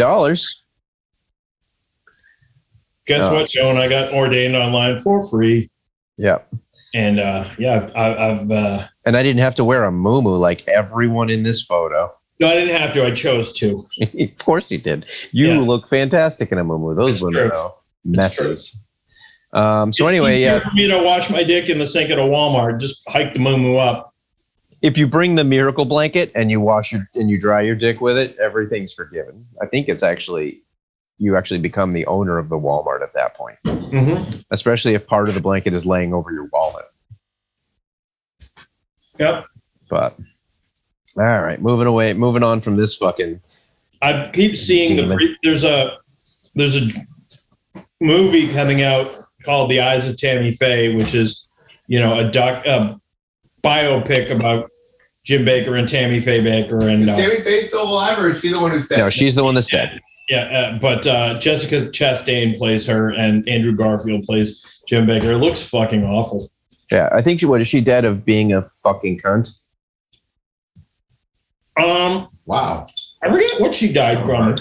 Guess 3.07 3.23
Oh, 3.23 3.35
what, 3.35 3.49
Joan? 3.49 3.77
I 3.77 3.87
got 3.87 4.13
ordained 4.13 4.55
online 4.55 4.99
for 4.99 5.27
free. 5.27 5.69
Yeah. 6.17 6.39
And 6.95 7.19
uh, 7.19 7.49
yeah, 7.59 7.89
I, 7.93 8.29
I've 8.31 8.49
uh, 8.49 8.87
And 9.05 9.17
I 9.17 9.21
didn't 9.21 9.41
have 9.41 9.53
to 9.55 9.65
wear 9.65 9.83
a 9.83 9.91
muumuu 9.91 10.39
like 10.39 10.65
everyone 10.67 11.29
in 11.29 11.43
this 11.43 11.61
photo. 11.61 12.09
no, 12.39 12.47
I 12.47 12.53
didn't 12.55 12.75
have 12.79 12.93
to. 12.93 13.05
I 13.05 13.11
chose 13.11 13.51
to. 13.59 13.85
of 14.01 14.37
course 14.37 14.71
you 14.71 14.77
did. 14.77 15.05
You 15.31 15.51
Yeah. 15.53 15.59
look 15.59 15.89
fantastic 15.89 16.53
in 16.53 16.57
a 16.57 16.63
muumuu. 16.63 16.95
Those 16.95 17.17
It's 17.17 17.21
women 17.21 17.49
true. 17.49 17.57
are 17.57 17.73
messes. 18.05 18.77
Um, 19.51 19.91
so 19.91 20.05
It's 20.05 20.11
anyway, 20.13 20.41
yeah, 20.41 20.59
for 20.59 20.71
me 20.73 20.87
to 20.87 21.01
wash 21.03 21.29
my 21.29 21.43
dick 21.43 21.67
in 21.69 21.79
the 21.79 21.87
sink 21.87 22.09
at 22.11 22.17
a 22.17 22.21
Walmart. 22.21 22.79
Just 22.79 23.03
hike 23.09 23.33
the 23.33 23.39
moo 23.39 23.75
up. 23.75 24.13
if 24.81 24.97
you 24.97 25.05
bring 25.07 25.35
the 25.35 25.43
miracle 25.43 25.85
blanket 25.85 26.31
and 26.35 26.49
you 26.51 26.59
wash 26.61 26.91
your 26.93 27.09
and 27.15 27.29
you 27.29 27.37
dry 27.39 27.61
your 27.61 27.75
dick 27.75 27.99
with 28.01 28.17
it, 28.17 28.37
everything's 28.37 28.93
forgiven. 28.93 29.45
I 29.61 29.65
think 29.65 29.89
it's 29.89 30.03
actually 30.03 30.61
you 31.17 31.35
actually 31.37 31.59
become 31.59 31.91
the 31.93 32.05
owner 32.07 32.37
of 32.37 32.47
the 32.49 32.57
Walmart 32.57 33.01
at 33.01 33.13
that 33.15 33.33
point, 33.35 33.57
Mm-hmm. 33.65 34.39
especially 34.51 34.93
if 34.95 35.07
part 35.07 35.29
of 35.29 35.35
the 35.35 35.41
blanket 35.41 35.73
is 35.73 35.85
laying 35.85 36.13
over 36.13 36.31
your 36.31 36.49
wallet. 36.51 36.85
Yep. 39.19 39.45
But 39.89 40.17
all 41.17 41.23
right, 41.23 41.61
moving 41.61 41.87
away, 41.87 42.13
moving 42.13 42.43
on 42.43 42.61
from 42.61 42.75
this 42.75 42.95
fucking 42.95 43.41
I 44.01 44.29
keep 44.33 44.57
seeing 44.57 44.95
the 44.97 45.15
pre- 45.15 45.37
there's 45.43 45.63
a 45.63 45.97
there's 46.53 46.75
a 46.75 46.89
movie 48.01 48.51
coming 48.51 48.81
out 48.81 49.27
called 49.43 49.69
The 49.69 49.79
Eyes 49.79 50.07
of 50.07 50.17
Tammy 50.17 50.51
Faye, 50.51 50.95
which 50.95 51.13
is 51.13 51.45
you 51.87 51.99
know, 51.99 52.19
a 52.19 52.29
doc, 52.31 52.65
a 52.65 52.99
biopic 53.63 54.31
about 54.31 54.71
Jim 55.23 55.45
Bakker 55.45 55.77
and 55.77 55.87
Tammy 55.87 56.19
Faye 56.19 56.41
Bakker, 56.41 56.91
and 56.91 57.03
Is 57.03 57.09
uh, 57.09 57.15
Tammy 57.15 57.41
Faye 57.41 57.67
still 57.67 57.83
alive, 57.83 58.19
or 58.19 58.29
is 58.29 58.39
she 58.39 58.51
the 58.51 58.59
one 58.59 58.71
who's 58.71 58.87
dead? 58.87 58.97
No, 58.97 59.09
she's 59.09 59.35
the 59.35 59.43
one 59.43 59.55
that's 59.55 59.69
dead. 59.69 59.99
yeah, 60.29 60.43
uh, 60.45 60.79
but 60.79 61.05
uh, 61.07 61.39
Jessica 61.39 61.87
Chastain 61.89 62.57
plays 62.57 62.85
her, 62.85 63.09
and 63.09 63.47
Andrew 63.47 63.75
Garfield 63.75 64.23
plays 64.23 64.81
Jim 64.87 65.05
Bakker. 65.05 65.35
It 65.35 65.37
looks 65.37 65.63
fucking 65.63 66.03
awful. 66.03 66.51
Yeah, 66.91 67.09
I 67.11 67.21
think 67.21 67.39
she 67.39 67.45
what 67.45 67.61
is 67.61 67.67
she 67.67 67.81
dead 67.81 68.05
of 68.05 68.25
being 68.25 68.53
a 68.53 68.61
fucking 68.61 69.19
cunt? 69.19 69.49
Um, 71.77 72.29
Wow. 72.45 72.87
I 73.23 73.29
forget 73.29 73.59
what 73.59 73.75
she 73.75 73.91
died 73.91 74.25
from. 74.25 74.57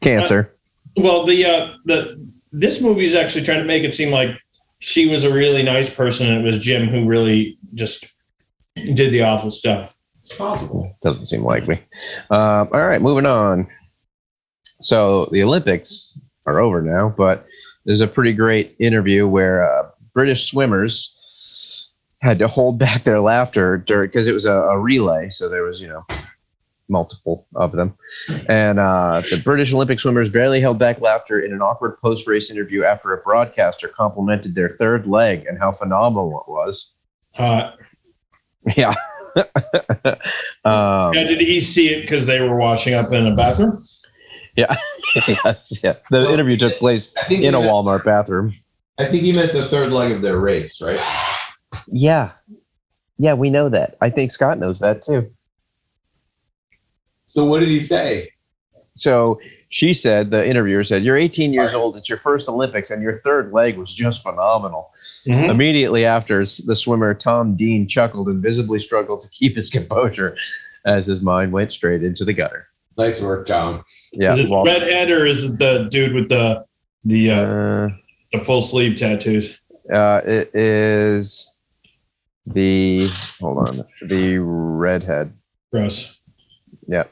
Cancer. 0.00 0.54
Well, 0.96 1.26
the 1.26 1.44
uh, 1.44 1.74
the 1.84 2.24
this 2.52 2.80
movie 2.80 3.04
is 3.04 3.14
actually 3.14 3.44
trying 3.44 3.58
to 3.58 3.64
make 3.64 3.82
it 3.82 3.94
seem 3.94 4.10
like 4.10 4.30
she 4.78 5.08
was 5.08 5.24
a 5.24 5.32
really 5.32 5.62
nice 5.62 5.90
person, 5.90 6.28
and 6.28 6.40
it 6.40 6.44
was 6.44 6.58
Jim 6.58 6.86
who 6.88 7.06
really 7.06 7.58
just 7.74 8.06
did 8.76 9.12
the 9.12 9.22
awful 9.22 9.50
stuff. 9.50 9.92
Possible. 10.38 10.96
Doesn't 11.02 11.26
seem 11.26 11.42
likely. 11.42 11.76
Um, 12.30 12.68
all 12.72 12.86
right, 12.86 13.02
moving 13.02 13.26
on. 13.26 13.66
So 14.80 15.28
the 15.32 15.42
Olympics 15.42 16.16
are 16.46 16.60
over 16.60 16.80
now, 16.80 17.14
but 17.16 17.46
there's 17.84 18.00
a 18.00 18.08
pretty 18.08 18.32
great 18.32 18.76
interview 18.78 19.26
where 19.26 19.64
uh, 19.64 19.90
British 20.12 20.50
swimmers 20.50 21.13
had 22.24 22.38
to 22.40 22.48
hold 22.48 22.78
back 22.84 23.04
their 23.04 23.20
laughter 23.20 23.76
during 23.76 24.08
because 24.08 24.26
it 24.26 24.32
was 24.32 24.46
a, 24.46 24.52
a 24.52 24.80
relay, 24.80 25.28
so 25.28 25.48
there 25.48 25.62
was 25.62 25.80
you 25.80 25.88
know 25.88 26.04
multiple 26.88 27.46
of 27.54 27.72
them, 27.72 27.96
and 28.48 28.78
uh, 28.78 29.22
the 29.30 29.40
British 29.42 29.72
Olympic 29.72 30.00
swimmers 30.00 30.28
barely 30.28 30.60
held 30.60 30.78
back 30.78 31.00
laughter 31.00 31.40
in 31.40 31.52
an 31.52 31.62
awkward 31.62 31.96
post-race 32.02 32.50
interview 32.50 32.84
after 32.84 33.12
a 33.12 33.18
broadcaster 33.18 33.88
complimented 33.88 34.54
their 34.54 34.68
third 34.68 35.06
leg 35.06 35.46
and 35.46 35.58
how 35.58 35.70
phenomenal 35.72 36.40
it 36.40 36.50
was. 36.50 36.92
Uh, 37.38 37.72
Yeah. 38.76 38.94
um, 40.64 41.12
yeah, 41.12 41.24
did 41.26 41.40
he 41.40 41.60
see 41.60 41.88
it 41.92 42.02
because 42.02 42.24
they 42.26 42.40
were 42.40 42.56
washing 42.56 42.94
up 42.94 43.12
in 43.12 43.26
a 43.26 43.34
bathroom? 43.34 43.84
Yeah. 44.56 44.74
yes, 45.26 45.80
yeah. 45.82 45.96
The 46.10 46.30
interview 46.32 46.56
took 46.56 46.78
place 46.78 47.12
in 47.28 47.54
a 47.54 47.58
meant- 47.58 47.64
Walmart 47.64 48.04
bathroom. 48.04 48.54
I 48.98 49.06
think 49.06 49.22
he 49.24 49.32
meant 49.32 49.52
the 49.52 49.62
third 49.62 49.90
leg 49.90 50.12
of 50.12 50.22
their 50.22 50.38
race, 50.38 50.80
right? 50.80 51.00
Yeah. 51.86 52.32
Yeah, 53.16 53.34
we 53.34 53.50
know 53.50 53.68
that. 53.68 53.96
I 54.00 54.10
think 54.10 54.30
Scott 54.30 54.58
knows 54.58 54.80
that 54.80 55.02
too. 55.02 55.30
So 57.26 57.44
what 57.44 57.60
did 57.60 57.68
he 57.68 57.80
say? 57.80 58.30
So 58.96 59.40
she 59.68 59.92
said, 59.92 60.30
the 60.30 60.46
interviewer 60.46 60.84
said, 60.84 61.02
You're 61.02 61.16
18 61.16 61.52
years 61.52 61.74
old. 61.74 61.96
It's 61.96 62.08
your 62.08 62.18
first 62.18 62.48
Olympics, 62.48 62.90
and 62.90 63.02
your 63.02 63.20
third 63.22 63.52
leg 63.52 63.76
was 63.76 63.92
just 63.92 64.22
phenomenal. 64.22 64.92
Mhm. 65.26 65.48
Immediately 65.48 66.04
after, 66.04 66.38
the 66.40 66.76
swimmer 66.76 67.12
Tom 67.14 67.56
Dean 67.56 67.88
chuckled 67.88 68.28
and 68.28 68.40
visibly 68.42 68.78
struggled 68.78 69.20
to 69.22 69.28
keep 69.30 69.56
his 69.56 69.70
composure 69.78 70.36
as 70.84 71.06
his 71.06 71.22
mind 71.22 71.50
went 71.52 71.72
straight 71.72 72.04
into 72.04 72.24
the 72.24 72.32
gutter. 72.32 72.68
Nice 72.96 73.20
work, 73.20 73.46
Tom. 73.46 73.84
Yeah. 74.12 74.30
is 74.32 74.38
it 74.40 74.48
well, 74.50 74.64
redhead 74.64 75.10
or 75.10 75.26
is 75.26 75.42
it 75.42 75.58
the 75.58 75.88
dude 75.90 76.12
with 76.14 76.28
the 76.28 76.64
the 77.04 77.30
uh, 77.32 77.40
uh, 77.40 77.88
the 78.32 78.40
full 78.40 78.62
sleeve 78.62 78.96
tattoos? 78.96 79.58
uh, 79.92 80.20
it 80.24 80.54
is 80.54 81.53
the, 82.46 83.08
hold 83.40 83.68
on, 83.68 83.84
the 84.02 84.38
redhead. 84.38 85.32
Gross. 85.72 86.18
Yeah, 86.86 87.04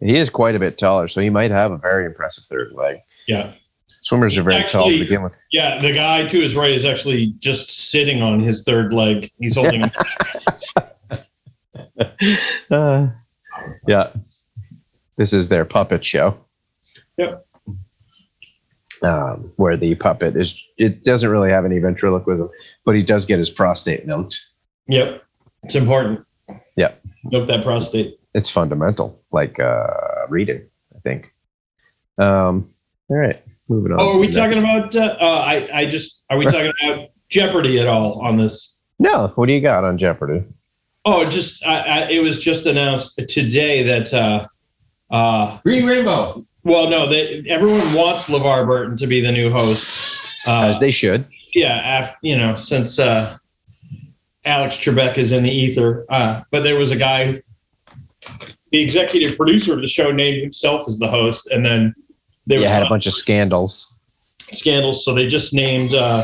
he 0.00 0.16
is 0.16 0.30
quite 0.30 0.54
a 0.54 0.58
bit 0.58 0.78
taller, 0.78 1.08
so 1.08 1.20
he 1.20 1.30
might 1.30 1.50
have 1.50 1.70
a 1.72 1.76
very 1.76 2.06
impressive 2.06 2.44
third 2.44 2.72
leg. 2.72 2.98
Yeah, 3.28 3.52
Swimmers 4.00 4.36
are 4.36 4.42
very 4.42 4.62
tall 4.64 4.88
to 4.88 4.98
begin 4.98 5.22
with. 5.22 5.36
yeah. 5.50 5.80
The 5.80 5.92
guy 5.92 6.26
to 6.26 6.40
his 6.40 6.54
right 6.54 6.70
is 6.70 6.84
actually 6.84 7.34
just 7.38 7.90
sitting 7.90 8.22
on 8.22 8.40
his 8.40 8.62
third 8.62 8.92
leg. 8.92 9.30
He's 9.38 9.56
holding. 9.56 9.84
Uh, 12.70 13.08
yeah. 13.88 14.10
This 15.16 15.32
is 15.32 15.48
their 15.48 15.64
puppet 15.64 16.04
show. 16.04 16.38
Yep. 17.16 17.46
Um, 19.02 19.52
where 19.56 19.76
the 19.76 19.94
puppet 19.94 20.36
is, 20.36 20.58
it 20.78 21.04
doesn't 21.04 21.28
really 21.28 21.50
have 21.50 21.66
any 21.66 21.78
ventriloquism, 21.78 22.48
but 22.84 22.94
he 22.94 23.02
does 23.02 23.26
get 23.26 23.38
his 23.38 23.50
prostate 23.50 24.06
milked. 24.06 24.40
yep, 24.88 25.22
it's 25.64 25.74
important. 25.74 26.24
Yep. 26.76 27.02
Milk 27.24 27.46
that 27.48 27.62
prostate. 27.62 28.18
It's 28.32 28.48
fundamental, 28.48 29.20
like 29.32 29.60
uh, 29.60 29.86
reading, 30.28 30.66
I 30.94 31.00
think. 31.00 31.34
Um, 32.18 32.70
all 33.08 33.16
right, 33.18 33.42
moving 33.68 33.92
on. 33.92 34.00
Oh, 34.00 34.12
to 34.12 34.16
are 34.16 34.20
we 34.20 34.26
the 34.28 34.32
talking 34.32 34.58
about? 34.58 34.96
Uh, 34.96 35.16
uh, 35.20 35.44
I 35.46 35.68
I 35.72 35.86
just 35.86 36.24
are 36.30 36.38
we 36.38 36.46
talking 36.46 36.72
about 36.82 37.08
Jeopardy 37.28 37.78
at 37.78 37.86
all 37.86 38.20
on 38.20 38.38
this? 38.38 38.80
No, 38.98 39.28
what 39.34 39.46
do 39.46 39.52
you 39.52 39.60
got 39.60 39.84
on 39.84 39.98
Jeopardy? 39.98 40.42
Oh, 41.04 41.24
just 41.28 41.64
I, 41.66 41.80
I, 41.80 42.08
it 42.08 42.22
was 42.22 42.38
just 42.42 42.64
announced 42.66 43.20
today 43.28 43.82
that. 43.82 44.14
Uh, 44.14 44.46
uh, 45.10 45.58
Reading 45.64 45.86
Rainbow. 45.86 46.44
Well, 46.66 46.88
no, 46.90 47.08
they, 47.08 47.42
everyone 47.48 47.80
wants 47.94 48.26
LeVar 48.26 48.66
Burton 48.66 48.96
to 48.96 49.06
be 49.06 49.20
the 49.20 49.32
new 49.32 49.50
host. 49.50 50.46
Uh, 50.48 50.66
As 50.66 50.78
they 50.78 50.90
should. 50.90 51.24
yeah, 51.54 52.00
af, 52.02 52.14
you 52.22 52.36
know, 52.36 52.54
since 52.54 52.98
uh, 52.98 53.36
Alex 54.44 54.76
Trebek 54.76 55.16
is 55.18 55.32
in 55.32 55.42
the 55.42 55.50
ether. 55.50 56.04
Uh, 56.10 56.42
but 56.50 56.62
there 56.62 56.76
was 56.76 56.90
a 56.90 56.96
guy, 56.96 57.42
the 58.72 58.80
executive 58.82 59.36
producer 59.36 59.72
of 59.74 59.80
the 59.80 59.88
show, 59.88 60.10
named 60.12 60.40
himself 60.42 60.86
as 60.86 60.98
the 60.98 61.08
host, 61.08 61.48
and 61.50 61.64
then 61.64 61.94
they 62.46 62.56
You 62.56 62.60
was 62.62 62.70
had 62.70 62.82
a 62.82 62.88
bunch 62.88 63.06
of 63.06 63.14
scandals. 63.14 63.92
scandals. 64.50 65.04
So 65.04 65.14
they 65.14 65.26
just 65.26 65.52
named 65.52 65.94
uh, 65.94 66.22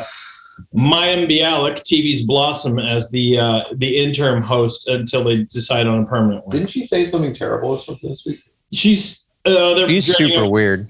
Mayim 0.75 1.29
Bialik, 1.29 1.81
TV's 1.81 2.23
Blossom, 2.23 2.79
as 2.79 3.11
the 3.11 3.39
uh, 3.41 3.63
the 3.75 3.97
interim 4.05 4.41
host 4.43 4.87
until 4.89 5.25
they 5.25 5.45
decide 5.45 5.87
on 5.89 6.05
a 6.05 6.07
permanent 6.07 6.47
one. 6.47 6.57
Didn't 6.57 6.71
she 6.71 6.87
say 6.87 7.05
something 7.05 7.35
terrible 7.35 7.71
or 7.71 7.79
something 7.81 8.09
this 8.11 8.23
week? 8.25 8.41
She's 8.73 9.22
uh, 9.45 9.75
they're 9.75 9.89
He's 9.89 10.15
super 10.15 10.45
up- 10.45 10.51
weird. 10.51 10.89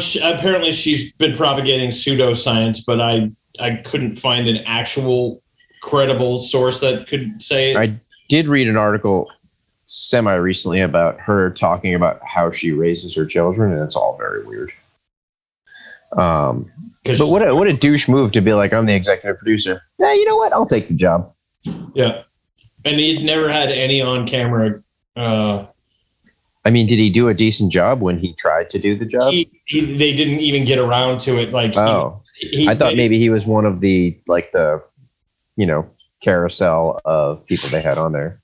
she, 0.00 0.20
apparently 0.22 0.72
she's 0.72 1.12
been 1.14 1.36
propagating 1.36 1.90
pseudoscience, 1.90 2.78
but 2.86 3.00
I 3.00 3.30
I 3.60 3.76
couldn't 3.84 4.16
find 4.16 4.48
an 4.48 4.58
actual 4.66 5.42
credible 5.80 6.38
source 6.40 6.80
that 6.80 7.06
could 7.06 7.40
say 7.42 7.72
it. 7.72 7.76
I 7.76 8.00
did 8.28 8.48
read 8.48 8.68
an 8.68 8.76
article 8.76 9.30
semi 9.86 10.34
recently 10.34 10.80
about 10.80 11.18
her 11.20 11.50
talking 11.50 11.94
about 11.94 12.20
how 12.24 12.50
she 12.50 12.72
raises 12.72 13.14
her 13.14 13.24
children, 13.24 13.72
and 13.72 13.82
it's 13.82 13.96
all 13.96 14.16
very 14.18 14.44
weird. 14.44 14.72
Um, 16.16 16.70
but 17.04 17.28
what 17.28 17.46
a 17.46 17.54
what 17.54 17.68
a 17.68 17.72
douche 17.72 18.08
move 18.08 18.32
to 18.32 18.40
be 18.40 18.54
like, 18.54 18.72
I'm 18.72 18.86
the 18.86 18.94
executive 18.94 19.38
producer. 19.38 19.82
Yeah, 19.98 20.12
you 20.14 20.24
know 20.26 20.36
what? 20.36 20.52
I'll 20.52 20.66
take 20.66 20.88
the 20.88 20.94
job. 20.94 21.32
yeah, 21.94 22.22
and 22.84 22.98
he'd 22.98 23.22
never 23.24 23.48
had 23.48 23.70
any 23.70 24.00
on 24.00 24.26
camera. 24.26 24.82
Uh, 25.16 25.66
I 26.68 26.70
mean, 26.70 26.86
did 26.86 26.98
he 26.98 27.08
do 27.08 27.28
a 27.28 27.34
decent 27.34 27.72
job 27.72 28.02
when 28.02 28.18
he 28.18 28.34
tried 28.34 28.68
to 28.70 28.78
do 28.78 28.94
the 28.94 29.06
job? 29.06 29.32
he, 29.32 29.50
he, 29.64 29.96
they 29.96 30.12
didn't 30.12 30.40
even 30.40 30.66
get 30.66 30.78
around 30.78 31.18
to 31.20 31.40
it. 31.40 31.50
Like 31.50 31.72
he- 31.72 31.78
oh, 31.80 32.20
he, 32.36 32.68
I 32.68 32.74
thought 32.74 32.90
they- 32.90 32.96
maybe 32.96 33.18
he 33.18 33.30
was 33.30 33.46
one 33.46 33.64
of 33.64 33.80
the 33.80 34.20
like 34.26 34.52
the, 34.52 34.84
you 35.56 35.64
know, 35.64 35.88
carousel 36.22 37.00
of 37.06 37.46
people 37.46 37.70
they 37.70 37.80
had 37.80 37.96
on 37.96 38.12
there. 38.12 38.42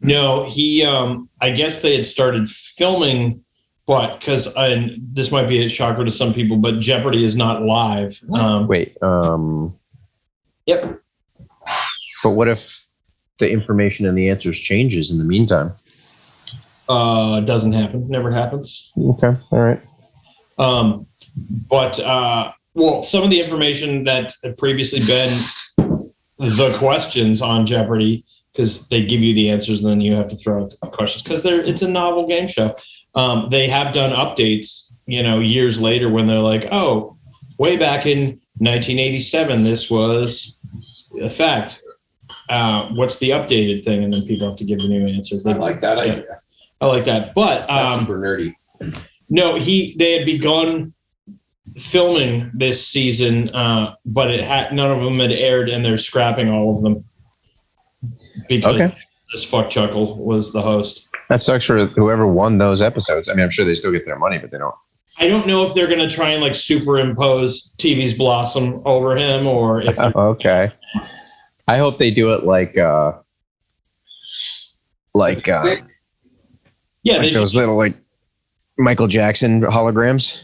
No, 0.00 0.46
he. 0.50 0.84
Um, 0.84 1.28
I 1.40 1.50
guess 1.50 1.78
they 1.78 1.94
had 1.94 2.04
started 2.04 2.48
filming, 2.48 3.40
but 3.86 4.18
because 4.18 4.52
and 4.56 4.90
this 5.12 5.30
might 5.30 5.46
be 5.48 5.64
a 5.64 5.68
shocker 5.68 6.04
to 6.04 6.10
some 6.10 6.34
people, 6.34 6.56
but 6.56 6.80
Jeopardy 6.80 7.22
is 7.22 7.36
not 7.36 7.62
live. 7.62 8.18
Um, 8.32 8.66
Wait, 8.66 9.00
um, 9.00 9.72
Yep. 10.66 11.00
but 12.24 12.30
what 12.30 12.48
if 12.48 12.84
the 13.38 13.48
information 13.48 14.06
and 14.06 14.18
the 14.18 14.28
answers 14.28 14.58
changes 14.58 15.12
in 15.12 15.18
the 15.18 15.24
meantime? 15.24 15.72
Uh, 16.88 17.40
doesn't 17.40 17.72
happen. 17.72 18.08
Never 18.08 18.30
happens. 18.30 18.92
Okay, 18.98 19.34
all 19.50 19.60
right. 19.60 19.80
Um, 20.58 21.06
but 21.68 21.98
uh, 22.00 22.52
well, 22.74 23.02
some 23.02 23.22
of 23.22 23.30
the 23.30 23.40
information 23.40 24.04
that 24.04 24.32
had 24.42 24.56
previously 24.56 25.00
been 25.00 25.32
the 26.38 26.74
questions 26.78 27.40
on 27.40 27.66
Jeopardy, 27.66 28.24
because 28.52 28.88
they 28.88 29.04
give 29.04 29.20
you 29.20 29.34
the 29.34 29.50
answers 29.50 29.82
and 29.82 29.90
then 29.90 30.00
you 30.00 30.14
have 30.14 30.28
to 30.28 30.36
throw 30.36 30.64
out 30.64 30.74
the 30.80 30.88
questions 30.88 31.22
because 31.22 31.42
they're 31.42 31.60
it's 31.60 31.82
a 31.82 31.88
novel 31.88 32.26
game 32.26 32.48
show. 32.48 32.74
Um, 33.14 33.48
they 33.50 33.68
have 33.68 33.92
done 33.92 34.10
updates, 34.12 34.92
you 35.06 35.22
know, 35.22 35.38
years 35.38 35.80
later 35.80 36.08
when 36.08 36.26
they're 36.26 36.38
like, 36.38 36.66
oh, 36.72 37.16
way 37.58 37.76
back 37.76 38.06
in 38.06 38.40
1987, 38.58 39.64
this 39.64 39.90
was 39.90 40.56
a 41.20 41.30
fact. 41.30 41.82
Uh, 42.48 42.88
what's 42.90 43.18
the 43.18 43.30
updated 43.30 43.84
thing? 43.84 44.04
And 44.04 44.12
then 44.12 44.26
people 44.26 44.48
have 44.48 44.58
to 44.58 44.64
give 44.64 44.80
the 44.80 44.88
new 44.88 45.06
answer. 45.06 45.36
I 45.46 45.52
like 45.52 45.80
that 45.80 45.98
idea. 45.98 46.40
I 46.84 46.88
like 46.88 47.04
that. 47.06 47.34
But 47.34 47.68
um, 47.70 48.00
super 48.00 48.18
nerdy. 48.18 48.54
no, 49.30 49.54
he 49.54 49.96
they 49.98 50.12
had 50.18 50.26
begun 50.26 50.92
filming 51.78 52.50
this 52.54 52.86
season, 52.86 53.48
uh, 53.54 53.94
but 54.04 54.30
it 54.30 54.44
had 54.44 54.72
none 54.72 54.90
of 54.90 55.02
them 55.02 55.18
had 55.18 55.32
aired, 55.32 55.68
and 55.70 55.84
they're 55.84 55.98
scrapping 55.98 56.50
all 56.50 56.76
of 56.76 56.82
them 56.82 57.04
because 58.48 58.80
Okay. 58.82 58.96
this 59.32 59.44
fuck 59.44 59.70
chuckle 59.70 60.16
was 60.22 60.52
the 60.52 60.60
host. 60.60 61.08
That 61.30 61.40
sucks 61.40 61.64
for 61.64 61.86
whoever 61.86 62.26
won 62.26 62.58
those 62.58 62.82
episodes. 62.82 63.28
I 63.30 63.34
mean, 63.34 63.44
I'm 63.44 63.50
sure 63.50 63.64
they 63.64 63.74
still 63.74 63.92
get 63.92 64.04
their 64.04 64.18
money, 64.18 64.36
but 64.38 64.50
they 64.50 64.58
don't. 64.58 64.74
I 65.18 65.26
don't 65.28 65.46
know 65.46 65.64
if 65.64 65.72
they're 65.74 65.86
gonna 65.86 66.10
try 66.10 66.30
and 66.30 66.42
like 66.42 66.54
superimpose 66.54 67.74
TV's 67.78 68.12
Blossom 68.12 68.82
over 68.84 69.16
him, 69.16 69.46
or 69.46 69.80
if 69.80 69.98
okay. 70.16 70.70
I 71.66 71.78
hope 71.78 71.98
they 71.98 72.10
do 72.10 72.32
it 72.32 72.44
like 72.44 72.76
uh 72.76 73.12
like 75.14 75.48
uh 75.48 75.76
Yeah, 77.04 77.18
like 77.18 77.32
those 77.32 77.52
should, 77.52 77.58
little 77.58 77.76
like 77.76 77.94
Michael 78.78 79.06
Jackson 79.06 79.60
holograms, 79.60 80.42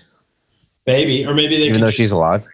maybe, 0.87 1.27
or 1.27 1.35
maybe 1.35 1.57
they 1.57 1.63
even 1.65 1.75
could, 1.75 1.83
though 1.85 1.91
she's 1.91 2.11
alive. 2.13 2.47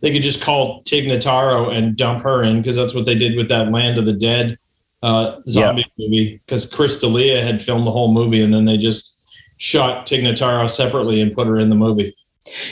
they 0.00 0.12
could 0.12 0.22
just 0.22 0.40
call 0.42 0.82
Tig 0.84 1.04
Notaro 1.06 1.72
and 1.74 1.96
dump 1.96 2.22
her 2.22 2.42
in 2.42 2.58
because 2.62 2.76
that's 2.76 2.94
what 2.94 3.04
they 3.04 3.14
did 3.14 3.36
with 3.36 3.48
that 3.48 3.70
Land 3.70 3.98
of 3.98 4.06
the 4.06 4.12
Dead 4.12 4.56
uh, 5.02 5.40
zombie 5.48 5.84
movie. 5.98 6.40
Because 6.46 6.64
Chris 6.66 6.98
D'Elia 7.00 7.42
had 7.42 7.62
filmed 7.62 7.86
the 7.86 7.90
whole 7.92 8.12
movie, 8.12 8.42
and 8.42 8.54
then 8.54 8.64
they 8.64 8.78
just 8.78 9.14
shot 9.58 10.06
Tig 10.06 10.22
Notaro 10.24 10.68
separately 10.70 11.20
and 11.20 11.34
put 11.34 11.46
her 11.46 11.58
in 11.58 11.68
the 11.68 11.76
movie. 11.76 12.14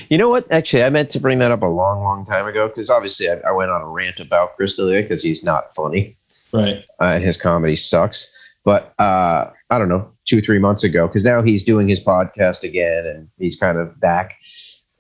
You 0.09 0.17
know 0.19 0.31
what? 0.31 0.51
Actually, 0.51 0.85
I 0.85 0.91
meant 0.91 1.11
to 1.11 1.21
bring 1.21 1.39
that 1.41 1.51
up 1.53 1.63
a 1.63 1.67
long, 1.67 2.03
long 2.03 2.25
time 2.25 2.47
ago 2.47 2.67
because 2.69 2.89
obviously 2.89 3.29
I, 3.29 3.35
I 3.47 3.53
went 3.53 3.71
on 3.71 3.83
a 3.83 3.87
rant 3.89 4.19
about 4.19 4.57
Chris 4.57 4.75
D'Elia 4.77 5.03
because 5.03 5.23
he's 5.23 5.45
not 5.45 5.75
funny 5.75 6.17
Right. 6.53 6.85
uh, 7.01 7.13
and 7.15 7.23
his 7.23 7.37
comedy 7.37 7.77
sucks. 7.77 8.33
But 8.65 8.95
uh, 8.99 9.51
I 9.71 9.79
don't 9.79 9.89
know, 9.89 10.11
two 10.29 10.43
three 10.43 10.59
months 10.59 10.85
ago, 10.85 11.07
because 11.09 11.25
now 11.25 11.43
he's 11.43 11.65
doing 11.65 11.89
his 11.89 12.05
podcast 12.05 12.63
again 12.63 13.07
and 13.07 13.29
he's 13.39 13.57
kind 13.57 13.79
of 13.79 13.99
back. 13.99 14.39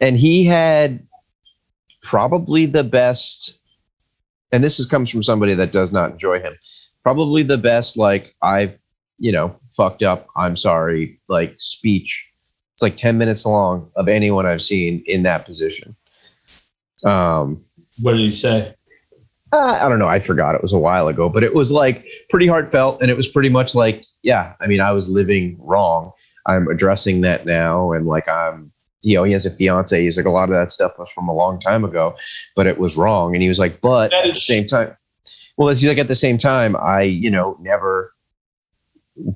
And 0.00 0.16
he 0.16 0.44
had 0.44 1.06
probably 2.02 2.66
the 2.66 2.84
best, 2.84 3.58
and 4.52 4.64
this 4.64 4.80
is, 4.80 4.86
comes 4.86 5.10
from 5.10 5.22
somebody 5.22 5.54
that 5.54 5.72
does 5.72 5.92
not 5.92 6.12
enjoy 6.12 6.40
him. 6.40 6.54
Probably 7.02 7.42
the 7.42 7.58
best, 7.58 7.96
like 7.96 8.34
I've, 8.42 8.78
you 9.18 9.32
know, 9.32 9.58
fucked 9.76 10.02
up. 10.02 10.26
I'm 10.36 10.56
sorry, 10.56 11.20
like 11.28 11.54
speech. 11.58 12.24
It's 12.74 12.82
like 12.82 12.96
ten 12.96 13.18
minutes 13.18 13.44
long 13.44 13.90
of 13.96 14.08
anyone 14.08 14.46
I've 14.46 14.62
seen 14.62 15.02
in 15.06 15.24
that 15.24 15.44
position. 15.44 15.96
Um, 17.04 17.64
What 18.00 18.12
did 18.12 18.20
he 18.20 18.32
say? 18.32 18.74
Uh, 19.52 19.80
I 19.82 19.88
don't 19.88 19.98
know. 19.98 20.08
I 20.08 20.20
forgot. 20.20 20.54
It 20.54 20.62
was 20.62 20.72
a 20.72 20.78
while 20.78 21.08
ago, 21.08 21.28
but 21.28 21.42
it 21.42 21.54
was 21.54 21.70
like 21.70 22.06
pretty 22.30 22.46
heartfelt, 22.46 23.00
and 23.00 23.10
it 23.10 23.16
was 23.16 23.28
pretty 23.28 23.48
much 23.48 23.74
like, 23.74 24.04
yeah. 24.22 24.54
I 24.60 24.66
mean, 24.66 24.80
I 24.80 24.92
was 24.92 25.08
living 25.08 25.56
wrong. 25.60 26.12
I'm 26.46 26.68
addressing 26.68 27.20
that 27.22 27.46
now, 27.46 27.92
and 27.92 28.06
like 28.06 28.28
I'm, 28.28 28.72
you 29.02 29.14
know, 29.14 29.24
he 29.24 29.32
has 29.32 29.46
a 29.46 29.50
fiance. 29.50 30.02
He's 30.02 30.16
like 30.16 30.26
a 30.26 30.30
lot 30.30 30.48
of 30.48 30.54
that 30.54 30.72
stuff 30.72 30.98
was 30.98 31.10
from 31.10 31.28
a 31.28 31.34
long 31.34 31.60
time 31.60 31.84
ago, 31.84 32.16
but 32.56 32.66
it 32.66 32.78
was 32.78 32.96
wrong. 32.96 33.34
And 33.34 33.42
he 33.42 33.48
was 33.48 33.58
like, 33.58 33.80
but 33.80 34.12
at 34.12 34.34
the 34.34 34.40
same 34.40 34.66
time, 34.66 34.96
well, 35.56 35.68
it's 35.68 35.84
like 35.84 35.98
at 35.98 36.08
the 36.08 36.14
same 36.14 36.38
time, 36.38 36.76
I, 36.76 37.02
you 37.02 37.30
know, 37.30 37.56
never 37.60 38.14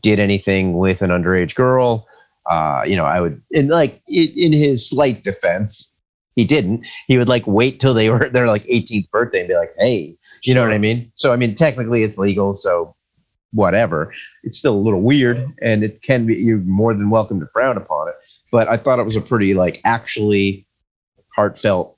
did 0.00 0.18
anything 0.18 0.74
with 0.74 1.02
an 1.02 1.10
underage 1.10 1.54
girl. 1.54 2.06
Uh, 2.46 2.82
you 2.86 2.96
know, 2.96 3.04
I 3.04 3.20
would, 3.20 3.40
and 3.54 3.68
like 3.68 4.02
in, 4.08 4.28
in 4.36 4.52
his 4.52 4.88
slight 4.88 5.22
defense, 5.22 5.91
he 6.36 6.44
didn't. 6.44 6.84
He 7.06 7.18
would 7.18 7.28
like 7.28 7.46
wait 7.46 7.80
till 7.80 7.94
they 7.94 8.10
were 8.10 8.28
their 8.28 8.46
like 8.46 8.64
18th 8.64 9.10
birthday 9.10 9.40
and 9.40 9.48
be 9.48 9.54
like, 9.54 9.74
"Hey," 9.78 10.16
you 10.42 10.54
know 10.54 10.62
what 10.62 10.72
I 10.72 10.78
mean? 10.78 11.10
So 11.14 11.32
I 11.32 11.36
mean, 11.36 11.54
technically 11.54 12.02
it's 12.02 12.18
legal, 12.18 12.54
so 12.54 12.94
whatever. 13.52 14.12
It's 14.42 14.58
still 14.58 14.74
a 14.74 14.78
little 14.78 15.02
weird, 15.02 15.46
and 15.62 15.84
it 15.84 16.02
can 16.02 16.26
be. 16.26 16.36
You're 16.36 16.58
more 16.58 16.94
than 16.94 17.10
welcome 17.10 17.40
to 17.40 17.46
frown 17.52 17.76
upon 17.76 18.08
it. 18.08 18.14
But 18.50 18.68
I 18.68 18.76
thought 18.76 18.98
it 18.98 19.04
was 19.04 19.16
a 19.16 19.20
pretty 19.20 19.54
like 19.54 19.80
actually 19.84 20.66
heartfelt 21.34 21.96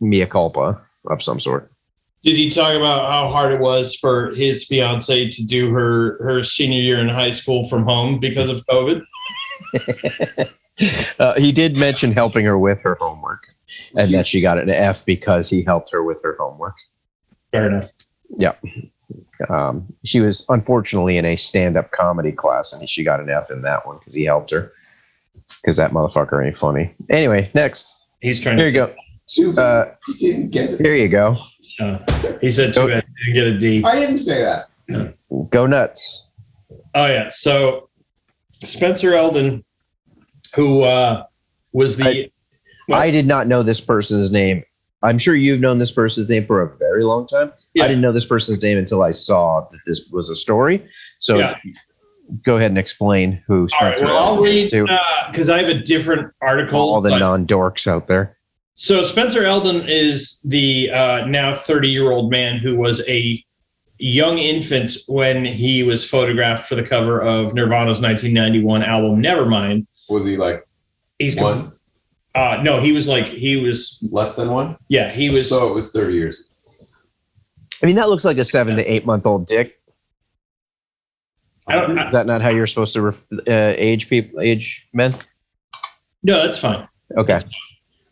mea 0.00 0.26
culpa 0.26 0.80
of 1.08 1.22
some 1.22 1.40
sort. 1.40 1.70
Did 2.22 2.36
he 2.36 2.50
talk 2.50 2.74
about 2.74 3.10
how 3.10 3.28
hard 3.28 3.52
it 3.52 3.60
was 3.60 3.94
for 3.94 4.34
his 4.34 4.64
fiance 4.64 5.30
to 5.30 5.46
do 5.46 5.70
her 5.70 6.18
her 6.22 6.42
senior 6.42 6.80
year 6.80 6.98
in 7.00 7.08
high 7.08 7.30
school 7.30 7.68
from 7.68 7.84
home 7.84 8.18
because 8.18 8.50
of 8.50 8.64
COVID? 8.66 9.02
Uh, 11.18 11.32
he 11.40 11.52
did 11.52 11.78
mention 11.78 12.12
helping 12.12 12.44
her 12.44 12.58
with 12.58 12.80
her 12.82 12.96
homework, 13.00 13.54
and 13.96 14.12
that 14.12 14.26
she 14.28 14.40
got 14.42 14.58
an 14.58 14.68
F 14.68 15.04
because 15.06 15.48
he 15.48 15.62
helped 15.62 15.90
her 15.90 16.02
with 16.02 16.22
her 16.22 16.36
homework. 16.38 16.74
Fair 17.50 17.66
enough. 17.68 17.92
Um, 19.48 19.86
she 20.04 20.20
was 20.20 20.44
unfortunately 20.48 21.16
in 21.16 21.24
a 21.24 21.36
stand-up 21.36 21.90
comedy 21.92 22.32
class, 22.32 22.72
and 22.72 22.88
she 22.88 23.04
got 23.04 23.20
an 23.20 23.30
F 23.30 23.50
in 23.50 23.62
that 23.62 23.86
one 23.86 23.98
because 23.98 24.14
he 24.14 24.24
helped 24.24 24.50
her. 24.50 24.72
Because 25.62 25.76
that 25.76 25.92
motherfucker 25.92 26.44
ain't 26.44 26.56
funny. 26.56 26.94
Anyway, 27.10 27.50
next. 27.54 28.04
He's 28.20 28.40
trying 28.40 28.58
Here 28.58 28.70
to. 28.70 28.72
you 28.78 28.86
go. 28.86 28.94
Susan, 29.26 29.62
Uh, 29.64 29.94
you 30.18 30.32
didn't 30.32 30.50
get 30.50 30.70
it. 30.72 30.80
here 30.80 30.94
you 30.96 31.08
go. 31.08 31.36
Uh, 31.80 31.98
he 32.40 32.50
said 32.50 32.72
too 32.74 32.86
bad 32.88 33.04
he 33.24 33.32
didn't 33.32 33.34
get 33.34 33.46
a 33.46 33.58
D. 33.58 33.84
I 33.84 33.94
didn't 33.98 34.18
say 34.18 34.42
that. 34.42 35.14
Go 35.50 35.66
nuts. 35.66 36.28
Oh 36.94 37.06
yeah. 37.06 37.28
So 37.28 37.88
Spencer 38.64 39.14
Eldon, 39.14 39.64
who 40.56 40.82
uh, 40.82 41.24
was 41.72 41.96
the 41.96 42.30
Well- 42.88 43.00
I 43.00 43.10
did 43.10 43.26
not 43.26 43.46
know 43.46 43.62
this 43.62 43.80
person's 43.80 44.30
name. 44.32 44.64
I'm 45.02 45.18
sure 45.18 45.34
you've 45.36 45.60
known 45.60 45.78
this 45.78 45.92
person's 45.92 46.28
name 46.30 46.46
for 46.46 46.62
a 46.62 46.76
very 46.78 47.04
long 47.04 47.26
time. 47.28 47.52
Yeah. 47.74 47.84
I 47.84 47.88
didn't 47.88 48.00
know 48.00 48.12
this 48.12 48.24
person's 48.24 48.60
name 48.62 48.78
until 48.78 49.02
I 49.02 49.10
saw 49.12 49.68
that 49.70 49.78
this 49.86 50.08
was 50.10 50.30
a 50.30 50.34
story. 50.34 50.84
So 51.20 51.38
Yeah. 51.38 51.52
go 52.44 52.56
ahead 52.56 52.70
and 52.70 52.78
explain 52.78 53.40
who 53.46 53.68
Spencer 53.68 54.06
all 54.06 54.10
right. 54.10 54.14
Well, 54.14 54.34
I'll 54.36 54.42
read 54.42 54.68
to 54.70 54.86
because 55.30 55.50
I 55.50 55.58
have 55.58 55.68
a 55.68 55.78
different 55.78 56.32
article. 56.40 56.80
all 56.80 57.00
the 57.00 57.16
non-dorks 57.18 57.86
out 57.86 58.06
there. 58.08 58.36
So 58.74 59.02
Spencer 59.02 59.44
Eldon 59.44 59.86
is 59.88 60.40
the 60.42 60.90
uh, 60.90 61.26
now 61.26 61.54
30 61.54 61.88
year 61.88 62.10
old 62.10 62.30
man 62.30 62.56
who 62.58 62.76
was 62.76 63.06
a 63.08 63.42
young 63.98 64.38
infant 64.38 64.96
when 65.06 65.44
he 65.44 65.82
was 65.82 66.08
photographed 66.08 66.66
for 66.68 66.74
the 66.74 66.82
cover 66.82 67.20
of 67.20 67.54
Nirvana's 67.54 68.00
1991 68.00 68.82
album 68.82 69.22
Nevermind. 69.22 69.86
Was 70.08 70.24
he 70.26 70.36
like 70.36 70.66
He's 71.18 71.36
one, 71.36 71.72
Uh, 72.34 72.60
no, 72.62 72.80
he 72.80 72.92
was 72.92 73.08
like 73.08 73.26
he 73.28 73.56
was 73.56 74.06
less 74.12 74.36
than 74.36 74.50
one? 74.50 74.76
yeah 74.88 75.10
he 75.10 75.30
was 75.30 75.48
So 75.48 75.68
it 75.68 75.74
was 75.74 75.90
30 75.92 76.14
years. 76.14 76.42
I 77.82 77.86
mean, 77.86 77.96
that 77.96 78.08
looks 78.08 78.24
like 78.24 78.38
a 78.38 78.44
seven 78.44 78.76
to 78.76 78.84
eight 78.92 79.04
month 79.06 79.26
old 79.26 79.46
dick. 79.46 79.74
I 81.66 81.74
don't, 81.74 81.98
I, 81.98 82.06
Is 82.06 82.12
that 82.12 82.26
not 82.26 82.40
how 82.42 82.48
you're 82.50 82.66
supposed 82.68 82.92
to 82.94 83.02
ref- 83.02 83.22
uh, 83.32 83.74
age 83.76 84.08
people, 84.08 84.40
age 84.40 84.86
men? 84.92 85.14
no 86.22 86.42
that's 86.42 86.58
fine. 86.58 86.86
Okay. 87.16 87.40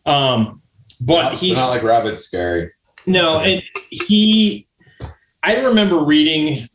Um, 0.05 0.61
but 1.01 1.23
Not- 1.31 1.33
he's 1.37 1.57
not 1.57 1.69
like 1.69 1.83
Rabbit 1.83 2.21
Scary. 2.21 2.71
No, 3.07 3.39
and 3.39 3.61
he, 3.91 4.67
I 5.43 5.57
remember 5.61 5.99
reading 6.03 6.67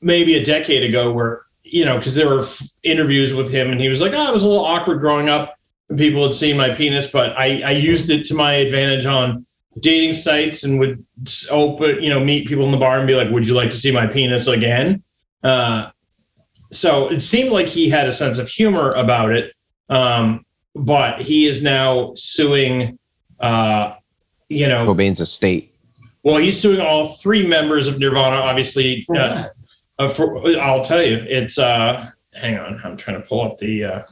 maybe 0.00 0.34
a 0.36 0.44
decade 0.44 0.82
ago 0.82 1.12
where, 1.12 1.42
you 1.68 1.84
know, 1.84 1.98
because 1.98 2.14
there 2.14 2.28
were 2.28 2.40
f- 2.42 2.62
interviews 2.84 3.34
with 3.34 3.50
him 3.50 3.70
and 3.72 3.80
he 3.80 3.88
was 3.88 4.00
like, 4.00 4.12
oh, 4.12 4.18
I 4.18 4.30
was 4.30 4.42
a 4.42 4.46
little 4.48 4.64
awkward 4.64 5.00
growing 5.00 5.28
up 5.28 5.58
and 5.88 5.98
people 5.98 6.22
had 6.22 6.32
seen 6.32 6.56
my 6.56 6.70
penis, 6.72 7.08
but 7.08 7.36
I, 7.38 7.60
I 7.62 7.70
used 7.72 8.08
it 8.10 8.24
to 8.26 8.34
my 8.34 8.52
advantage 8.54 9.04
on 9.06 9.44
dating 9.80 10.14
sites 10.14 10.64
and 10.64 10.78
would 10.78 11.04
open, 11.50 12.02
you 12.02 12.08
know, 12.08 12.20
meet 12.24 12.46
people 12.48 12.64
in 12.64 12.70
the 12.70 12.76
bar 12.78 12.98
and 12.98 13.06
be 13.06 13.14
like, 13.14 13.30
would 13.30 13.46
you 13.46 13.54
like 13.54 13.70
to 13.70 13.76
see 13.76 13.90
my 13.92 14.06
penis 14.06 14.46
again? 14.46 15.02
Uh, 15.42 15.90
so 16.70 17.08
it 17.08 17.20
seemed 17.20 17.50
like 17.50 17.68
he 17.68 17.88
had 17.88 18.06
a 18.06 18.12
sense 18.12 18.38
of 18.38 18.48
humor 18.48 18.90
about 18.92 19.32
it. 19.32 19.52
Um, 19.88 20.44
but 20.74 21.20
he 21.20 21.46
is 21.46 21.62
now 21.62 22.12
suing, 22.16 22.98
uh, 23.40 23.94
you 24.48 24.66
know, 24.68 24.86
Cobain's 24.86 25.20
estate. 25.20 25.72
well, 26.22 26.36
he's 26.36 26.58
suing 26.60 26.80
all 26.80 27.06
three 27.06 27.46
members 27.46 27.86
of 27.88 27.98
Nirvana, 27.98 28.36
obviously. 28.36 29.02
For 29.02 29.16
Uh, 29.16 29.42
what? 29.42 29.52
Uh, 29.98 30.08
for, 30.08 30.46
I'll 30.60 30.84
tell 30.84 31.02
you, 31.02 31.24
it's. 31.28 31.58
Uh, 31.58 32.10
hang 32.34 32.58
on, 32.58 32.80
I'm 32.84 32.96
trying 32.96 33.20
to 33.20 33.26
pull 33.26 33.42
up 33.42 33.58
the. 33.58 33.84
Uh, 33.84 34.02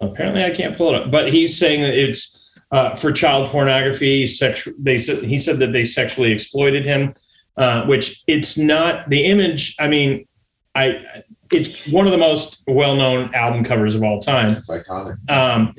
apparently, 0.00 0.44
I 0.44 0.50
can't 0.50 0.76
pull 0.76 0.94
it 0.94 1.02
up, 1.02 1.10
but 1.10 1.32
he's 1.32 1.56
saying 1.58 1.82
that 1.82 1.94
it's 1.94 2.36
uh, 2.72 2.94
for 2.96 3.12
child 3.12 3.50
pornography. 3.50 4.26
Sexual. 4.26 4.74
They 4.78 4.98
said 4.98 5.22
he 5.24 5.38
said 5.38 5.58
that 5.58 5.72
they 5.72 5.84
sexually 5.84 6.32
exploited 6.32 6.84
him, 6.84 7.14
uh, 7.56 7.84
which 7.86 8.22
it's 8.26 8.56
not 8.58 9.08
the 9.08 9.24
image. 9.24 9.76
I 9.78 9.88
mean, 9.88 10.26
I. 10.74 11.04
It's 11.52 11.88
one 11.88 12.06
of 12.06 12.12
the 12.12 12.18
most 12.18 12.62
well-known 12.68 13.34
album 13.34 13.64
covers 13.64 13.96
of 13.96 14.04
all 14.04 14.20
time. 14.20 14.52
It's 14.52 14.68
iconic. 14.68 15.16
Um, 15.28 15.74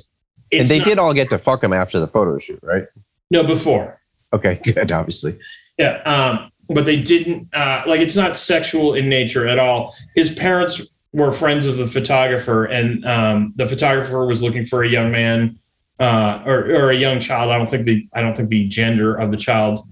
And 0.51 0.67
they 0.67 0.79
not- 0.79 0.85
did 0.85 0.99
all 0.99 1.13
get 1.13 1.29
to 1.29 1.37
fuck 1.39 1.63
him 1.63 1.71
after 1.71 1.97
the 1.97 2.07
photo 2.07 2.37
shoot, 2.39 2.59
right? 2.61 2.83
no 3.29 3.41
before. 3.45 4.01
Okay, 4.33 4.55
good, 4.65 4.91
obviously. 4.91 5.39
Yeah, 5.77 6.01
um, 6.03 6.50
but 6.73 6.85
they 6.85 6.97
didn't 6.97 7.53
uh, 7.53 7.83
like 7.85 8.01
it's 8.01 8.15
not 8.15 8.37
sexual 8.37 8.93
in 8.93 9.09
nature 9.09 9.47
at 9.47 9.59
all. 9.59 9.95
His 10.15 10.33
parents 10.33 10.91
were 11.13 11.31
friends 11.31 11.67
of 11.67 11.77
the 11.77 11.87
photographer, 11.87 12.65
and 12.65 13.05
um, 13.05 13.53
the 13.57 13.67
photographer 13.67 14.25
was 14.25 14.41
looking 14.41 14.65
for 14.65 14.83
a 14.83 14.89
young 14.89 15.11
man 15.11 15.59
uh, 15.99 16.41
or, 16.45 16.65
or 16.71 16.91
a 16.91 16.95
young 16.95 17.19
child. 17.19 17.51
I 17.51 17.57
don't 17.57 17.69
think 17.69 17.85
the 17.85 18.05
I 18.13 18.21
don't 18.21 18.35
think 18.35 18.49
the 18.49 18.67
gender 18.67 19.15
of 19.15 19.31
the 19.31 19.37
child 19.37 19.87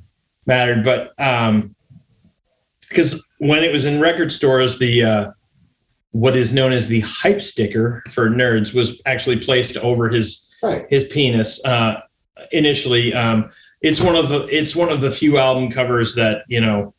mattered, 0.45 0.83
but 0.83 1.13
because 2.89 3.25
when 3.39 3.63
it 3.63 3.71
was 3.71 3.85
in 3.85 3.99
record 3.99 4.31
stores, 4.31 4.79
the 4.79 5.03
uh, 5.03 5.31
what 6.11 6.35
is 6.35 6.53
known 6.53 6.71
as 6.71 6.87
the 6.87 7.01
hype 7.01 7.41
sticker 7.41 8.01
for 8.11 8.29
nerds 8.29 8.73
was 8.73 9.01
actually 9.05 9.39
placed 9.39 9.77
over 9.77 10.09
his 10.09 10.45
Right. 10.61 10.85
his 10.89 11.05
penis 11.05 11.63
uh, 11.63 12.01
initially. 12.51 13.13
Um, 13.13 13.49
it's 13.81 14.01
one 14.01 14.15
of 14.15 14.29
the 14.29 14.45
it's 14.47 14.75
one 14.75 14.89
of 14.89 15.01
the 15.01 15.11
few 15.11 15.37
album 15.37 15.69
covers 15.71 16.15
that 16.15 16.43
you 16.47 16.59
know 16.59 16.93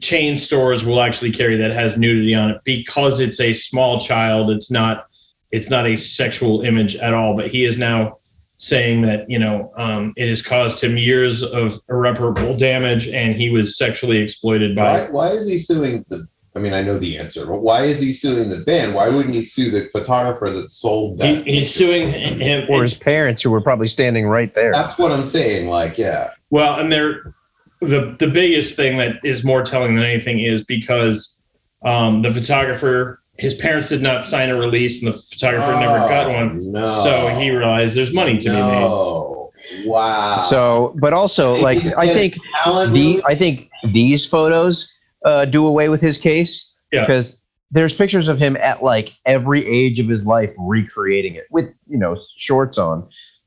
chain 0.00 0.36
stores 0.36 0.84
will 0.84 1.00
actually 1.00 1.30
carry 1.30 1.56
that 1.56 1.70
has 1.70 1.96
nudity 1.96 2.34
on 2.34 2.50
it 2.50 2.60
because 2.64 3.20
it's 3.20 3.40
a 3.40 3.52
small 3.52 4.00
child. 4.00 4.50
It's 4.50 4.70
not 4.70 5.06
it's 5.50 5.70
not 5.70 5.86
a 5.86 5.96
sexual 5.96 6.62
image 6.62 6.96
at 6.96 7.14
all. 7.14 7.36
But 7.36 7.48
he 7.48 7.64
is 7.64 7.78
now 7.78 8.18
saying 8.58 9.02
that 9.02 9.28
you 9.28 9.38
know 9.38 9.72
um, 9.76 10.12
it 10.16 10.28
has 10.28 10.42
caused 10.42 10.82
him 10.82 10.96
years 10.96 11.42
of 11.42 11.80
irreparable 11.88 12.56
damage, 12.56 13.08
and 13.08 13.34
he 13.34 13.50
was 13.50 13.76
sexually 13.76 14.18
exploited 14.18 14.76
by. 14.76 15.04
Why, 15.04 15.10
why 15.10 15.28
is 15.30 15.48
he 15.48 15.58
suing 15.58 16.04
the? 16.08 16.26
I 16.54 16.58
mean, 16.58 16.74
I 16.74 16.82
know 16.82 16.98
the 16.98 17.16
answer, 17.16 17.46
but 17.46 17.60
why 17.62 17.84
is 17.84 17.98
he 17.98 18.12
suing 18.12 18.50
the 18.50 18.58
band? 18.58 18.94
Why 18.94 19.08
wouldn't 19.08 19.34
he 19.34 19.42
sue 19.42 19.70
the 19.70 19.88
photographer 19.90 20.50
that 20.50 20.70
sold 20.70 21.22
He, 21.22 21.42
he's 21.44 21.74
suing 21.74 22.08
him. 22.08 22.66
Or 22.68 22.82
his 22.82 22.96
parents 22.96 23.40
who 23.40 23.50
were 23.50 23.62
probably 23.62 23.88
standing 23.88 24.26
right 24.26 24.52
there. 24.52 24.72
That's 24.72 24.98
what 24.98 25.12
I'm 25.12 25.24
saying. 25.24 25.68
Like, 25.68 25.96
yeah, 25.96 26.30
Well, 26.50 26.78
and 26.78 26.92
they're 26.92 27.34
the 27.80 28.14
the 28.18 28.28
biggest 28.28 28.76
thing 28.76 28.98
that 28.98 29.16
is 29.24 29.44
more 29.44 29.62
telling 29.62 29.96
than 29.96 30.04
anything 30.04 30.40
is 30.40 30.62
because 30.64 31.42
um, 31.84 32.22
the 32.22 32.32
photographer, 32.32 33.22
his 33.38 33.54
parents 33.54 33.88
did 33.88 34.02
not 34.02 34.24
sign 34.24 34.50
a 34.50 34.54
release, 34.54 35.02
and 35.02 35.12
the 35.12 35.18
photographer 35.18 35.72
never 35.72 35.98
got 36.06 36.30
one. 36.30 36.70
No. 36.70 36.84
So 36.84 37.28
he 37.38 37.50
realized 37.50 37.96
there's 37.96 38.12
money 38.12 38.36
to 38.38 38.50
be 38.50 38.56
made. 38.56 38.62
no. 38.62 39.50
Wow. 39.84 40.38
So, 40.38 40.94
but 41.00 41.12
also, 41.12 41.56
like, 41.56 41.78
I 41.96 42.12
think 42.12 42.34
the 42.64 43.22
I 43.26 43.34
think 43.34 43.70
these 43.84 44.26
photos 44.26 44.92
uh, 45.24 45.44
do 45.44 45.66
away 45.66 45.88
with 45.88 46.00
his 46.00 46.18
case 46.18 46.72
Yeah. 46.92 47.02
because 47.06 47.40
there's 47.70 47.92
pictures 47.94 48.28
of 48.28 48.38
him 48.38 48.56
at 48.58 48.82
like 48.82 49.12
every 49.26 49.66
age 49.66 49.98
of 49.98 50.08
his 50.08 50.26
life 50.26 50.52
recreating 50.58 51.34
it 51.34 51.44
with 51.50 51.74
you 51.88 51.98
know 51.98 52.16
shorts 52.36 52.78
on. 52.78 53.06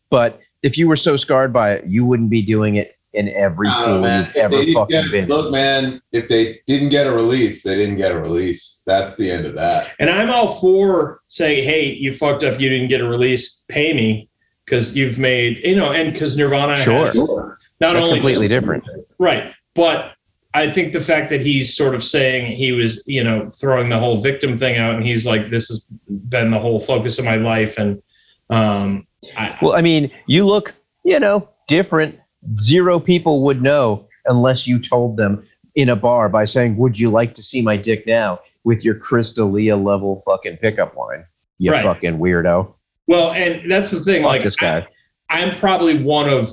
But 0.10 0.40
if 0.64 0.78
you 0.78 0.88
were 0.88 0.96
so 0.96 1.16
scarred 1.18 1.54
by 1.54 1.74
it, 1.74 1.86
you 1.86 2.06
wouldn't 2.06 2.30
be 2.30 2.42
doing 2.42 2.76
it 2.76 2.94
in 3.14 3.30
every 3.30 3.68
I 3.70 3.86
know, 3.86 4.02
pool 4.02 4.18
you've 4.18 4.36
ever 4.36 4.74
fucking 4.74 5.02
get- 5.04 5.12
been. 5.12 5.30
Look, 5.30 5.52
man, 5.52 6.02
if 6.12 6.28
they 6.28 6.60
didn't 6.68 6.90
get 6.90 7.08
a 7.08 7.12
release, 7.14 7.64
they 7.64 7.76
didn't 7.76 7.96
get 7.98 8.12
a 8.12 8.20
release. 8.20 8.82
That's 8.86 9.16
the 9.16 9.32
end 9.32 9.46
of 9.46 9.56
that. 9.56 9.94
And 10.00 10.10
I'm 10.10 10.30
all 10.30 10.48
for 10.60 11.22
saying, 11.30 11.64
"Hey, 11.64 11.94
you 11.94 12.14
fucked 12.14 12.44
up. 12.44 12.60
You 12.60 12.68
didn't 12.70 12.90
get 12.90 13.00
a 13.02 13.08
release. 13.08 13.64
Pay 13.70 13.94
me 13.94 14.28
because 14.66 14.98
you've 14.98 15.18
made 15.20 15.60
you 15.64 15.76
know." 15.76 15.92
And 15.92 16.12
because 16.12 16.36
Nirvana 16.36 16.76
Sure. 16.78 17.06
has 17.06 17.16
not 17.16 17.94
That's 17.94 18.08
only 18.08 18.18
completely 18.20 18.48
different. 18.48 18.84
right, 19.20 19.52
but 19.76 20.12
I 20.56 20.70
think 20.70 20.94
the 20.94 21.02
fact 21.02 21.30
that 21.32 21.42
he's 21.42 21.76
sort 21.76 21.96
of 21.96 22.02
saying 22.02 22.56
he 22.56 22.72
was, 22.72 23.04
you 23.06 23.22
know, 23.22 23.50
throwing 23.50 23.90
the 23.90 24.00
whole 24.00 24.16
victim 24.16 24.58
thing 24.58 24.78
out, 24.78 24.96
and 24.96 25.06
he's 25.06 25.26
like, 25.28 25.50
"This 25.50 25.68
has 25.68 25.86
been 26.30 26.50
the 26.50 26.60
whole 26.60 26.80
focus 26.80 27.20
of 27.20 27.26
my 27.26 27.36
life," 27.36 27.78
and 27.78 28.02
um, 28.50 29.06
I, 29.38 29.58
Well, 29.62 29.74
I 29.74 29.82
mean, 29.82 30.10
you 30.28 30.46
look, 30.46 30.74
you 31.04 31.20
know, 31.20 31.50
different. 31.68 32.18
Zero 32.58 33.02
people 33.02 33.44
would 33.44 33.62
know 33.62 34.08
unless 34.28 34.66
you 34.66 34.80
told 34.80 35.18
them 35.18 35.46
in 35.76 35.90
a 35.90 35.96
bar 35.96 36.30
by 36.30 36.46
saying, 36.46 36.78
"Would 36.78 36.98
you 36.98 37.12
like 37.12 37.36
to 37.36 37.44
see 37.44 37.62
my 37.62 37.76
dick 37.76 38.08
now?" 38.08 38.40
with 38.64 38.84
your 38.84 38.96
Chris 38.96 39.32
D'Elia 39.34 39.76
level 39.76 40.24
fucking 40.26 40.58
pickup 40.58 40.96
line. 40.98 41.24
You 41.60 41.72
Right. 41.72 41.84
fucking 41.84 42.18
weirdo. 42.18 42.74
well, 43.08 43.32
and 43.34 43.70
that's 43.70 43.92
the 43.92 44.00
thing. 44.00 44.24
Fuck 44.24 44.32
like, 44.32 44.44
this 44.44 44.56
guy. 44.56 44.88
I, 45.30 45.44
I'm 45.44 45.56
probably 45.58 46.02
one 46.02 46.30
of 46.30 46.52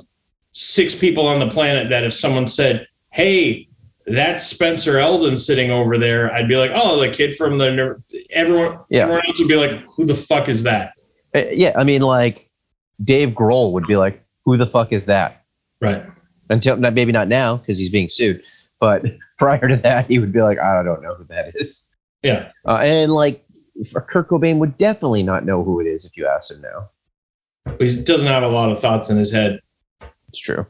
six 0.51 0.93
people 0.93 1.25
on 1.25 1.39
the 1.39 1.49
planet 1.49 1.89
that 1.89 2.03
if 2.03 2.13
someone 2.13 2.47
said, 2.47 2.85
"Hey," 3.11 3.69
that's 4.07 4.45
Spencer 4.45 4.99
Eldon 4.99 5.37
sitting 5.37 5.71
over 5.71 5.97
there. 5.97 6.33
I'd 6.33 6.47
be 6.47 6.57
like, 6.57 6.71
"Oh, 6.73 6.99
the 6.99 7.09
kid 7.09 7.35
from 7.35 7.57
the." 7.57 7.71
Nir-" 7.71 8.01
Everyone, 8.31 8.79
Yeah. 8.89 9.03
everyone 9.03 9.21
else 9.27 9.39
would 9.39 9.47
be 9.47 9.55
like, 9.55 9.71
"Who 9.95 10.05
the 10.05 10.15
fuck 10.15 10.49
is 10.49 10.63
that?" 10.63 10.93
Uh, 11.35 11.43
yeah, 11.51 11.73
I 11.75 11.83
mean, 11.83 12.01
like 12.01 12.49
Dave 13.03 13.29
Grohl 13.29 13.71
would 13.73 13.87
be 13.87 13.95
like, 13.97 14.23
"Who 14.45 14.57
the 14.57 14.67
fuck 14.67 14.91
is 14.91 15.05
that?" 15.07 15.43
Right. 15.81 16.03
Until 16.49 16.77
not 16.77 16.93
maybe 16.93 17.11
not 17.11 17.27
now 17.27 17.57
because 17.57 17.77
he's 17.77 17.89
being 17.89 18.09
sued, 18.09 18.43
but 18.79 19.05
prior 19.39 19.67
to 19.67 19.75
that, 19.77 20.07
he 20.07 20.19
would 20.19 20.31
be 20.33 20.41
like, 20.41 20.59
"I 20.59 20.81
don't 20.83 21.01
know 21.01 21.15
who 21.15 21.23
that 21.25 21.55
is." 21.55 21.87
Yeah. 22.21 22.49
Uh, 22.65 22.79
and 22.81 23.11
like 23.11 23.45
Kurt 24.07 24.29
Cobain 24.29 24.57
would 24.59 24.77
definitely 24.77 25.23
not 25.23 25.45
know 25.45 25.63
who 25.63 25.79
it 25.79 25.87
is 25.87 26.05
if 26.05 26.15
you 26.15 26.27
asked 26.27 26.51
him 26.51 26.61
now. 26.61 26.89
He 27.79 28.03
doesn't 28.03 28.27
have 28.27 28.43
a 28.43 28.47
lot 28.47 28.71
of 28.71 28.79
thoughts 28.79 29.09
in 29.09 29.17
his 29.17 29.31
head. 29.31 29.59
It's 30.29 30.39
true. 30.39 30.65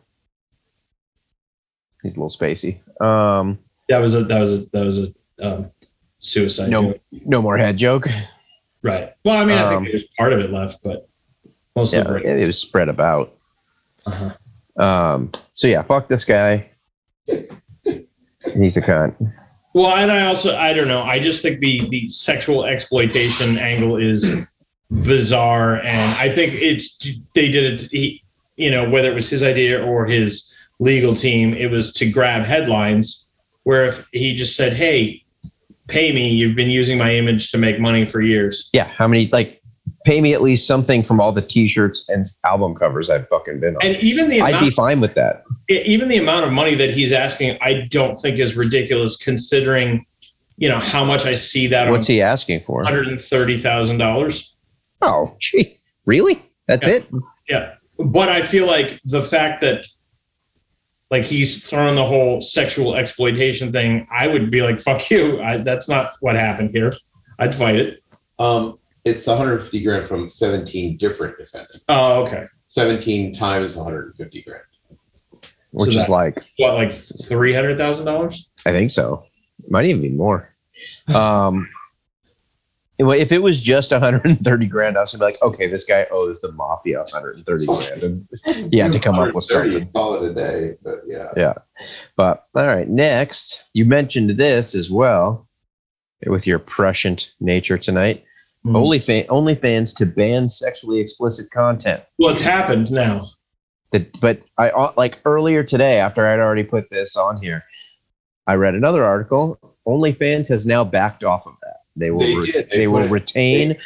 He's 2.03 2.17
a 2.17 2.19
little 2.21 2.29
spacey. 2.29 2.77
Um, 3.01 3.57
That 3.89 3.99
was 3.99 4.13
a 4.13 4.23
that 4.25 4.39
was 4.39 4.53
a 4.53 4.65
that 4.71 4.85
was 4.85 4.99
a 4.99 5.13
um, 5.41 5.71
suicide. 6.19 6.69
No. 6.69 6.83
joke. 6.93 7.01
no 7.25 7.41
more 7.41 7.57
head 7.57 7.77
joke. 7.77 8.07
Right. 8.81 9.13
Well, 9.23 9.37
I 9.37 9.45
mean, 9.45 9.57
I 9.57 9.63
Um, 9.73 9.83
think 9.83 9.91
there's 9.93 10.03
part 10.17 10.33
of 10.33 10.39
it 10.39 10.51
left, 10.51 10.83
but 10.83 11.07
most 11.75 11.93
Yeah, 11.93 12.01
of 12.01 12.17
it. 12.17 12.25
it 12.25 12.45
was 12.45 12.57
spread 12.59 12.89
about. 12.89 13.33
Uh-huh. 14.05 14.83
Um, 14.83 15.31
so 15.53 15.67
yeah, 15.67 15.81
fuck 15.81 16.07
this 16.09 16.25
guy. 16.25 16.69
He's 17.25 18.75
a 18.77 18.81
cunt. 18.81 19.15
Well, 19.73 19.95
and 19.95 20.11
I 20.11 20.25
also 20.27 20.55
I 20.57 20.73
don't 20.73 20.87
know. 20.87 21.01
I 21.01 21.19
just 21.19 21.41
think 21.41 21.59
the 21.59 21.87
the 21.89 22.09
sexual 22.09 22.65
exploitation 22.65 23.57
angle 23.57 23.95
is 23.97 24.29
bizarre, 24.91 25.77
and 25.77 26.17
I 26.19 26.29
think 26.29 26.53
it's 26.53 26.97
they 27.33 27.49
did 27.49 27.81
it. 27.81 27.89
He, 27.91 28.21
you 28.57 28.69
know, 28.69 28.87
whether 28.89 29.09
it 29.09 29.15
was 29.15 29.29
his 29.29 29.41
idea 29.43 29.83
or 29.83 30.05
his 30.05 30.52
legal 30.83 31.15
team, 31.15 31.53
it 31.53 31.67
was 31.71 31.93
to 31.93 32.09
grab 32.09 32.45
headlines. 32.45 33.31
Where 33.63 33.85
if 33.85 34.05
he 34.11 34.35
just 34.35 34.55
said, 34.55 34.73
"Hey, 34.73 35.23
pay 35.87 36.11
me. 36.11 36.29
You've 36.29 36.55
been 36.55 36.69
using 36.69 36.97
my 36.97 37.13
image 37.15 37.49
to 37.51 37.57
make 37.57 37.79
money 37.79 38.05
for 38.05 38.21
years." 38.21 38.69
Yeah, 38.73 38.85
how 38.85 39.07
many 39.07 39.29
like 39.31 39.61
pay 40.05 40.19
me 40.19 40.33
at 40.33 40.41
least 40.41 40.67
something 40.67 41.01
from 41.01 41.21
all 41.21 41.31
the 41.31 41.41
t-shirts 41.41 42.05
and 42.09 42.25
album 42.43 42.75
covers 42.75 43.09
I've 43.09 43.27
fucking 43.29 43.61
been 43.61 43.75
on. 43.77 43.81
And 43.85 43.95
even 44.03 44.29
the 44.29 44.41
I'd 44.41 44.59
be 44.59 44.69
fine 44.69 44.99
with 44.99 45.15
that. 45.15 45.43
even 45.69 46.09
the 46.09 46.17
amount 46.17 46.45
of 46.45 46.51
money 46.51 46.75
that 46.75 46.89
he's 46.91 47.13
asking, 47.13 47.57
I 47.61 47.87
don't 47.89 48.15
think 48.15 48.37
is 48.37 48.57
ridiculous, 48.57 49.15
considering, 49.15 50.05
you 50.57 50.67
know, 50.67 50.79
how 50.79 51.05
much 51.05 51.25
I 51.25 51.35
see 51.35 51.67
that 51.67 51.89
What's 51.89 52.07
he 52.07 52.21
asking 52.21 52.63
for? 52.67 52.83
hundred 52.83 53.07
and 53.07 53.19
thirty 53.21 53.57
thousand 53.57 53.97
dollars. 53.97 54.55
Oh, 55.01 55.25
jeez. 55.39 55.77
Really? 56.05 56.41
That's 56.67 56.85
Yeah. 56.85 56.93
it? 56.95 57.05
Yeah, 57.47 57.73
but 57.97 58.27
I 58.27 58.41
feel 58.41 58.67
like 58.67 58.99
the 59.05 59.21
fact 59.21 59.61
that 59.61 59.85
like 61.13 61.25
he's 61.25 61.63
thrown 61.63 61.95
the 61.95 62.03
whole 62.03 62.41
sexual 62.41 62.95
exploitation 62.95 63.71
thing, 63.71 64.07
I 64.11 64.25
would 64.25 64.49
be 64.49 64.63
like, 64.63 64.79
"Fuck 64.79 65.11
you!" 65.11 65.39
I, 65.43 65.57
that's 65.57 65.87
not 65.87 66.13
what 66.21 66.35
happened 66.35 66.71
here. 66.71 66.91
I'd 67.37 67.53
fight 67.53 67.75
it. 67.75 68.03
Um, 68.39 68.79
it's 69.05 69.27
150 69.27 69.83
grand 69.83 70.07
from 70.07 70.27
17 70.31 70.97
different 70.97 71.37
defendants. 71.37 71.83
Oh, 71.87 72.23
okay. 72.23 72.47
17 72.67 73.35
times 73.35 73.75
150 73.75 74.41
grand. 74.41 74.63
Which 75.69 75.93
So 75.93 75.99
is 75.99 76.09
like 76.09 76.33
What, 76.57 76.73
like 76.73 76.91
three 76.91 77.53
hundred 77.53 77.77
thousand 77.77 78.07
dollars? 78.07 78.49
I 78.65 78.71
think 78.71 78.89
so. 78.89 79.23
Might 79.69 79.85
even 79.85 80.01
be 80.01 80.09
more. 80.09 80.49
Um, 81.09 81.15
well, 81.15 81.65
if 82.99 83.31
it 83.31 83.41
was 83.41 83.61
just 83.61 83.91
130 83.91 84.67
grand, 84.67 84.97
I 84.97 85.01
was 85.01 85.11
gonna 85.11 85.21
be 85.21 85.25
like, 85.25 85.41
okay, 85.41 85.67
this 85.67 85.83
guy 85.83 86.05
owes 86.11 86.41
the 86.41 86.51
mafia 86.51 86.99
130 86.99 87.65
grand, 87.65 88.03
and 88.03 88.71
he 88.71 88.77
had 88.77 88.91
to 88.91 88.99
come 88.99 89.19
up 89.19 89.33
with 89.33 89.43
something. 89.45 89.89
Call 89.95 90.23
it 90.23 90.31
a 90.31 90.33
day, 90.33 90.75
but 90.83 91.01
yeah. 91.07 91.31
Yeah. 91.35 91.53
But 92.15 92.47
all 92.55 92.65
right, 92.65 92.87
next, 92.87 93.65
you 93.73 93.85
mentioned 93.85 94.31
this 94.31 94.75
as 94.75 94.91
well, 94.91 95.47
with 96.27 96.45
your 96.47 96.59
prescient 96.59 97.33
nature 97.39 97.77
tonight. 97.77 98.23
Hmm. 98.63 98.75
OnlyFan, 98.75 99.27
OnlyFans 99.27 99.95
to 99.97 100.05
ban 100.05 100.47
sexually 100.47 100.99
explicit 100.99 101.51
content. 101.51 102.03
Well, 102.17 102.31
it's 102.31 102.41
happened 102.41 102.91
now. 102.91 103.29
That, 103.91 104.19
but 104.21 104.41
I 104.57 104.69
uh, 104.69 104.93
like 104.97 105.19
earlier 105.25 105.63
today, 105.63 105.99
after 105.99 106.25
I'd 106.25 106.39
already 106.39 106.63
put 106.63 106.89
this 106.89 107.15
on 107.15 107.41
here, 107.41 107.63
I 108.47 108.55
read 108.55 108.75
another 108.75 109.03
article. 109.03 109.59
OnlyFans 109.87 110.47
has 110.47 110.65
now 110.65 110.83
backed 110.83 111.23
off 111.23 111.45
of 111.45 111.53
that. 111.61 111.62
They 111.95 112.11
will 112.11 112.19
They 112.19 112.35
re- 112.35 112.51
did. 112.51 112.69
they, 112.71 112.77
They 112.77 112.87
will 112.87 113.07
retain 113.07 113.77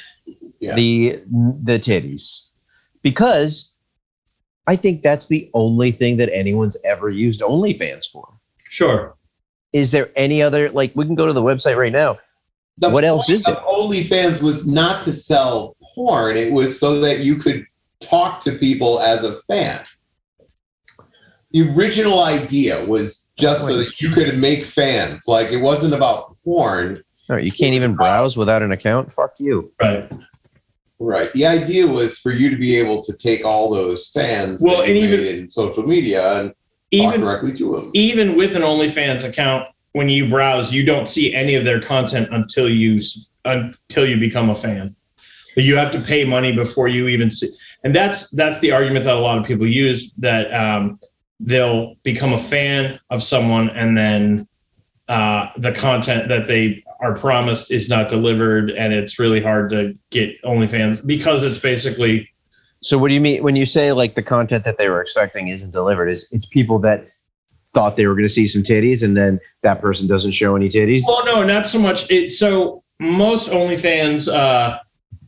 Yeah. 0.59 0.75
the 0.75 1.21
the 1.63 1.77
titties 1.79 2.47
because 3.03 3.73
I 4.65 4.75
think 4.75 5.01
that's 5.01 5.27
the 5.27 5.49
only 5.53 5.91
thing 5.91 6.17
that 6.17 6.29
anyone's 6.33 6.77
ever 6.83 7.09
used 7.09 7.41
OnlyFans 7.41 8.05
for. 8.11 8.27
Sure. 8.69 9.15
Is 9.73 9.91
there 9.91 10.09
any 10.15 10.41
other 10.41 10.69
like 10.71 10.91
we 10.95 11.05
can 11.05 11.15
go 11.15 11.27
to 11.27 11.33
the 11.33 11.43
website 11.43 11.77
right 11.77 11.91
now? 11.91 12.17
The 12.79 12.89
What 12.89 13.03
else 13.03 13.29
is 13.29 13.43
there? 13.43 13.55
OnlyFans 13.55 14.41
was 14.41 14.67
not 14.67 15.03
to 15.03 15.13
sell 15.13 15.75
porn. 15.95 16.37
It 16.37 16.51
was 16.51 16.79
so 16.79 16.99
that 17.01 17.19
you 17.19 17.35
could 17.37 17.65
talk 17.99 18.41
to 18.41 18.57
people 18.57 18.99
as 18.99 19.23
a 19.23 19.41
fan. 19.47 19.83
The 21.51 21.69
original 21.69 22.23
idea 22.23 22.85
was 22.85 23.27
just 23.37 23.65
so 23.65 23.77
that 23.77 24.01
you 24.01 24.11
could 24.11 24.37
make 24.37 24.63
fans. 24.63 25.23
Like 25.27 25.49
it 25.51 25.57
wasn't 25.57 25.93
about 25.93 26.35
porn. 26.43 27.03
No, 27.29 27.35
you 27.37 27.51
can't 27.51 27.73
even 27.73 27.95
browse 27.95 28.37
without 28.37 28.61
an 28.61 28.71
account. 28.71 29.11
Fuck 29.11 29.33
you. 29.39 29.71
Right. 29.81 30.09
Right. 30.99 31.31
The 31.33 31.45
idea 31.45 31.85
was 31.85 32.17
for 32.19 32.31
you 32.31 32.49
to 32.49 32.55
be 32.55 32.75
able 32.77 33.03
to 33.03 33.13
take 33.17 33.45
all 33.45 33.69
those 33.69 34.09
fans 34.09 34.61
Well, 34.61 34.77
that 34.77 34.87
you 34.89 34.95
and 34.95 35.03
even- 35.03 35.21
made 35.25 35.35
in 35.39 35.49
social 35.51 35.83
media 35.83 36.39
and 36.39 36.49
talk 36.49 36.55
Even 36.91 37.21
directly 37.21 37.53
to 37.53 37.75
them. 37.75 37.91
even 37.93 38.35
with 38.35 38.55
an 38.55 38.61
OnlyFans 38.63 39.23
account, 39.23 39.65
when 39.91 40.09
you 40.09 40.27
browse, 40.29 40.71
you 40.73 40.83
don't 40.83 41.07
see 41.09 41.33
any 41.33 41.55
of 41.55 41.65
their 41.65 41.81
content 41.81 42.29
until 42.31 42.69
you 42.69 42.95
s- 42.95 43.29
until 43.45 44.05
you 44.07 44.17
become 44.17 44.49
a 44.49 44.55
fan. 44.55 44.93
But 45.55 45.63
you 45.63 45.75
have 45.77 45.91
to 45.93 45.99
pay 45.99 46.23
money 46.25 46.51
before 46.51 46.87
you 46.87 47.07
even 47.07 47.31
see, 47.31 47.47
and 47.83 47.95
that's 47.95 48.29
that's 48.31 48.59
the 48.59 48.71
argument 48.71 49.05
that 49.05 49.15
a 49.15 49.19
lot 49.19 49.37
of 49.37 49.45
people 49.45 49.65
use 49.67 50.11
that 50.17 50.53
um, 50.53 50.99
they'll 51.39 51.95
become 52.03 52.33
a 52.33 52.37
fan 52.39 52.99
of 53.09 53.23
someone 53.23 53.69
and 53.69 53.97
then 53.97 54.47
uh, 55.09 55.47
the 55.57 55.71
content 55.71 56.27
that 56.29 56.47
they 56.47 56.83
are 56.99 57.15
promised 57.15 57.71
is 57.71 57.89
not 57.89 58.09
delivered, 58.09 58.71
and 58.71 58.93
it's 58.93 59.19
really 59.19 59.41
hard 59.41 59.69
to 59.71 59.97
get 60.09 60.41
OnlyFans 60.43 61.05
because 61.05 61.43
it's 61.43 61.57
basically 61.57 62.29
So 62.81 62.97
what 62.97 63.09
do 63.09 63.13
you 63.13 63.21
mean 63.21 63.43
when 63.43 63.55
you 63.55 63.65
say 63.65 63.91
like 63.91 64.15
the 64.15 64.23
content 64.23 64.63
that 64.65 64.77
they 64.77 64.89
were 64.89 65.01
expecting 65.01 65.47
isn't 65.49 65.71
delivered? 65.71 66.09
Is 66.09 66.27
it's 66.31 66.45
people 66.45 66.79
that 66.79 67.05
thought 67.69 67.95
they 67.95 68.07
were 68.07 68.13
going 68.13 68.27
to 68.27 68.33
see 68.33 68.47
some 68.47 68.63
titties 68.63 69.03
and 69.03 69.15
then 69.15 69.39
that 69.61 69.81
person 69.81 70.07
doesn't 70.07 70.31
show 70.31 70.55
any 70.55 70.67
titties? 70.67 71.03
Oh 71.07 71.23
no, 71.25 71.43
not 71.43 71.67
so 71.67 71.79
much. 71.79 72.09
It 72.11 72.31
so 72.31 72.83
most 72.99 73.49
OnlyFans, 73.49 74.31
uh, 74.33 74.79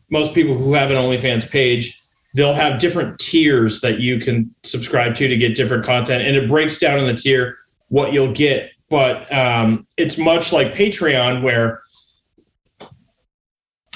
most 0.10 0.34
people 0.34 0.56
who 0.56 0.74
have 0.74 0.90
an 0.90 0.98
OnlyFans 0.98 1.50
page, 1.50 2.02
they'll 2.36 2.54
have 2.54 2.80
different 2.80 3.20
tiers 3.20 3.82
that 3.82 4.00
you 4.00 4.20
can 4.20 4.54
subscribe 4.64 5.16
to 5.16 5.28
to 5.28 5.38
get 5.38 5.56
different 5.56 5.86
content, 5.86 6.24
and 6.26 6.36
it 6.36 6.48
breaks 6.50 6.80
down 6.80 7.00
in 7.00 7.08
the 7.08 7.14
tier 7.14 7.58
what 7.90 8.14
you'll 8.14 8.34
get. 8.34 8.72
But 8.90 9.32
um, 9.34 9.86
it's 9.98 10.18
much 10.18 10.52
like 10.52 10.74
Patreon, 10.74 11.44
where 11.44 11.82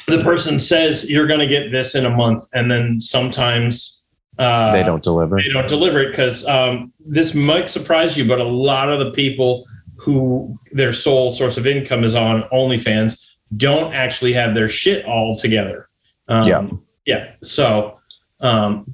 the 0.08 0.22
person 0.24 0.60
says 0.60 1.10
you're 1.10 1.28
going 1.28 1.39
to 1.39 1.48
get 1.48 1.72
this 1.72 1.96
in 1.96 2.06
a 2.06 2.10
month, 2.10 2.44
and 2.54 2.70
then 2.70 3.02
sometimes 3.02 4.04
uh, 4.39 4.72
they 4.72 4.84
don't 4.84 5.04
deliver. 5.04 5.38
they 5.38 5.50
don't 5.50 5.68
deliver 5.68 6.00
it 6.00 6.10
because 6.10 6.46
um, 6.48 6.91
this 7.00 7.34
might 7.34 7.70
surprise 7.70 8.18
you, 8.18 8.28
but 8.28 8.39
a 8.39 8.44
lot 8.44 8.91
of 8.91 9.00
the 9.00 9.12
people 9.12 9.66
who 9.96 10.58
their 10.72 10.91
sole 10.91 11.32
source 11.32 11.58
of 11.58 11.68
income 11.68 12.04
is 12.04 12.16
on 12.16 12.44
OnlyFans 12.52 13.24
don't 13.58 13.94
actually 13.94 14.34
have 14.34 14.56
their 14.56 14.68
shit 14.68 15.06
all 15.06 15.36
together. 15.36 15.89
Um, 16.28 16.44
Yeah. 16.46 16.68
Yeah. 17.06 17.32
So, 17.44 18.00
um, 18.41 18.94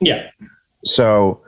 yeah. 0.00 0.30
So, 0.84 1.42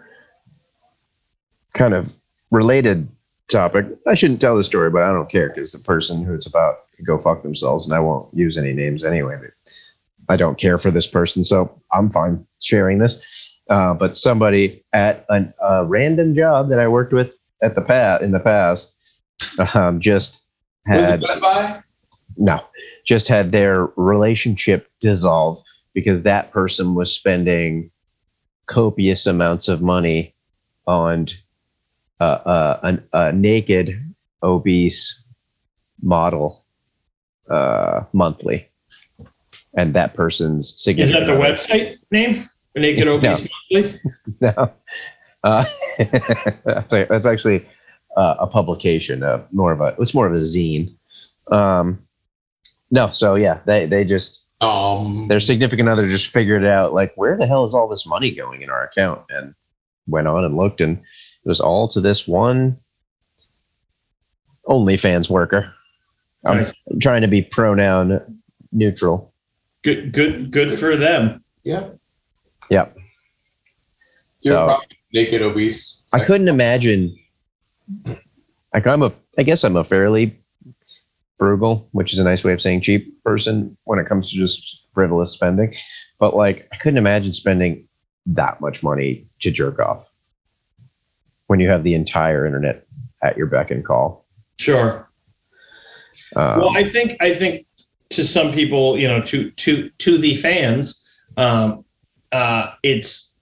kind 1.75 1.95
of 1.95 2.15
related 2.51 3.09
topic. 3.49 3.87
I 4.07 4.15
shouldn't 4.15 4.41
tell 4.41 4.57
the 4.57 4.65
story, 4.65 4.91
but 4.91 5.03
I 5.03 5.13
don't 5.13 5.31
care 5.31 5.49
because 5.49 5.73
the 5.73 5.79
person 5.79 6.25
who 6.25 6.35
it's 6.35 6.47
about 6.47 6.77
to 6.97 7.03
go 7.03 7.19
fuck 7.19 7.43
themselves, 7.43 7.87
and 7.87 7.95
I 7.95 8.01
won't 8.01 8.33
use 8.35 8.57
any 8.57 8.73
names 8.73 9.05
anyway. 9.05 9.37
But 9.41 10.33
I 10.33 10.37
don't 10.37 10.59
care 10.59 10.79
for 10.79 10.91
this 10.91 11.07
person, 11.07 11.45
so 11.45 11.81
I'm 11.93 12.11
fine 12.11 12.47
sharing 12.61 12.99
this. 12.99 13.23
Uh, 13.71 13.95
but 13.95 14.17
somebody 14.17 14.85
at 14.93 15.25
an, 15.31 15.53
a 15.63 15.85
random 15.85 16.35
job 16.35 16.69
that 16.71 16.79
I 16.79 16.89
worked 16.89 17.13
with 17.13 17.35
at 17.63 17.75
the 17.75 17.81
past 17.81 18.23
in 18.23 18.33
the 18.33 18.41
past 18.41 18.97
um, 19.75 20.01
just 20.01 20.45
had 20.87 21.23
it 21.23 21.27
Best 21.27 21.41
Buy? 21.41 21.83
no, 22.37 22.63
just 23.05 23.29
had 23.29 23.53
their 23.53 23.87
relationship 23.97 24.89
dissolve 25.01 25.63
because 25.95 26.25
that 26.25 26.51
person 26.51 26.95
was 26.95 27.13
spending 27.13 27.91
copious 28.67 29.27
amounts 29.27 29.69
of 29.69 29.81
money 29.81 30.35
on 30.87 31.29
uh, 32.21 32.25
uh, 32.25 32.81
an, 32.83 33.05
a 33.13 33.33
naked, 33.33 34.15
obese 34.43 35.23
model 36.03 36.65
uh, 37.51 38.03
monthly. 38.13 38.69
And 39.77 39.95
that 39.95 40.15
person's 40.15 40.81
significant. 40.81 41.23
Is 41.23 41.29
that 41.29 41.33
the 41.35 41.41
other- 41.41 41.55
website 41.57 41.99
name? 42.11 42.49
Naked 42.77 43.07
No. 43.07 43.15
Obese 43.15 43.49
Monthly? 43.73 44.01
no. 44.41 44.73
Uh, 45.45 45.65
that's, 46.65 46.93
a, 46.93 47.05
that's 47.05 47.27
actually 47.27 47.67
uh, 48.17 48.37
a 48.39 48.47
publication, 48.47 49.23
uh, 49.23 49.43
more 49.53 49.73
of 49.73 49.81
a, 49.81 49.95
it's 49.99 50.15
more 50.15 50.27
of 50.27 50.33
a 50.33 50.39
zine. 50.39 50.95
Um, 51.53 52.03
no, 52.91 53.11
so 53.11 53.35
yeah, 53.35 53.61
they, 53.67 53.87
they 53.87 54.05
just, 54.05 54.47
Um, 54.61 55.27
their 55.29 55.41
significant 55.41 55.89
other 55.89 56.09
just 56.09 56.29
figured 56.31 56.65
out 56.65 56.95
like, 56.95 57.13
where 57.17 57.37
the 57.37 57.47
hell 57.47 57.65
is 57.65 57.75
all 57.75 57.89
this 57.89 58.07
money 58.07 58.35
going 58.35 58.63
in 58.63 58.71
our 58.71 58.85
account? 58.85 59.23
And 59.31 59.55
went 60.07 60.29
on 60.29 60.45
and 60.45 60.57
looked, 60.57 60.81
and 60.81 60.99
it 60.99 61.49
was 61.49 61.61
all 61.61 61.89
to 61.89 62.01
this 62.01 62.27
one 62.29 62.79
OnlyFans 64.69 65.29
worker. 65.31 65.73
I'm 66.47 66.59
Nice. 66.59 66.73
trying 67.01 67.23
to 67.23 67.29
be 67.29 67.43
pronoun 67.43 68.41
neutral. 68.73 69.33
Good, 69.83 70.13
good, 70.13 70.51
good 70.51 70.79
for 70.79 70.97
them. 70.97 71.43
yeah. 71.63 71.91
Yep. 72.71 72.97
You're 74.41 74.69
So 74.69 74.81
naked 75.13 75.43
obese. 75.43 76.01
I 76.15 76.25
couldn't 76.25 76.49
imagine. 76.49 77.15
Like 78.73 78.87
I'm 78.87 79.03
a, 79.03 79.13
I 79.39 79.43
guess 79.43 79.65
I'm 79.65 79.77
a 79.77 79.85
fairly 79.85 80.39
frugal, 81.39 81.89
which 81.93 82.13
is 82.15 82.19
a 82.19 82.25
nice 82.25 82.43
way 82.43 82.53
of 82.55 82.63
saying 82.63 82.81
cheap 82.81 83.23
person 83.23 83.77
when 83.85 83.99
it 83.99 84.07
comes 84.07 84.31
to 84.31 84.37
just 84.37 84.89
frivolous 84.95 85.31
spending. 85.33 85.75
But 86.19 86.35
like, 86.35 86.69
I 86.73 86.77
couldn't 86.77 86.97
imagine 86.99 87.33
spending 87.35 87.87
that 88.27 88.61
much 88.61 88.83
money 88.83 89.27
to 89.41 89.51
jerk 89.51 89.79
off 89.79 90.07
when 91.47 91.61
you 91.61 91.69
have 91.69 91.83
the 91.83 91.95
entire 91.95 92.47
internet 92.47 92.87
at 93.23 93.37
your 93.37 93.47
beck 93.47 93.71
and 93.71 93.85
call. 93.85 94.27
Sure. 94.59 95.09
Um, 96.37 96.61
well, 96.61 96.77
I 96.77 96.89
think 96.89 97.17
I 97.21 97.35
think 97.35 97.67
to 98.11 98.25
some 98.25 98.53
people, 98.53 98.99
you 98.99 99.09
know, 99.09 99.23
to 99.23 99.51
to 99.51 99.91
to 99.91 100.19
the 100.19 100.35
fans, 100.35 101.05
um, 101.37 101.85
uh, 102.33 102.73
it's 102.83 103.35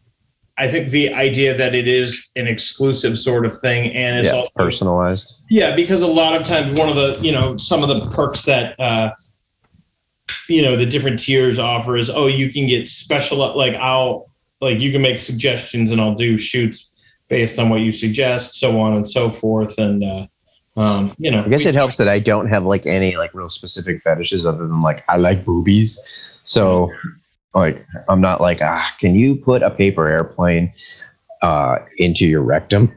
I 0.59 0.71
think 0.71 0.91
the 0.91 1.13
idea 1.13 1.57
that 1.57 1.75
it 1.75 1.89
is 1.89 2.31
an 2.37 2.47
exclusive 2.47 3.19
sort 3.19 3.47
of 3.47 3.59
thing, 3.59 3.93
and 3.93 4.19
it's 4.19 4.31
yeah, 4.31 4.41
also 4.41 4.51
personalized. 4.57 5.43
yeah, 5.49 5.75
because 5.75 6.03
a 6.03 6.07
lot 6.07 6.39
of 6.39 6.47
times 6.47 6.79
one 6.79 6.89
of 6.89 6.97
the 6.97 7.19
you 7.21 7.33
know 7.33 7.57
some 7.57 7.83
of 7.83 7.89
the 7.89 8.09
perks 8.11 8.45
that 8.45 8.79
uh, 8.79 9.11
you 10.49 10.63
know 10.63 10.77
the 10.77 10.87
different 10.87 11.19
tiers 11.19 11.59
offer 11.59 11.97
is 11.97 12.11
oh 12.11 12.27
you 12.27 12.53
can 12.53 12.67
get 12.67 12.89
special 12.89 13.39
like 13.57 13.75
I'll 13.75 14.32
like 14.63 14.81
you 14.81 14.93
can 14.93 15.03
make 15.03 15.19
suggestions 15.19 15.91
and 15.91 16.01
I'll 16.01 16.15
do 16.15 16.39
shoots 16.39 16.93
based 17.29 17.59
on 17.59 17.69
what 17.69 17.81
you 17.81 17.93
suggest, 17.93 18.55
so 18.55 18.81
on 18.81 18.95
and 18.95 19.09
so 19.09 19.29
forth, 19.29 19.79
and 19.79 20.03
uh, 20.03 20.27
um, 20.77 21.15
you 21.19 21.31
know 21.31 21.45
I 21.45 21.49
guess 21.49 21.67
it 21.67 21.75
helps 21.75 21.97
that 21.99 22.09
I 22.09 22.19
don't 22.19 22.49
have 22.49 22.65
like 22.65 22.87
any 22.87 23.17
like 23.17 23.35
real 23.35 23.49
specific 23.49 24.03
fetishes 24.03 24.47
other 24.47 24.67
than 24.67 24.81
like 24.81 25.05
I 25.09 25.17
like 25.17 25.45
boobies. 25.45 25.99
So 26.45 26.91
like 27.55 27.85
I'm 28.09 28.21
not 28.21 28.41
like 28.41 28.63
ah, 28.63 28.95
can 28.99 29.15
you 29.15 29.37
put 29.37 29.63
a 29.63 29.71
paper 29.71 30.07
airplane 30.09 30.73
uh, 31.43 31.79
into 31.99 32.25
your 32.27 32.43
rectum 32.43 32.97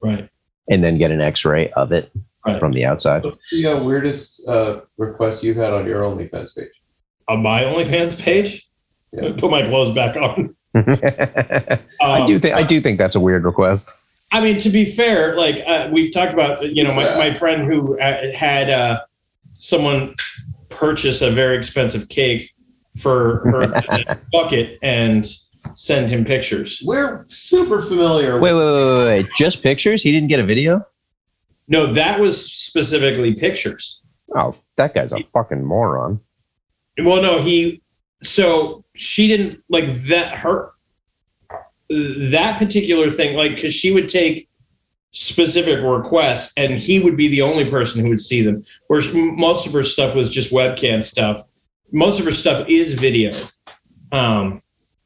right. 0.00 0.28
and 0.70 0.84
then 0.84 0.98
get 0.98 1.10
an 1.10 1.20
X-ray 1.20 1.70
of 1.70 1.92
it 1.92 2.10
Right. 2.44 2.60
from 2.60 2.70
the 2.70 2.84
outside? 2.84 3.24
What's 3.24 3.50
the 3.50 3.66
uh, 3.66 3.84
weirdest 3.84 4.40
uh, 4.46 4.82
request 4.98 5.42
you've 5.42 5.56
had 5.56 5.72
on 5.72 5.84
your 5.84 6.02
OnlyFans 6.02 6.54
page? 6.54 6.70
on 7.28 7.42
my 7.42 7.62
OnlyFans 7.62 8.18
page. 8.18 8.68
Yeah. 9.12 9.32
Put 9.36 9.50
my 9.50 9.62
clothes 9.62 9.94
back 9.94 10.16
on. 10.16 10.54
I 12.02 12.20
Um, 12.20 12.26
do 12.26 12.38
think 12.38 12.54
I 12.54 12.62
do 12.62 12.80
think 12.80 12.98
that's 12.98 13.14
a 13.14 13.20
weird 13.20 13.44
request. 13.44 13.92
I 14.32 14.40
mean, 14.40 14.58
to 14.58 14.68
be 14.68 14.84
fair, 14.84 15.36
like 15.36 15.62
uh, 15.66 15.88
we've 15.92 16.12
talked 16.12 16.32
about, 16.32 16.60
you 16.74 16.82
know, 16.82 16.92
my, 16.92 17.16
my 17.16 17.32
friend 17.32 17.64
who 17.64 17.98
uh, 18.00 18.32
had 18.32 18.68
uh, 18.68 19.00
someone 19.56 20.14
purchase 20.68 21.22
a 21.22 21.30
very 21.30 21.56
expensive 21.56 22.08
cake 22.08 22.50
for 22.98 23.38
her 23.50 24.18
bucket 24.32 24.78
and 24.82 25.32
send 25.74 26.10
him 26.10 26.24
pictures. 26.24 26.82
We're 26.84 27.24
super 27.28 27.80
familiar. 27.80 28.40
Wait, 28.40 28.52
wait, 28.52 28.64
wait, 28.64 28.84
wait, 28.84 29.04
wait! 29.04 29.26
Just 29.36 29.62
pictures? 29.62 30.02
He 30.02 30.10
didn't 30.12 30.28
get 30.28 30.40
a 30.40 30.44
video? 30.44 30.84
No, 31.68 31.92
that 31.92 32.18
was 32.20 32.52
specifically 32.52 33.34
pictures. 33.34 34.02
Oh, 34.34 34.56
that 34.76 34.94
guy's 34.94 35.12
a 35.12 35.22
fucking 35.32 35.64
moron. 35.64 36.20
Well, 37.02 37.22
no, 37.22 37.40
he. 37.40 37.80
So 38.22 38.84
she 38.94 39.28
didn't 39.28 39.60
like 39.68 39.90
that. 40.04 40.36
Her 40.36 40.72
that 41.88 42.58
particular 42.58 43.10
thing, 43.10 43.36
like, 43.36 43.54
because 43.54 43.72
she 43.72 43.92
would 43.92 44.08
take 44.08 44.48
specific 45.12 45.80
requests, 45.82 46.52
and 46.56 46.74
he 46.78 46.98
would 46.98 47.16
be 47.16 47.28
the 47.28 47.42
only 47.42 47.64
person 47.64 48.02
who 48.02 48.10
would 48.10 48.20
see 48.20 48.42
them. 48.42 48.62
Whereas 48.88 49.12
most 49.14 49.66
of 49.66 49.72
her 49.72 49.82
stuff 49.82 50.14
was 50.14 50.28
just 50.28 50.52
webcam 50.52 51.04
stuff. 51.04 51.42
Most 51.92 52.18
of 52.18 52.24
her 52.26 52.32
stuff 52.32 52.68
is 52.68 52.94
video, 52.94 53.30
um, 54.12 54.60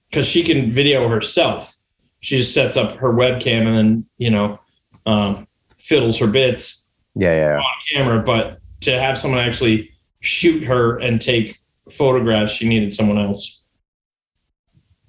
because 0.08 0.26
she 0.26 0.42
can 0.42 0.70
video 0.70 1.08
herself. 1.08 1.76
She 2.20 2.38
just 2.38 2.54
sets 2.54 2.76
up 2.76 2.96
her 2.96 3.12
webcam 3.12 3.66
and 3.66 3.76
then 3.76 4.06
you 4.18 4.30
know, 4.30 4.58
um, 5.06 5.46
fiddles 5.78 6.18
her 6.18 6.26
bits 6.26 6.90
Yeah, 7.14 7.34
yeah. 7.34 7.58
yeah. 7.58 7.62
camera, 7.92 8.22
but 8.22 8.61
to 8.80 8.98
have 8.98 9.18
someone 9.18 9.40
actually 9.40 9.90
shoot 10.20 10.62
her 10.64 10.98
and 10.98 11.20
take 11.20 11.59
photographs, 11.91 12.53
she 12.53 12.68
needed 12.68 12.95
someone 12.95 13.18
else. 13.18 13.62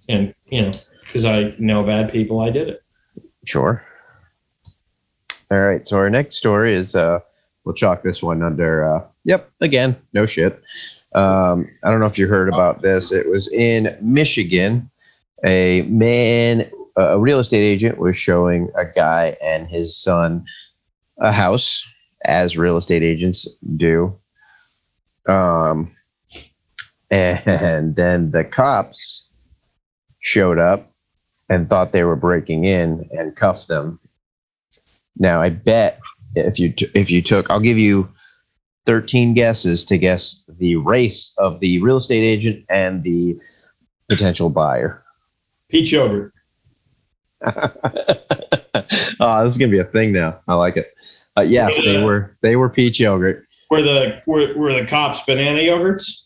And 0.10 0.34
you 0.50 0.62
know, 0.62 0.74
because 1.06 1.26
I 1.26 1.56
know 1.58 1.84
bad 1.84 2.12
people, 2.12 2.40
I 2.40 2.50
did 2.50 2.70
it. 2.70 2.84
Sure. 3.46 3.84
All 5.50 5.60
right. 5.60 5.86
So 5.86 5.98
our 5.98 6.10
next 6.10 6.38
story 6.38 6.74
is 6.74 6.96
uh 6.96 7.20
we'll 7.64 7.76
chalk 7.76 8.04
this 8.04 8.24
one 8.24 8.42
under 8.42 8.96
uh 8.96 9.06
yep, 9.24 9.52
again, 9.60 9.96
no 10.14 10.26
shit. 10.26 10.62
Um 11.14 11.68
I 11.84 11.92
don't 11.92 12.00
know 12.00 12.06
if 12.06 12.18
you 12.18 12.28
heard 12.28 12.50
about 12.50 12.82
this. 12.82 13.12
It 13.12 13.28
was 13.30 13.52
in 13.52 13.98
Michigan. 14.02 14.90
A 15.44 15.82
man 15.84 16.70
a 16.98 17.20
real 17.20 17.40
estate 17.40 17.64
agent 17.64 17.98
was 17.98 18.16
showing 18.16 18.70
a 18.78 18.86
guy 18.86 19.36
and 19.44 19.68
his 19.68 19.96
son 19.96 20.46
a 21.20 21.32
house 21.32 21.84
as 22.26 22.58
real 22.58 22.78
estate 22.78 23.04
agents 23.04 23.48
do. 23.76 24.16
Um 25.28 25.92
and 27.12 27.96
then 27.96 28.32
the 28.32 28.44
cops 28.44 29.28
showed 30.22 30.58
up 30.58 30.92
and 31.50 31.68
thought 31.68 31.92
they 31.92 32.04
were 32.04 32.16
breaking 32.16 32.64
in 32.64 33.08
and 33.12 33.36
cuffed 33.36 33.68
them. 33.68 34.00
Now 35.18 35.42
I 35.42 35.50
bet 35.50 36.00
if 36.36 36.58
you 36.58 36.72
t- 36.72 36.90
if 36.96 37.12
you 37.12 37.22
took, 37.22 37.50
I'll 37.50 37.60
give 37.60 37.78
you 37.78 38.10
13 38.86 39.34
guesses 39.34 39.86
to 39.86 39.98
guess 39.98 40.44
the 40.48 40.78
race 40.78 41.34
of 41.38 41.60
the 41.60 41.80
real 41.82 41.98
estate 41.98 42.24
agent 42.24 42.66
and 42.70 43.04
the 43.04 43.38
potential 44.10 44.50
buyer. 44.50 45.04
Peach 45.68 45.92
yogurt. 45.92 46.34
oh, 47.46 49.44
this 49.44 49.52
is 49.52 49.58
gonna 49.58 49.72
be 49.72 49.80
a 49.80 49.84
thing 49.84 50.14
now. 50.14 50.40
I 50.48 50.56
like 50.56 50.78
it. 50.78 50.88
Uh, 51.38 51.42
yes, 51.42 51.82
they 51.82 52.02
were 52.02 52.38
they 52.42 52.56
were 52.56 52.70
peach 52.70 53.00
yogurt. 53.00 53.46
Were 53.70 53.82
the 53.82 54.22
were, 54.26 54.54
were 54.56 54.74
the 54.74 54.86
cops 54.86 55.22
banana 55.22 55.60
yogurts? 55.60 56.24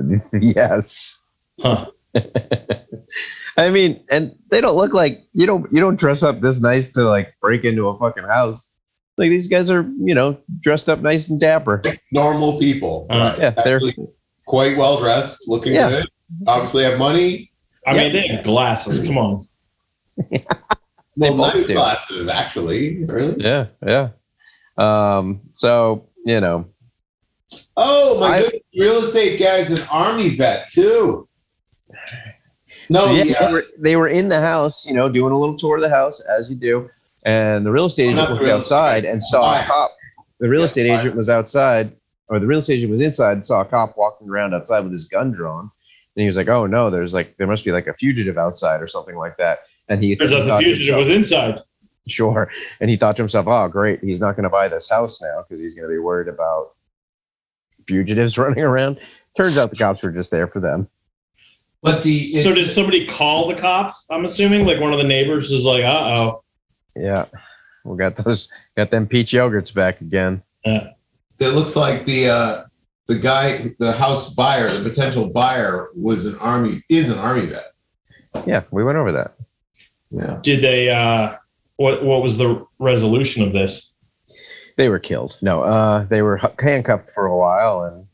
yes. 0.40 1.18
Huh. 1.60 1.86
I 3.56 3.70
mean, 3.70 4.02
and 4.10 4.34
they 4.50 4.60
don't 4.60 4.76
look 4.76 4.94
like 4.94 5.22
you 5.32 5.46
don't 5.46 5.70
you 5.72 5.80
don't 5.80 5.96
dress 5.96 6.22
up 6.22 6.40
this 6.40 6.60
nice 6.60 6.92
to 6.94 7.02
like 7.04 7.34
break 7.40 7.64
into 7.64 7.88
a 7.88 7.98
fucking 7.98 8.24
house. 8.24 8.74
Like 9.16 9.28
these 9.28 9.48
guys 9.48 9.70
are, 9.70 9.82
you 9.98 10.14
know, 10.14 10.38
dressed 10.60 10.88
up 10.88 11.00
nice 11.00 11.28
and 11.28 11.38
dapper. 11.38 11.82
Normal 12.12 12.58
people. 12.58 13.06
Uh, 13.10 13.36
Yeah, 13.38 13.50
they're 13.64 13.80
quite 14.46 14.76
well 14.78 14.98
dressed, 14.98 15.38
looking 15.46 15.74
Yeah. 15.74 15.90
good. 15.90 16.06
Obviously 16.46 16.84
have 16.84 16.98
money. 16.98 17.50
I 17.86 17.94
mean, 17.94 18.12
they 18.12 18.28
have 18.28 18.44
glasses. 18.44 19.04
Come 19.04 19.18
on. 19.18 19.44
they 20.30 20.44
Well, 21.16 21.34
nice 21.34 21.66
do. 21.66 21.74
glasses, 21.74 22.28
actually. 22.28 23.04
Really? 23.04 23.42
Yeah, 23.44 23.66
yeah. 23.86 24.10
Um, 24.78 25.40
so 25.52 26.06
you 26.24 26.40
know, 26.40 26.66
Oh 27.76 28.18
my 28.20 28.36
I- 28.36 28.40
goodness, 28.42 28.62
real 28.78 28.98
estate 28.98 29.38
guy's 29.40 29.70
an 29.70 29.86
army 29.90 30.36
vet 30.36 30.68
too. 30.68 31.28
No, 32.88 33.06
So, 33.06 33.12
yeah, 33.12 33.22
yeah, 33.24 33.46
They, 33.46 33.52
were, 33.52 33.64
they 33.78 33.96
were 33.96 34.08
in 34.08 34.28
the 34.28 34.40
house, 34.40 34.86
you 34.86 34.94
know, 34.94 35.08
doing 35.08 35.32
a 35.32 35.38
little 35.38 35.56
tour 35.56 35.76
of 35.76 35.82
the 35.82 35.88
house 35.88 36.20
as 36.20 36.50
you 36.50 36.56
do, 36.56 36.88
and 37.24 37.64
the 37.64 37.70
real 37.70 37.86
estate 37.86 38.06
oh, 38.06 38.10
agent 38.10 38.18
not 38.18 38.28
the 38.28 38.34
looked 38.36 38.48
outside 38.48 39.04
and 39.04 39.22
saw 39.22 39.60
a 39.60 39.64
cop. 39.64 39.96
The 40.38 40.48
real 40.48 40.60
Yeah, 40.60 40.66
estate 40.66 40.88
fire. 40.88 40.98
agent 40.98 41.16
was 41.16 41.28
outside, 41.28 41.92
or 42.28 42.38
the 42.38 42.46
real 42.46 42.58
estate 42.60 42.76
agent 42.76 42.90
was 42.92 43.00
inside 43.00 43.32
and 43.32 43.44
saw 43.46 43.60
a 43.60 43.64
cop 43.64 43.96
walking 43.96 44.28
around 44.28 44.54
outside 44.54 44.80
with 44.80 44.92
his 44.92 45.04
gun 45.04 45.30
drawn. 45.32 45.70
And 46.16 46.22
he 46.22 46.26
was 46.26 46.36
like, 46.36 46.48
"Oh 46.48 46.66
no, 46.66 46.90
there's 46.90 47.12
like 47.14 47.36
there 47.36 47.46
must 47.46 47.64
be 47.64 47.70
like 47.72 47.86
a 47.86 47.94
fugitive 47.94 48.38
outside 48.38 48.80
or 48.82 48.88
something 48.88 49.16
like 49.16 49.36
that." 49.36 49.60
And 49.88 50.02
he 50.02 50.16
Turns 50.16 50.32
out 50.32 50.40
the 50.40 50.46
thought 50.46 50.58
to 50.60 50.64
fugitive 50.64 50.94
himself- 50.96 51.06
was 51.08 51.16
inside. 51.16 51.60
sure, 52.08 52.50
and 52.80 52.90
he 52.90 52.96
thought 52.96 53.16
to 53.16 53.22
himself, 53.22 53.46
"Oh 53.48 53.68
great, 53.68 54.00
he's 54.00 54.20
not 54.20 54.34
going 54.34 54.44
to 54.44 54.50
buy 54.50 54.66
this 54.68 54.88
house 54.88 55.20
now 55.22 55.42
because 55.46 55.60
he's 55.60 55.74
going 55.74 55.88
to 55.88 55.92
be 55.94 55.98
worried 55.98 56.28
about 56.28 56.72
fugitives 57.90 58.38
running 58.44 58.62
around." 58.64 58.98
Turns 59.36 59.58
out 59.58 59.70
the 59.70 59.76
cops 59.76 60.02
were 60.02 60.12
just 60.12 60.30
there 60.30 60.46
for 60.46 60.60
them. 60.60 60.88
but 61.82 62.02
the 62.02 62.16
So 62.16 62.52
did 62.52 62.70
somebody 62.70 63.06
call 63.06 63.48
the 63.48 63.54
cops? 63.54 64.06
I'm 64.10 64.24
assuming 64.24 64.66
like 64.66 64.80
one 64.80 64.92
of 64.92 64.98
the 64.98 65.04
neighbors 65.04 65.50
is 65.50 65.64
like, 65.64 65.84
uh 65.84 66.14
oh. 66.16 66.42
Yeah, 66.96 67.26
we 67.84 67.96
got 67.96 68.16
those, 68.16 68.48
got 68.76 68.90
them 68.90 69.06
peach 69.06 69.32
yogurts 69.32 69.72
back 69.72 70.00
again. 70.00 70.42
it 70.64 70.94
looks 71.38 71.76
like 71.76 72.06
the 72.06 72.28
uh, 72.28 72.64
the 73.06 73.18
guy, 73.18 73.74
the 73.78 73.92
house 73.92 74.32
buyer, 74.34 74.70
the 74.76 74.88
potential 74.88 75.26
buyer 75.28 75.88
was 75.96 76.26
an 76.26 76.36
army 76.38 76.82
is 76.88 77.08
an 77.08 77.18
army 77.18 77.46
vet. 77.46 78.46
Yeah, 78.46 78.62
we 78.70 78.84
went 78.84 78.98
over 78.98 79.12
that. 79.12 79.34
Yeah. 80.10 80.38
Did 80.42 80.62
they 80.62 80.90
uh 80.90 81.36
what 81.76 82.04
what 82.04 82.22
was 82.22 82.36
the 82.36 82.66
resolution 82.78 83.42
of 83.42 83.52
this? 83.52 83.89
They 84.80 84.88
were 84.88 84.98
killed. 84.98 85.36
No, 85.42 85.60
uh, 85.62 86.06
they 86.06 86.22
were 86.22 86.40
handcuffed 86.58 87.10
for 87.10 87.26
a 87.26 87.36
while, 87.36 87.82
and 87.82 88.06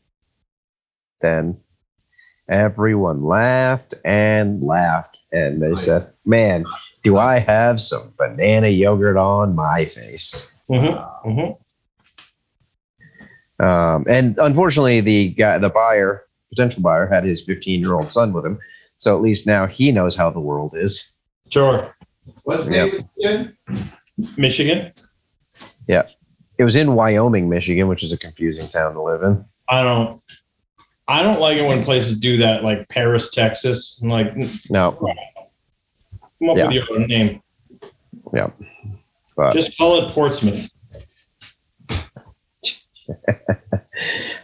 then 1.21 1.61
everyone 2.49 3.23
laughed 3.23 3.93
and 4.03 4.61
laughed, 4.61 5.17
and 5.31 5.63
they 5.63 5.77
said, 5.77 6.11
"Man, 6.25 6.65
do 7.03 7.17
I 7.17 7.39
have 7.39 7.79
some 7.79 8.11
banana 8.17 8.67
yogurt 8.67 9.15
on 9.15 9.55
my 9.55 9.85
face?" 9.85 10.53
Mm-hmm. 10.69 11.29
Mm-hmm. 11.29 11.53
Um, 13.65 14.05
and 14.09 14.37
unfortunately, 14.37 14.99
the 14.99 15.29
guy, 15.29 15.57
the 15.59 15.69
buyer, 15.69 16.25
potential 16.49 16.81
buyer, 16.81 17.07
had 17.07 17.23
his 17.23 17.41
15 17.45 17.79
year 17.79 17.93
old 17.93 18.11
son 18.11 18.33
with 18.33 18.45
him, 18.45 18.59
so 18.97 19.15
at 19.15 19.21
least 19.21 19.47
now 19.47 19.67
he 19.67 19.93
knows 19.93 20.17
how 20.17 20.29
the 20.29 20.41
world 20.41 20.75
is. 20.75 21.13
Sure. 21.49 21.95
What's 22.43 22.65
the 22.65 22.75
Yep. 22.75 22.91
name 22.91 23.09
again? 23.17 23.57
Michigan? 24.35 24.91
It 26.57 26.63
was 26.63 26.75
in 26.75 26.93
Wyoming, 26.95 27.49
Michigan, 27.49 27.87
which 27.87 28.03
is 28.03 28.11
a 28.13 28.17
confusing 28.17 28.67
town 28.67 28.93
to 28.93 29.01
live 29.01 29.21
in. 29.23 29.43
I 29.69 29.83
don't 29.83 30.21
I 31.07 31.21
don't 31.23 31.39
like 31.39 31.57
it 31.57 31.67
when 31.67 31.83
places 31.83 32.19
do 32.19 32.37
that, 32.37 32.63
like 32.63 32.87
Paris, 32.89 33.29
Texas. 33.31 33.99
I'm 34.03 34.09
like, 34.09 34.35
No, 34.69 34.91
come 34.91 36.49
up 36.49 36.57
Yeah. 36.57 36.65
with 36.65 36.73
your 36.73 36.83
own 36.93 37.07
name. 37.07 37.41
but 38.31 39.53
Just 39.53 39.77
call 39.77 40.03
it 40.07 40.13
Portsmouth. 40.13 40.69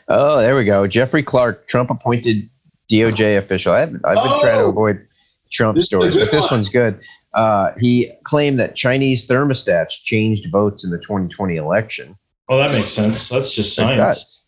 Oh, 0.10 0.40
there 0.40 0.56
we 0.56 0.66
go. 0.66 0.86
Jeffrey 0.88 1.24
Clark, 1.24 1.68
Trump 1.68 1.90
appointed 1.90 2.50
DOJ 2.92 3.38
official. 3.38 3.72
I've, 3.74 3.90
I've 4.04 4.16
been 4.16 4.40
trying 4.42 4.58
to 4.58 4.64
Oh! 4.64 4.70
avoid 4.70 5.08
Trump 5.54 5.76
This 5.76 5.86
stories, 5.86 6.16
but 6.18 6.32
this 6.32 6.44
one. 6.46 6.52
one's 6.56 6.70
good. 6.70 7.00
Uh, 7.34 7.72
he 7.80 8.12
claimed 8.24 8.60
that 8.60 8.76
Chinese 8.76 9.26
thermostats 9.28 9.92
changed 10.04 10.52
votes 10.52 10.84
in 10.84 10.90
the 10.92 10.98
2020 10.98 11.56
election. 11.56 12.18
Oh, 12.50 12.58
that 12.58 12.72
makes 12.72 12.90
sense. 12.90 13.30
That's 13.30 13.54
just 13.56 13.72
It 13.72 13.76
science. 13.76 13.98
does. 14.00 14.46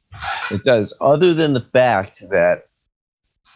It 0.51 0.63
does. 0.63 0.93
Other 1.01 1.33
than 1.33 1.53
the 1.53 1.61
fact 1.61 2.23
that 2.29 2.67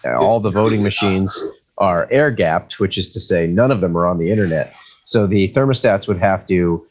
uh, 0.05 0.17
all 0.17 0.39
the 0.39 0.51
voting 0.51 0.81
machines 0.83 1.43
are 1.77 2.07
air 2.11 2.31
gapped, 2.31 2.79
which 2.79 2.97
is 2.97 3.07
to 3.09 3.19
say 3.19 3.47
none 3.47 3.71
of 3.71 3.81
them 3.81 3.97
are 3.97 4.07
on 4.07 4.17
the 4.17 4.31
internet. 4.31 4.73
So 5.03 5.27
the 5.27 5.49
thermostats 5.53 6.07
would 6.07 6.17
have 6.17 6.47
to 6.47 6.85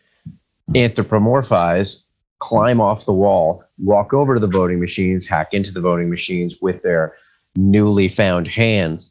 anthropomorphize, 0.75 2.03
climb 2.39 2.81
off 2.81 3.05
the 3.05 3.13
wall, 3.13 3.65
walk 3.79 4.13
over 4.13 4.35
to 4.35 4.41
the 4.41 4.47
voting 4.47 4.81
machines, 4.81 5.27
hack 5.27 5.49
into 5.53 5.71
the 5.73 5.81
voting 5.81 6.11
machines 6.11 6.57
with 6.61 6.83
their 6.83 7.15
newly 7.57 8.09
found 8.09 8.47
hands, 8.47 9.11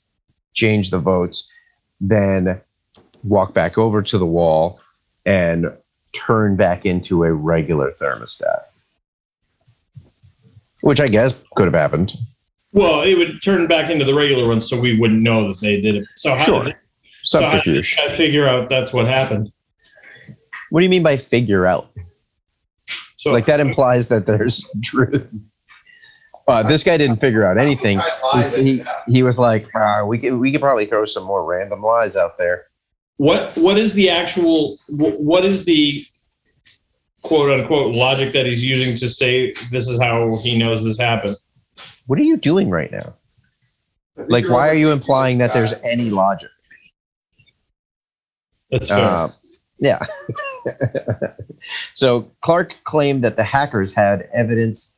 change 0.57 0.89
the 0.89 0.99
votes, 0.99 1.49
then 2.01 2.59
walk 3.23 3.53
back 3.53 3.77
over 3.77 4.01
to 4.01 4.17
the 4.17 4.25
wall 4.25 4.79
and 5.25 5.71
turn 6.13 6.55
back 6.55 6.85
into 6.85 7.23
a 7.23 7.31
regular 7.31 7.91
thermostat. 7.93 8.63
Which 10.81 10.99
I 10.99 11.07
guess 11.07 11.33
could 11.55 11.65
have 11.65 11.73
happened. 11.73 12.15
Well, 12.73 13.01
it 13.01 13.15
would 13.15 13.41
turn 13.41 13.67
back 13.67 13.89
into 13.89 14.03
the 14.05 14.13
regular 14.13 14.47
one, 14.47 14.61
so 14.61 14.79
we 14.79 14.97
wouldn't 14.99 15.21
know 15.21 15.47
that 15.47 15.59
they 15.61 15.79
did 15.79 15.95
it. 15.95 16.05
So 16.15 16.35
how 16.35 16.43
Sure. 16.45 16.63
did 16.63 16.75
so 17.23 17.41
how 17.41 17.59
did. 17.61 17.85
I 17.99 18.09
figure 18.15 18.47
out 18.47 18.69
that's 18.69 18.93
what 18.93 19.05
happened? 19.05 19.51
What 20.69 20.79
do 20.79 20.83
you 20.83 20.89
mean 20.89 21.03
by 21.03 21.17
figure 21.17 21.65
out? 21.65 21.89
So 23.17 23.31
Like 23.31 23.45
that 23.45 23.59
implies 23.59 24.07
that 24.09 24.25
there's 24.25 24.65
truth. 24.83 25.33
Uh, 26.47 26.63
this 26.63 26.81
guy 26.83 26.95
didn't 26.95 27.19
figure 27.19 27.43
out 27.43 27.57
anything. 27.57 27.99
He, 28.55 28.81
he, 29.07 29.21
was 29.21 29.37
like, 29.37 29.67
uh, 29.75 30.03
we 30.07 30.17
could 30.17 30.35
we 30.35 30.51
could 30.51 30.61
probably 30.61 30.85
throw 30.85 31.05
some 31.05 31.23
more 31.23 31.43
random 31.43 31.81
lies 31.81 32.15
out 32.15 32.37
there. 32.37 32.67
what 33.17 33.55
what 33.57 33.77
is 33.77 33.93
the 33.93 34.09
actual 34.09 34.77
what 34.87 35.43
is 35.43 35.65
the 35.65 36.05
quote 37.23 37.51
unquote 37.51 37.95
logic 37.95 38.31
that 38.31 38.45
he's 38.45 38.63
using 38.63 38.95
to 38.95 39.09
say 39.09 39.51
this 39.71 39.89
is 39.89 39.99
how 39.99 40.37
he 40.37 40.57
knows 40.57 40.83
this 40.83 40.97
happened? 40.97 41.35
What 42.05 42.17
are 42.17 42.23
you 42.23 42.37
doing 42.37 42.69
right 42.69 42.91
now? 42.91 43.15
Like, 44.29 44.49
why 44.49 44.69
are 44.69 44.73
you 44.73 44.91
implying 44.91 45.37
that 45.39 45.53
there's 45.53 45.73
any 45.83 46.09
logic? 46.09 46.49
That's 48.71 48.89
fair. 48.89 48.99
Uh, 48.99 49.29
yeah. 49.79 50.05
so 51.93 52.31
Clark 52.41 52.73
claimed 52.83 53.23
that 53.23 53.35
the 53.35 53.43
hackers 53.43 53.93
had 53.93 54.27
evidence 54.33 54.96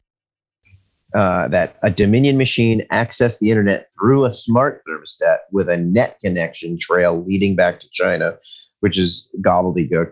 uh, 1.15 1.47
that 1.47 1.77
a 1.81 1.89
Dominion 1.89 2.37
machine 2.37 2.85
accessed 2.91 3.39
the 3.39 3.49
internet 3.49 3.87
through 3.99 4.25
a 4.25 4.33
smart 4.33 4.83
thermostat 4.87 5.37
with 5.51 5.69
a 5.69 5.77
net 5.77 6.17
connection 6.21 6.77
trail 6.79 7.23
leading 7.25 7.55
back 7.55 7.79
to 7.79 7.87
China, 7.91 8.37
which 8.81 8.97
is 8.97 9.29
gobbledygook. 9.41 10.11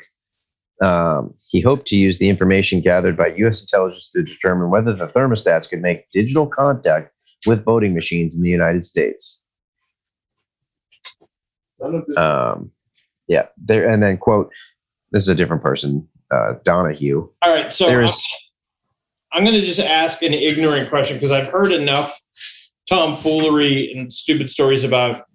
Um, 0.82 1.34
he 1.50 1.60
hoped 1.62 1.88
to 1.88 1.96
use 1.96 2.20
the 2.20 2.30
information 2.30 2.82
gathered 2.82 3.18
by 3.18 3.28
U.S. 3.38 3.62
intelligence 3.62 4.10
to 4.16 4.24
determine 4.24 4.70
whether 4.70 4.94
the 4.94 5.08
thermostats 5.08 5.68
could 5.70 5.82
make 5.82 6.10
digital 6.12 6.48
contact 6.48 7.12
with 7.48 7.64
voting 7.66 7.94
machines 7.96 8.36
in 8.36 8.44
the 8.44 8.50
United 8.50 8.86
States. 8.86 9.42
None 11.80 11.96
of 11.96 12.06
this- 12.08 12.18
Um, 12.18 12.72
yeah, 13.28 13.48
there 13.58 13.88
and 13.88 14.02
then 14.02 14.18
quote. 14.18 14.52
This 15.12 15.24
is 15.24 15.30
a 15.30 15.36
different 15.36 15.64
person, 15.64 16.08
uh, 16.32 16.56
Donahue. 16.66 17.30
All 17.42 17.54
right, 17.54 17.72
so 17.72 17.88
there 17.88 18.02
is 18.02 18.22
I'm 19.34 19.44
going 19.44 19.60
to 19.60 19.66
just 19.66 19.80
ask 19.80 20.22
an 20.22 20.34
ignorant 20.34 20.90
question 20.90 21.18
because 21.18 21.32
I've 21.32 21.48
heard 21.48 21.72
enough 21.72 22.18
tomfoolery 22.88 23.94
and 23.94 24.12
stupid 24.12 24.50
stories 24.50 24.84
about 24.84 25.26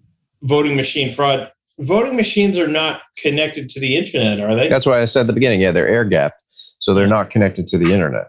voting 0.42 0.76
machine 0.76 1.12
fraud. 1.12 1.50
Voting 1.78 2.16
machines 2.16 2.58
are 2.58 2.68
not 2.68 3.02
connected 3.18 3.68
to 3.70 3.80
the 3.80 3.96
internet, 3.96 4.40
are 4.40 4.54
they? 4.54 4.68
That's 4.68 4.86
why 4.86 5.00
I 5.00 5.04
said 5.04 5.22
at 5.22 5.26
the 5.26 5.32
beginning. 5.32 5.60
Yeah, 5.60 5.72
they're 5.72 5.88
air 5.88 6.04
gapped, 6.04 6.36
so 6.48 6.94
they're 6.94 7.06
not 7.06 7.30
connected 7.30 7.66
to 7.68 7.78
the 7.78 7.92
internet. 7.92 8.28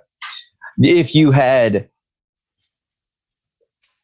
If 0.78 1.14
you 1.14 1.32
had, 1.32 1.90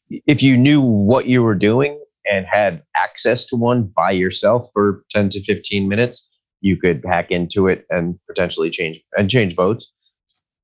if 0.10 0.44
you 0.44 0.58
knew 0.58 0.82
what 0.82 1.28
you 1.28 1.42
were 1.42 1.56
doing 1.56 2.00
and 2.30 2.46
had 2.46 2.84
access 2.96 3.46
to 3.48 3.56
one 3.56 3.84
by 3.84 4.12
yourself 4.12 4.68
for 4.74 5.04
ten 5.10 5.30
to 5.30 5.42
fifteen 5.44 5.88
minutes, 5.88 6.30
you 6.62 6.78
could 6.78 7.04
hack 7.08 7.32
into 7.32 7.68
it 7.68 7.86
and 7.90 8.20
potentially 8.28 8.70
change 8.70 9.02
and 9.18 9.30
change 9.30 9.56
votes. 9.56 9.92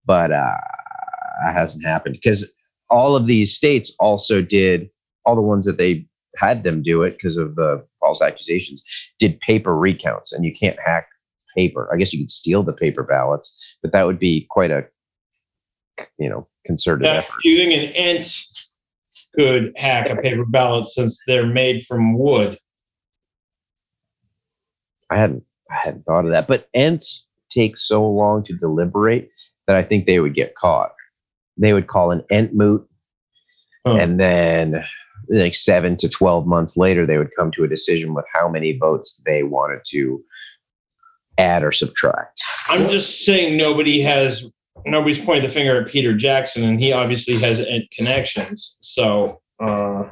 But 0.06 0.32
uh, 0.32 0.58
that 1.44 1.56
hasn't 1.56 1.86
happened 1.86 2.16
because 2.16 2.52
all 2.90 3.16
of 3.16 3.26
these 3.26 3.54
states 3.56 3.94
also 4.00 4.42
did 4.42 4.90
all 5.26 5.36
the 5.36 5.42
ones 5.42 5.66
that 5.66 5.78
they 5.78 6.08
had 6.38 6.64
them 6.64 6.84
do 6.84 7.04
it 7.04 7.12
because 7.12 7.38
of 7.38 7.56
the 7.56 7.86
false 8.00 8.22
accusations, 8.22 8.84
did 9.20 9.40
paper 9.40 9.76
recounts, 9.76 10.32
and 10.34 10.46
you 10.46 10.54
can't 10.54 10.78
hack 10.86 11.08
paper. 11.56 11.90
I 11.92 11.98
guess 11.98 12.14
you 12.14 12.20
could 12.20 12.32
steal 12.32 12.64
the 12.64 12.74
paper 12.74 13.04
ballots, 13.04 13.58
but 13.82 13.92
that 13.92 14.06
would 14.06 14.20
be 14.20 14.46
quite 14.50 14.72
a, 14.72 14.86
you 16.18 16.30
know, 16.30 16.48
concerted 16.66 17.04
Now, 17.04 17.18
effort. 17.18 17.40
do 17.44 17.50
you 17.50 17.58
think 17.58 17.74
an 17.74 17.96
ant 17.96 18.48
could 19.34 19.74
hack 19.76 20.10
a 20.10 20.16
paper 20.16 20.46
ballot 20.46 20.88
since 20.88 21.24
they're 21.26 21.48
made 21.48 21.84
from 21.86 22.18
wood? 22.18 22.58
I 25.10 25.18
hadn't, 25.18 25.44
I 25.72 25.76
hadn't 25.76 26.06
thought 26.06 26.26
of 26.26 26.32
that, 26.32 26.48
but 26.48 26.68
ants 26.74 27.26
take 27.50 27.78
so 27.78 28.06
long 28.06 28.44
to 28.44 28.54
deliberate 28.54 29.30
that 29.68 29.76
I 29.76 29.84
think 29.84 30.06
they 30.06 30.20
would 30.20 30.34
get 30.36 30.56
caught. 30.56 30.92
They 31.58 31.74
would 31.74 31.88
call 31.88 32.12
an 32.12 32.22
Entmoot, 32.32 32.86
Huh. 33.86 33.96
and 33.96 34.20
then 34.20 34.84
like 35.30 35.54
seven 35.56 35.96
to 35.98 36.10
twelve 36.10 36.46
months 36.48 36.76
later, 36.78 37.06
they 37.06 37.18
would 37.18 37.30
come 37.38 37.52
to 37.52 37.64
a 37.64 37.68
decision 37.68 38.14
with 38.14 38.26
how 38.34 38.48
many 38.48 38.78
votes 38.78 39.22
they 39.26 39.44
wanted 39.44 39.80
to 39.88 40.24
add 41.38 41.64
or 41.64 41.72
subtract. 41.72 42.42
I'm 42.68 42.88
just 42.90 43.26
saying 43.26 43.58
nobody 43.58 44.02
has 44.02 44.52
nobody's 44.86 45.20
pointed 45.20 45.44
the 45.50 45.54
finger 45.54 45.82
at 45.82 45.88
Peter 45.88 46.16
Jackson, 46.16 46.64
and 46.64 46.80
he 46.80 46.94
obviously 46.94 47.36
has 47.40 47.60
Ent 47.60 47.90
connections. 47.92 48.78
So 48.82 49.42
uh, 49.64 50.04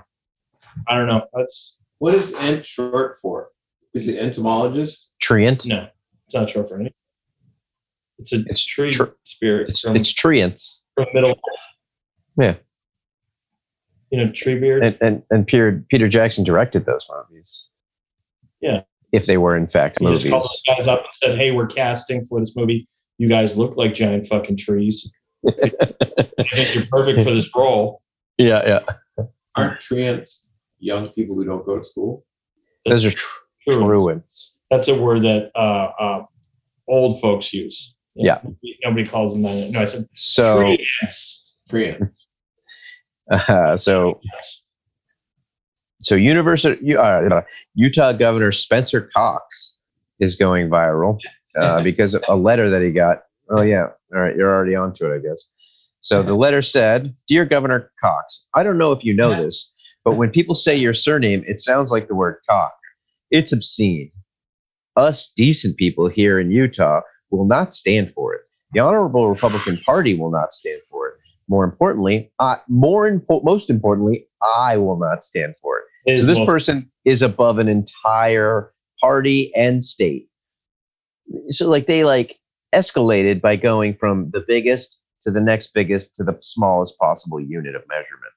I 0.87 0.95
don't 0.95 1.07
know. 1.07 1.25
That's 1.33 1.81
What 1.99 2.13
is 2.13 2.33
ent 2.41 2.65
short 2.65 3.17
for? 3.19 3.49
Is 3.93 4.07
it 4.07 4.17
entomologist? 4.19 5.09
Treant. 5.21 5.65
no, 5.67 5.87
it's 6.25 6.33
not 6.35 6.49
short 6.49 6.69
for 6.69 6.75
anything. 6.75 6.93
It's 8.19 8.33
a 8.33 8.43
It's 8.47 8.63
tree 8.65 8.91
tr- 8.91 9.03
spirit 9.23 9.69
It's, 9.69 9.81
from, 9.81 9.95
it's 9.95 10.13
treants. 10.13 10.81
from 10.95 11.07
Middle. 11.13 11.39
Yeah. 12.39 12.55
You 14.11 14.19
know, 14.25 14.31
Treebeard. 14.31 14.85
And, 14.85 14.97
and 15.01 15.23
and 15.31 15.47
Peter 15.47 15.83
Peter 15.89 16.07
Jackson 16.07 16.43
directed 16.43 16.85
those 16.85 17.07
movies. 17.11 17.67
Yeah. 18.61 18.81
If 19.11 19.25
they 19.25 19.37
were 19.37 19.55
in 19.57 19.67
fact 19.67 19.99
He 19.99 20.05
just 20.05 20.29
called 20.29 20.43
those 20.43 20.61
guys 20.67 20.87
up 20.87 20.99
and 20.99 21.09
said, 21.13 21.37
"Hey, 21.37 21.51
we're 21.51 21.67
casting 21.67 22.23
for 22.25 22.39
this 22.39 22.55
movie. 22.55 22.87
You 23.17 23.27
guys 23.29 23.57
look 23.57 23.75
like 23.77 23.93
giant 23.93 24.27
fucking 24.27 24.57
trees. 24.57 25.11
I 25.47 25.51
think 26.51 26.75
you're 26.75 26.85
perfect 26.91 27.21
for 27.21 27.31
this 27.33 27.47
role." 27.55 28.01
yeah, 28.37 28.81
yeah. 29.17 29.25
Aren't 29.55 29.79
treants 29.79 30.45
young 30.79 31.05
people 31.11 31.35
who 31.35 31.45
don't 31.45 31.65
go 31.65 31.77
to 31.77 31.83
school? 31.83 32.25
Those 32.87 33.05
are 33.05 33.11
tr- 33.11 33.39
truants. 33.69 34.59
That's 34.71 34.87
a 34.87 34.99
word 34.99 35.21
that 35.23 35.51
uh, 35.55 35.91
uh, 35.99 36.25
old 36.87 37.21
folks 37.21 37.53
use. 37.53 37.95
Yeah. 38.15 38.41
Nobody 38.83 39.05
calls 39.05 39.33
them 39.33 39.41
that. 39.43 39.71
No, 39.71 39.81
I 39.81 39.85
said 39.85 40.07
So 40.13 40.63
treants. 40.63 41.57
Treant. 41.69 42.11
uh, 43.31 43.77
so 43.77 44.19
so 46.01 46.15
University 46.15 46.95
uh, 46.95 47.41
Utah 47.75 48.11
Governor 48.11 48.51
Spencer 48.51 49.09
Cox 49.15 49.77
is 50.19 50.35
going 50.35 50.69
viral 50.69 51.17
uh, 51.59 51.81
because 51.83 52.13
of 52.13 52.23
a 52.27 52.35
letter 52.35 52.69
that 52.69 52.81
he 52.81 52.91
got. 52.91 53.23
Oh 53.49 53.61
yeah, 53.61 53.87
all 54.13 54.21
right, 54.21 54.35
you're 54.35 54.53
already 54.53 54.75
onto 54.75 55.05
it, 55.09 55.15
I 55.15 55.19
guess. 55.19 55.49
So 56.01 56.21
the 56.21 56.35
letter 56.35 56.61
said, 56.61 57.15
"Dear 57.27 57.45
Governor 57.45 57.91
Cox, 58.03 58.45
I 58.53 58.63
don't 58.63 58.77
know 58.77 58.91
if 58.91 59.03
you 59.05 59.13
know 59.13 59.29
this, 59.29 59.71
but 60.03 60.17
when 60.17 60.29
people 60.31 60.55
say 60.55 60.75
your 60.75 60.93
surname, 60.93 61.43
it 61.47 61.61
sounds 61.61 61.91
like 61.91 62.07
the 62.07 62.15
word 62.15 62.37
cock. 62.49 62.73
It's 63.31 63.53
obscene. 63.53 64.11
Us 64.97 65.31
decent 65.35 65.77
people 65.77 66.09
here 66.09 66.39
in 66.39 66.51
Utah 66.51 67.01
will 67.33 67.45
not 67.45 67.73
stand 67.73 68.13
for 68.13 68.33
it. 68.33 68.41
The 68.73 68.79
Honorable 68.79 69.29
Republican 69.29 69.77
Party 69.85 70.13
will 70.13 70.31
not 70.31 70.51
stand 70.51 70.81
for 70.89 71.09
it. 71.09 71.15
More 71.49 71.63
importantly, 71.63 72.31
uh, 72.39 72.55
more 72.69 73.09
impo- 73.09 73.43
most 73.43 73.69
importantly, 73.69 74.27
I 74.41 74.77
will 74.77 74.97
not 74.97 75.23
stand 75.23 75.55
for 75.61 75.79
it. 75.79 75.83
It 76.05 76.21
So 76.21 76.27
this 76.27 76.45
person 76.45 76.89
is 77.05 77.21
above 77.21 77.59
an 77.59 77.67
entire 77.67 78.71
party 79.01 79.53
and 79.55 79.83
state. 79.83 80.29
So 81.49 81.69
like 81.69 81.87
they 81.87 82.03
like 82.03 82.39
escalated 82.73 83.41
by 83.41 83.55
going 83.55 83.95
from 83.95 84.29
the 84.31 84.43
biggest 84.47 85.01
to 85.21 85.31
the 85.31 85.41
next 85.41 85.73
biggest 85.73 86.15
to 86.15 86.23
the 86.23 86.37
smallest 86.41 86.97
possible 86.97 87.39
unit 87.39 87.75
of 87.75 87.83
measurement. 87.89 88.33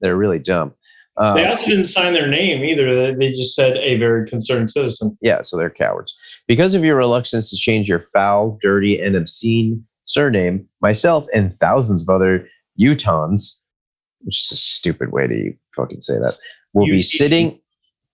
They're 0.00 0.16
really 0.16 0.38
dumb. 0.38 0.74
Um, 1.16 1.36
They 1.36 1.46
also 1.46 1.66
didn't 1.66 1.84
sign 1.84 2.12
their 2.12 2.26
name 2.26 2.64
either. 2.64 3.14
They- 3.14 3.30
just 3.32 3.54
said 3.54 3.76
a 3.78 3.96
very 3.98 4.28
concerned 4.28 4.70
citizen. 4.70 5.16
yeah, 5.20 5.42
so 5.42 5.56
they're 5.56 5.70
cowards. 5.70 6.14
Because 6.48 6.74
of 6.74 6.84
your 6.84 6.96
reluctance 6.96 7.50
to 7.50 7.56
change 7.56 7.88
your 7.88 8.00
foul, 8.00 8.58
dirty, 8.60 9.00
and 9.00 9.14
obscene 9.16 9.84
surname, 10.06 10.66
myself 10.80 11.26
and 11.32 11.52
thousands 11.52 12.02
of 12.02 12.08
other 12.14 12.48
Utahns, 12.80 13.60
which 14.20 14.40
is 14.44 14.52
a 14.52 14.56
stupid 14.56 15.12
way 15.12 15.26
to 15.26 15.52
fucking 15.76 16.00
say 16.00 16.14
that, 16.18 16.36
will 16.72 16.86
be 16.86 17.02
sitting 17.02 17.60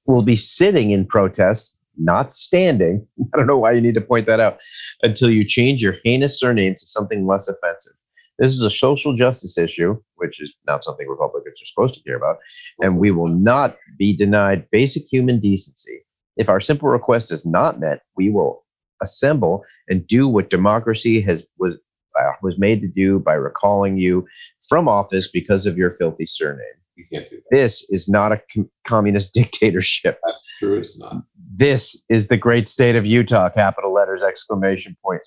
will 0.06 0.22
be 0.22 0.36
sitting 0.36 0.90
in 0.90 1.06
protest, 1.06 1.78
not 1.96 2.32
standing. 2.32 3.06
I 3.34 3.36
don't 3.36 3.46
know 3.46 3.58
why 3.58 3.72
you 3.72 3.80
need 3.80 3.94
to 3.94 4.00
point 4.00 4.26
that 4.26 4.40
out 4.40 4.58
until 5.02 5.30
you 5.30 5.44
change 5.44 5.82
your 5.82 5.96
heinous 6.04 6.38
surname 6.40 6.74
to 6.74 6.86
something 6.86 7.26
less 7.26 7.46
offensive. 7.48 7.92
This 8.40 8.52
is 8.52 8.62
a 8.62 8.70
social 8.70 9.14
justice 9.14 9.58
issue, 9.58 10.00
which 10.16 10.40
is 10.40 10.54
not 10.66 10.82
something 10.82 11.06
Republicans 11.06 11.60
are 11.60 11.66
supposed 11.66 11.94
to 11.94 12.02
care 12.02 12.16
about, 12.16 12.38
and 12.80 12.98
we 12.98 13.10
will 13.10 13.28
not 13.28 13.76
be 13.98 14.16
denied 14.16 14.66
basic 14.72 15.04
human 15.04 15.38
decency. 15.38 16.00
If 16.38 16.48
our 16.48 16.60
simple 16.60 16.88
request 16.88 17.30
is 17.30 17.44
not 17.44 17.78
met, 17.78 18.00
we 18.16 18.30
will 18.30 18.64
assemble 19.02 19.62
and 19.88 20.06
do 20.06 20.26
what 20.26 20.48
democracy 20.48 21.20
has 21.20 21.46
was 21.58 21.78
uh, 22.18 22.32
was 22.42 22.58
made 22.58 22.80
to 22.80 22.88
do 22.88 23.20
by 23.20 23.34
recalling 23.34 23.98
you 23.98 24.26
from 24.68 24.88
office 24.88 25.28
because 25.28 25.66
of 25.66 25.76
your 25.76 25.90
filthy 25.92 26.26
surname. 26.26 26.79
You 27.00 27.18
can't 27.18 27.30
do 27.30 27.36
that. 27.36 27.56
This 27.56 27.86
is 27.90 28.08
not 28.08 28.32
a 28.32 28.42
com- 28.52 28.70
communist 28.86 29.32
dictatorship. 29.40 30.20
That's 30.24 30.44
true. 30.58 30.78
It's 30.78 30.98
not. 30.98 31.22
This 31.56 31.96
is 32.08 32.26
the 32.28 32.36
great 32.36 32.68
state 32.68 32.96
of 32.96 33.06
Utah, 33.06 33.48
capital 33.48 33.92
letters, 33.92 34.22
exclamation 34.22 34.96
point. 35.04 35.22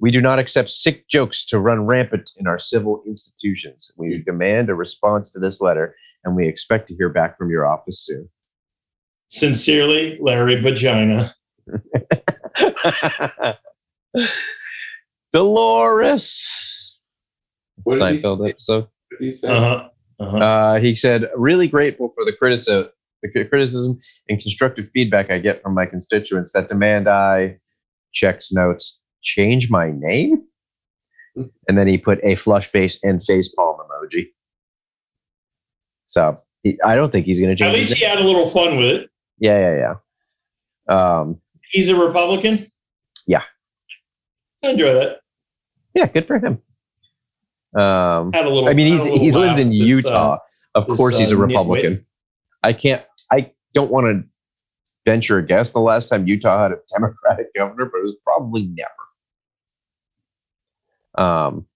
We 0.00 0.10
do 0.10 0.20
not 0.20 0.38
accept 0.38 0.70
sick 0.70 1.08
jokes 1.08 1.46
to 1.46 1.58
run 1.58 1.86
rampant 1.86 2.30
in 2.36 2.46
our 2.46 2.58
civil 2.58 3.02
institutions. 3.06 3.90
We 3.96 4.22
demand 4.24 4.70
a 4.70 4.74
response 4.74 5.30
to 5.32 5.38
this 5.38 5.60
letter, 5.60 5.94
and 6.24 6.36
we 6.36 6.46
expect 6.46 6.88
to 6.88 6.94
hear 6.94 7.08
back 7.08 7.36
from 7.38 7.50
your 7.50 7.66
office 7.66 8.04
soon. 8.04 8.28
Sincerely, 9.28 10.18
Larry 10.20 10.60
Vagina. 10.60 11.34
Dolores. 15.32 17.00
What 17.82 17.98
did 17.98 18.14
he 18.14 18.18
Seinfeld 18.18 18.44
say? 18.44 18.50
episode. 18.50 18.80
What 18.84 19.20
did 19.20 19.26
he 19.26 19.32
say? 19.32 19.48
Uh-huh. 19.48 19.88
Uh-huh. 20.24 20.36
Uh, 20.38 20.80
he 20.80 20.94
said, 20.94 21.28
"Really 21.36 21.68
grateful 21.68 22.12
for 22.14 22.24
the 22.24 22.32
criticism, 22.32 22.88
the 23.22 23.44
criticism 23.44 23.98
and 24.28 24.40
constructive 24.40 24.88
feedback 24.90 25.30
I 25.30 25.38
get 25.38 25.62
from 25.62 25.74
my 25.74 25.86
constituents 25.86 26.52
that 26.52 26.68
demand 26.68 27.08
I 27.08 27.58
checks 28.12 28.52
notes 28.52 29.00
change 29.22 29.70
my 29.70 29.90
name." 29.90 30.42
And 31.68 31.76
then 31.76 31.88
he 31.88 31.98
put 31.98 32.20
a 32.22 32.36
flush 32.36 32.68
face 32.68 32.98
and 33.02 33.22
face 33.22 33.48
palm 33.48 33.76
emoji. 33.78 34.26
So 36.06 36.36
he, 36.62 36.78
I 36.84 36.94
don't 36.94 37.10
think 37.10 37.26
he's 37.26 37.40
going 37.40 37.50
to 37.50 37.56
change. 37.56 37.74
At 37.74 37.78
least 37.78 37.94
he 37.94 38.04
had 38.04 38.18
a 38.18 38.22
little 38.24 38.48
fun 38.48 38.76
with 38.76 38.86
it. 38.86 39.10
yeah, 39.38 39.74
yeah, 39.74 39.94
yeah. 40.88 41.20
Um, 41.20 41.40
He's 41.72 41.88
a 41.88 41.96
Republican. 41.96 42.70
Yeah. 43.26 43.42
I 44.62 44.68
enjoy 44.70 44.94
that. 44.94 45.20
yeah, 45.94 46.06
good 46.06 46.26
for 46.28 46.38
him. 46.38 46.62
Um, 47.74 48.30
little. 48.30 48.68
I 48.68 48.74
mean, 48.74 48.86
he's 48.86 49.04
he 49.04 49.32
lives 49.32 49.58
in 49.58 49.70
this, 49.70 49.78
Utah. 49.78 50.34
uh, 50.34 50.38
of 50.74 50.86
this, 50.86 50.96
course, 50.96 51.18
he's 51.18 51.32
a 51.32 51.36
uh, 51.36 51.38
nitwit. 51.38 51.48
Republican. 51.48 52.06
I 52.62 52.72
can't. 52.72 53.02
I 53.32 53.52
don't 53.74 53.90
want 53.90 54.06
to 54.06 54.24
venture 55.04 55.38
a 55.38 55.44
guess. 55.44 55.72
The 55.72 55.80
last 55.80 56.08
time 56.08 56.26
Utah 56.26 56.62
had 56.62 56.72
a 56.72 56.78
Democratic 56.92 57.52
governor, 57.56 57.86
but 57.86 57.98
it 57.98 58.04
was 58.04 58.16
probably 58.24 58.66
never. 58.66 58.90
Um. 61.16 61.66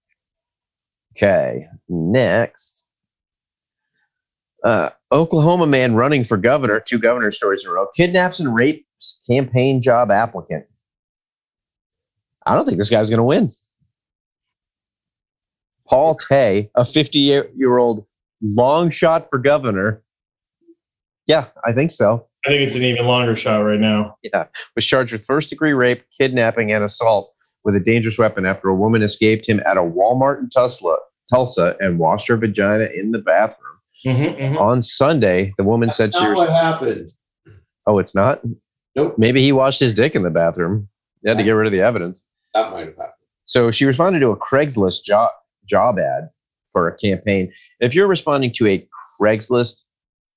Okay. 1.17 1.67
Next. 1.89 2.89
Uh, 4.63 4.89
Oklahoma 5.11 5.67
man 5.67 5.95
running 5.95 6.23
for 6.23 6.37
governor. 6.37 6.79
Two 6.79 6.99
governor 6.99 7.31
stories 7.31 7.63
in 7.63 7.69
a 7.69 7.73
row. 7.73 7.87
Kidnaps 7.95 8.39
and 8.39 8.53
rapes 8.53 9.19
campaign 9.29 9.81
job 9.81 10.11
applicant. 10.11 10.65
I 12.45 12.55
don't 12.55 12.65
think 12.65 12.77
this 12.77 12.89
guy's 12.89 13.09
going 13.09 13.19
to 13.19 13.23
win. 13.23 13.51
Paul 15.89 16.15
Tay, 16.15 16.69
a 16.75 16.85
50 16.85 17.17
year 17.19 17.49
year 17.55 17.77
old 17.77 18.05
long 18.41 18.89
shot 18.89 19.29
for 19.29 19.39
governor. 19.39 20.03
Yeah, 21.27 21.47
I 21.65 21.73
think 21.73 21.91
so. 21.91 22.25
I 22.45 22.49
think 22.49 22.61
it's 22.61 22.75
an 22.75 22.83
even 22.83 23.05
longer 23.05 23.35
shot 23.35 23.57
right 23.59 23.79
now. 23.79 24.15
Yeah, 24.23 24.45
was 24.75 24.85
charged 24.85 25.11
with 25.11 25.25
first 25.25 25.49
degree 25.49 25.73
rape, 25.73 26.03
kidnapping, 26.17 26.71
and 26.71 26.83
assault 26.83 27.33
with 27.63 27.75
a 27.75 27.79
dangerous 27.79 28.17
weapon 28.17 28.45
after 28.45 28.69
a 28.69 28.75
woman 28.75 29.01
escaped 29.01 29.47
him 29.47 29.61
at 29.65 29.77
a 29.77 29.81
Walmart 29.81 30.39
in 30.39 30.49
Tulsa, 30.49 30.95
Tulsa 31.29 31.75
and 31.79 31.99
washed 31.99 32.27
her 32.29 32.37
vagina 32.37 32.85
in 32.85 33.11
the 33.11 33.19
bathroom. 33.19 33.65
Mhm, 34.05 34.37
mhm. 34.39 34.59
On 34.61 34.81
Sunday, 34.81 35.53
the 35.57 35.63
woman 35.63 35.91
said 35.91 36.09
That's 36.13 36.19
she 36.19 36.23
not 36.23 36.37
was. 36.37 36.47
what 36.47 36.49
happened. 36.51 37.11
Oh, 37.85 37.99
it's 37.99 38.15
not? 38.15 38.41
Nope. 38.95 39.15
Maybe 39.17 39.41
he 39.41 39.51
washed 39.51 39.79
his 39.79 39.93
dick 39.93 40.15
in 40.15 40.23
the 40.23 40.29
bathroom. 40.29 40.87
He 41.21 41.29
had 41.29 41.37
to 41.37 41.43
get 41.43 41.51
rid 41.51 41.65
of 41.67 41.73
the 41.73 41.81
evidence. 41.81 42.25
That 42.53 42.71
might 42.71 42.87
have 42.87 42.95
happened. 42.95 43.13
So 43.43 43.71
she 43.71 43.83
responded 43.85 44.19
to 44.21 44.29
a 44.31 44.37
Craigslist 44.37 45.03
job 45.03 45.29
job 45.69 45.97
ad 45.99 46.29
for 46.71 46.87
a 46.87 46.97
campaign. 46.97 47.51
If 47.79 47.93
you're 47.95 48.07
responding 48.07 48.53
to 48.55 48.67
a 48.67 48.87
Craigslist 49.21 49.83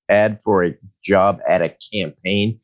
ad 0.09 0.39
for 0.39 0.63
a 0.65 0.75
job 1.03 1.39
at 1.47 1.61
a 1.61 1.75
campaign, 1.93 2.59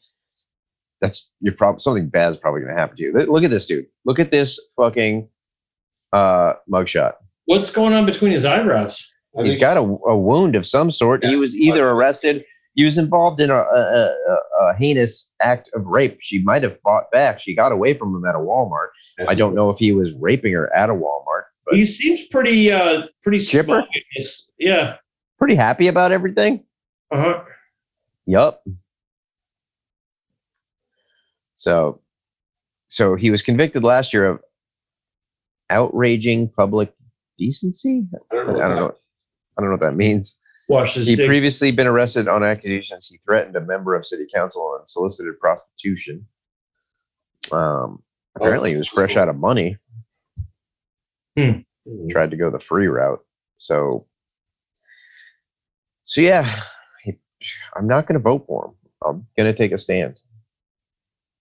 that's 1.01 1.31
your 1.41 1.53
problem. 1.53 1.79
something 1.79 2.07
bad 2.09 2.31
is 2.31 2.37
probably 2.37 2.61
going 2.61 2.73
to 2.73 2.79
happen 2.79 2.97
to 2.97 3.03
you. 3.03 3.11
Look 3.13 3.43
at 3.43 3.51
this 3.51 3.65
dude. 3.67 3.87
Look 4.05 4.19
at 4.19 4.31
this 4.31 4.59
fucking 4.75 5.27
uh, 6.13 6.53
mugshot. 6.71 7.13
What's 7.45 7.69
going 7.71 7.93
on 7.93 8.05
between 8.05 8.31
his 8.31 8.45
eyebrows? 8.45 9.05
I 9.37 9.43
He's 9.43 9.53
think- 9.53 9.61
got 9.61 9.77
a, 9.77 9.81
a 9.81 10.17
wound 10.17 10.55
of 10.55 10.65
some 10.65 10.91
sort. 10.91 11.23
He 11.25 11.35
was 11.35 11.55
either 11.55 11.87
arrested. 11.89 12.43
He 12.75 12.85
was 12.85 12.97
involved 12.97 13.39
in 13.41 13.49
a, 13.49 13.55
a, 13.57 13.59
a, 14.29 14.37
a 14.61 14.73
heinous 14.77 15.31
act 15.41 15.69
of 15.73 15.85
rape. 15.85 16.17
She 16.21 16.41
might 16.43 16.63
have 16.63 16.79
fought 16.81 17.11
back. 17.11 17.39
She 17.39 17.55
got 17.55 17.71
away 17.71 17.93
from 17.93 18.15
him 18.15 18.25
at 18.25 18.35
a 18.35 18.39
Walmart. 18.39 18.87
I 19.27 19.35
don't 19.35 19.53
know 19.53 19.69
if 19.69 19.77
he 19.79 19.91
was 19.91 20.13
raping 20.13 20.53
her 20.53 20.73
at 20.73 20.89
a 20.89 20.93
Walmart, 20.93 21.43
but 21.65 21.75
He 21.75 21.85
seems 21.85 22.27
pretty 22.27 22.71
uh 22.71 23.03
pretty 23.23 23.39
Chipper? 23.39 23.65
spontaneous. 23.83 24.51
Yeah. 24.59 24.95
pretty 25.37 25.55
happy 25.55 25.87
about 25.87 26.11
everything. 26.11 26.63
Uh-huh. 27.11 27.43
Yup. 28.25 28.63
So, 31.55 32.01
so 32.87 33.15
he 33.15 33.31
was 33.31 33.41
convicted 33.41 33.83
last 33.83 34.13
year 34.13 34.25
of 34.27 34.39
outraging 35.69 36.49
public 36.49 36.93
decency. 37.37 38.05
I 38.31 38.35
don't 38.35 38.49
I 38.49 38.53
know. 38.53 38.59
don't 38.59 38.75
know. 38.75 38.95
I 39.57 39.61
don't 39.61 39.65
know 39.65 39.71
what 39.73 39.81
that 39.81 39.95
means. 39.95 40.37
Wash 40.69 40.93
his 40.93 41.07
He 41.07 41.15
dick. 41.15 41.27
previously 41.27 41.71
been 41.71 41.87
arrested 41.87 42.27
on 42.27 42.43
accusations 42.43 43.07
he 43.07 43.19
threatened 43.25 43.55
a 43.55 43.61
member 43.61 43.95
of 43.95 44.05
city 44.05 44.25
council 44.33 44.75
and 44.79 44.87
solicited 44.87 45.37
prostitution. 45.39 46.25
Um, 47.51 48.03
apparently, 48.35 48.71
he 48.71 48.77
was 48.77 48.87
fresh 48.87 49.17
out 49.17 49.27
of 49.29 49.35
money. 49.35 49.77
Hmm. 51.43 52.07
Tried 52.09 52.31
to 52.31 52.37
go 52.37 52.49
the 52.51 52.59
free 52.59 52.87
route. 52.87 53.19
So, 53.57 54.05
so 56.05 56.21
yeah, 56.21 56.61
I'm 57.75 57.87
not 57.87 58.07
going 58.07 58.13
to 58.17 58.23
vote 58.23 58.45
for 58.47 58.65
him. 58.67 58.73
I'm 59.05 59.27
going 59.37 59.51
to 59.51 59.57
take 59.57 59.71
a 59.71 59.77
stand. 59.77 60.19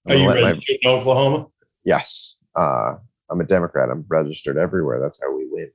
I'm 0.07 0.13
Are 0.13 0.17
you 0.17 0.29
let 0.29 0.35
my- 0.43 0.51
registered 0.51 0.77
in 0.83 0.91
Oklahoma? 0.91 1.47
yes, 1.85 2.39
uh, 2.57 2.95
I'm 3.31 3.41
a 3.41 3.45
Democrat. 3.45 3.91
I'm 3.91 4.05
registered 4.09 4.57
everywhere. 4.57 5.01
That's 5.01 5.21
how 5.23 5.35
we 5.37 5.47
win. 5.51 5.71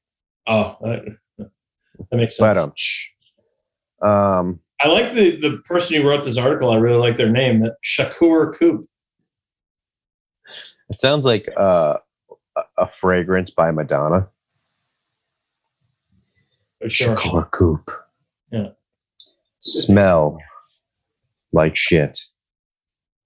Oh, 0.47 0.75
that, 0.81 1.17
that 1.37 2.17
makes 2.17 2.37
But 2.37 2.55
sense. 2.55 3.07
um, 4.01 4.09
um, 4.09 4.59
I 4.81 4.87
like 4.89 5.13
the 5.13 5.39
the 5.39 5.57
person 5.65 6.01
who 6.01 6.07
wrote 6.07 6.23
this 6.25 6.37
article. 6.37 6.71
I 6.71 6.77
really 6.77 6.97
like 6.97 7.15
their 7.15 7.29
name. 7.29 7.61
That 7.61 7.75
Shakur 7.85 8.53
Coop. 8.57 8.87
it 10.89 10.99
sounds 10.99 11.25
like 11.25 11.47
uh, 11.55 11.97
a, 12.55 12.61
a 12.77 12.87
fragrance 12.87 13.49
by 13.49 13.71
Madonna. 13.71 14.27
For 16.81 16.89
Sure. 16.89 17.15
Shakur 17.15 17.51
Coop. 17.51 17.91
Yeah. 18.51 18.69
Smell 19.59 20.37
like 21.53 21.75
shit. 21.75 22.19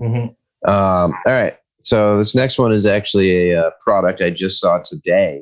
Mhm. 0.02 0.36
Um, 0.66 1.14
all 1.26 1.34
right. 1.34 1.58
So 1.80 2.18
this 2.18 2.36
next 2.36 2.58
one 2.58 2.72
is 2.72 2.86
actually 2.86 3.52
a 3.52 3.68
uh, 3.68 3.72
product 3.82 4.22
I 4.22 4.30
just 4.30 4.60
saw 4.60 4.80
today. 4.80 5.42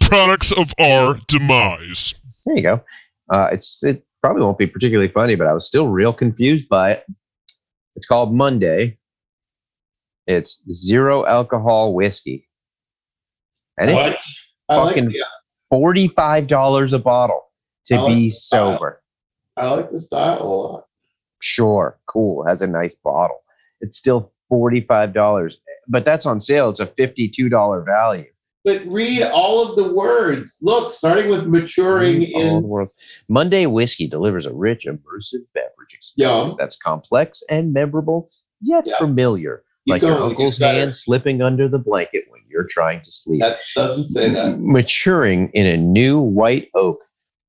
Products 0.00 0.52
of 0.52 0.72
our 0.80 1.16
demise. 1.26 2.14
There 2.46 2.56
you 2.56 2.62
go. 2.62 2.84
Uh, 3.30 3.50
it's 3.52 3.82
it 3.84 4.04
probably 4.22 4.42
won't 4.42 4.58
be 4.58 4.66
particularly 4.66 5.12
funny, 5.12 5.34
but 5.34 5.46
I 5.46 5.52
was 5.52 5.66
still 5.66 5.88
real 5.88 6.12
confused 6.12 6.68
by 6.68 6.92
it. 6.92 7.06
It's 7.94 8.06
called 8.06 8.34
Monday. 8.34 8.98
It's 10.28 10.62
zero 10.70 11.24
alcohol 11.24 11.94
whiskey, 11.94 12.46
and 13.78 13.92
What? 13.92 14.12
it's 14.12 14.44
like, 14.68 14.88
fucking 14.88 15.08
uh, 15.08 15.24
forty 15.70 16.08
five 16.08 16.46
dollars 16.46 16.92
a 16.92 16.98
bottle 16.98 17.50
to 17.86 17.96
like 17.96 18.06
be 18.08 18.28
sober. 18.28 19.02
I 19.56 19.70
like 19.70 19.90
the 19.90 19.98
style 19.98 20.42
a 20.42 20.44
lot. 20.44 20.84
Sure, 21.40 21.98
cool, 22.06 22.44
has 22.46 22.60
a 22.60 22.66
nice 22.66 22.94
bottle. 22.94 23.38
It's 23.80 23.96
still 23.96 24.32
forty 24.50 24.82
five 24.82 25.14
dollars, 25.14 25.62
but 25.88 26.04
that's 26.04 26.26
on 26.26 26.40
sale. 26.40 26.68
It's 26.68 26.80
a 26.80 26.86
fifty 26.86 27.26
two 27.28 27.48
dollar 27.48 27.82
value. 27.82 28.26
But 28.66 28.82
read 28.86 29.22
all 29.22 29.66
of 29.66 29.76
the 29.76 29.94
words. 29.94 30.58
Look, 30.60 30.90
starting 30.90 31.30
with 31.30 31.46
maturing 31.46 32.16
All 32.34 32.42
the 32.42 32.58
in. 32.58 32.68
world. 32.68 32.90
Monday 33.28 33.64
whiskey 33.64 34.06
delivers 34.08 34.44
a 34.44 34.52
rich, 34.52 34.84
immersive 34.84 35.46
beverage 35.54 35.94
experience 35.94 36.52
that's 36.58 36.76
complex 36.76 37.42
and 37.48 37.72
memorable, 37.72 38.28
yet 38.60 38.84
Yeah. 38.86 38.96
familiar, 38.98 39.62
like 39.88 40.02
your 40.02 40.12
going, 40.12 40.22
it 40.22 40.30
uncle's 40.30 40.58
hand 40.58 40.94
slipping 40.94 41.42
under 41.42 41.68
the 41.68 41.78
blanket 41.78 42.24
when 42.30 42.40
you're 42.48 42.66
trying 42.68 43.00
to 43.02 43.12
sleep. 43.12 43.42
That 43.42 43.58
doesn't 43.74 44.08
say 44.08 44.28
that. 44.30 44.58
Maturing 44.60 45.50
in 45.54 45.66
a 45.66 45.76
new 45.76 46.18
white 46.20 46.68
oak 46.74 46.98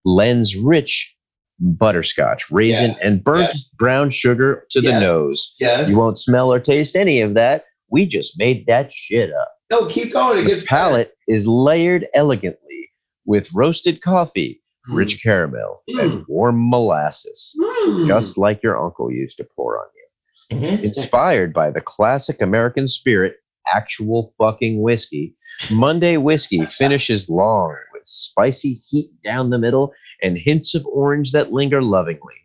lends 0.05 0.55
rich 0.55 1.15
butterscotch, 1.59 2.49
raisin, 2.51 2.91
Yes, 2.91 2.99
and 3.03 3.23
burnt 3.23 3.49
yes. 3.53 3.69
brown 3.77 4.09
sugar 4.09 4.65
to 4.71 4.81
the 4.81 4.97
nose. 4.99 5.55
Yes. 5.59 5.89
You 5.89 5.97
won't 5.97 6.17
smell 6.19 6.53
or 6.53 6.59
taste 6.59 6.95
any 6.95 7.21
of 7.21 7.33
that. 7.33 7.65
We 7.91 8.05
just 8.05 8.37
made 8.39 8.65
that 8.67 8.91
shit 8.91 9.31
up. 9.33 9.51
No, 9.71 9.85
keep 9.87 10.13
going. 10.13 10.39
It 10.39 10.43
The 10.43 10.49
gets 10.49 10.61
better. 10.63 10.67
palate 10.67 11.13
is 11.27 11.45
layered 11.47 12.07
elegantly 12.13 12.89
with 13.25 13.49
roasted 13.53 14.01
coffee, 14.01 14.61
Mm. 14.89 14.95
rich 14.95 15.21
caramel, 15.21 15.83
Mm. 15.89 16.01
and 16.01 16.25
warm 16.29 16.55
molasses, 16.69 17.53
Mm. 17.59 18.07
just 18.07 18.37
like 18.37 18.63
your 18.63 18.81
uncle 18.81 19.11
used 19.11 19.37
to 19.37 19.43
pour 19.55 19.77
on 19.79 19.85
you. 19.95 19.98
Mhm. 20.51 20.83
Inspired 20.83 21.53
by 21.53 21.69
the 21.69 21.81
classic 21.81 22.41
American 22.41 22.87
spirit, 22.87 23.35
actual 23.67 24.33
fucking 24.37 24.81
whiskey, 24.81 25.35
Monday 25.69 26.17
whiskey 26.17 26.65
finishes 26.65 27.29
long 27.29 27.75
with 27.93 28.05
spicy 28.05 28.73
heat 28.73 29.09
down 29.23 29.49
the 29.51 29.59
middle 29.59 29.93
and 30.23 30.37
hints 30.37 30.73
of 30.73 30.85
orange 30.87 31.31
that 31.31 31.51
linger 31.53 31.81
lovingly. 31.81 32.35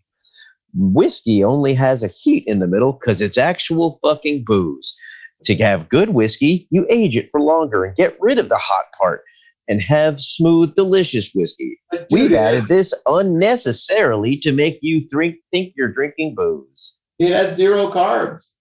Whiskey 0.75 1.43
only 1.43 1.73
has 1.75 2.03
a 2.03 2.09
heat 2.09 2.45
in 2.47 2.59
the 2.59 2.67
middle 2.67 2.93
because 2.93 3.21
it's 3.21 3.39
actual 3.39 3.99
fucking 4.03 4.45
booze. 4.45 4.95
To 5.45 5.55
have 5.57 5.89
good 5.89 6.11
whiskey, 6.11 6.67
you 6.71 6.87
age 6.91 7.17
it 7.17 7.29
for 7.31 7.41
longer 7.41 7.85
and 7.85 7.95
get 7.97 8.17
rid 8.21 8.39
of 8.39 8.49
the 8.49 8.59
hot 8.59 8.87
part 8.99 9.23
and 9.69 9.81
have 9.81 10.21
smooth, 10.21 10.75
delicious 10.75 11.31
whiskey. 11.35 11.79
We've 12.11 12.33
added 12.35 12.69
this 12.69 12.93
unnecessarily 13.07 14.39
to 14.39 14.53
make 14.53 14.79
you 14.83 15.07
drink, 15.09 15.37
think 15.53 15.75
you're 15.77 15.93
drinking 15.93 16.35
booze. 16.35 16.97
It 17.19 17.33
has 17.33 17.57
zero 17.57 17.91
carbs. 17.93 18.53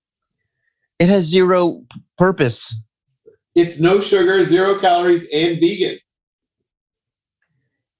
It 0.99 1.10
has 1.10 1.26
zero 1.26 1.84
purpose. 2.18 2.76
It's 3.56 3.80
no 3.80 3.99
sugar, 3.99 4.45
zero 4.45 4.80
calories, 4.80 5.28
and 5.34 5.60
vegan. 5.60 5.99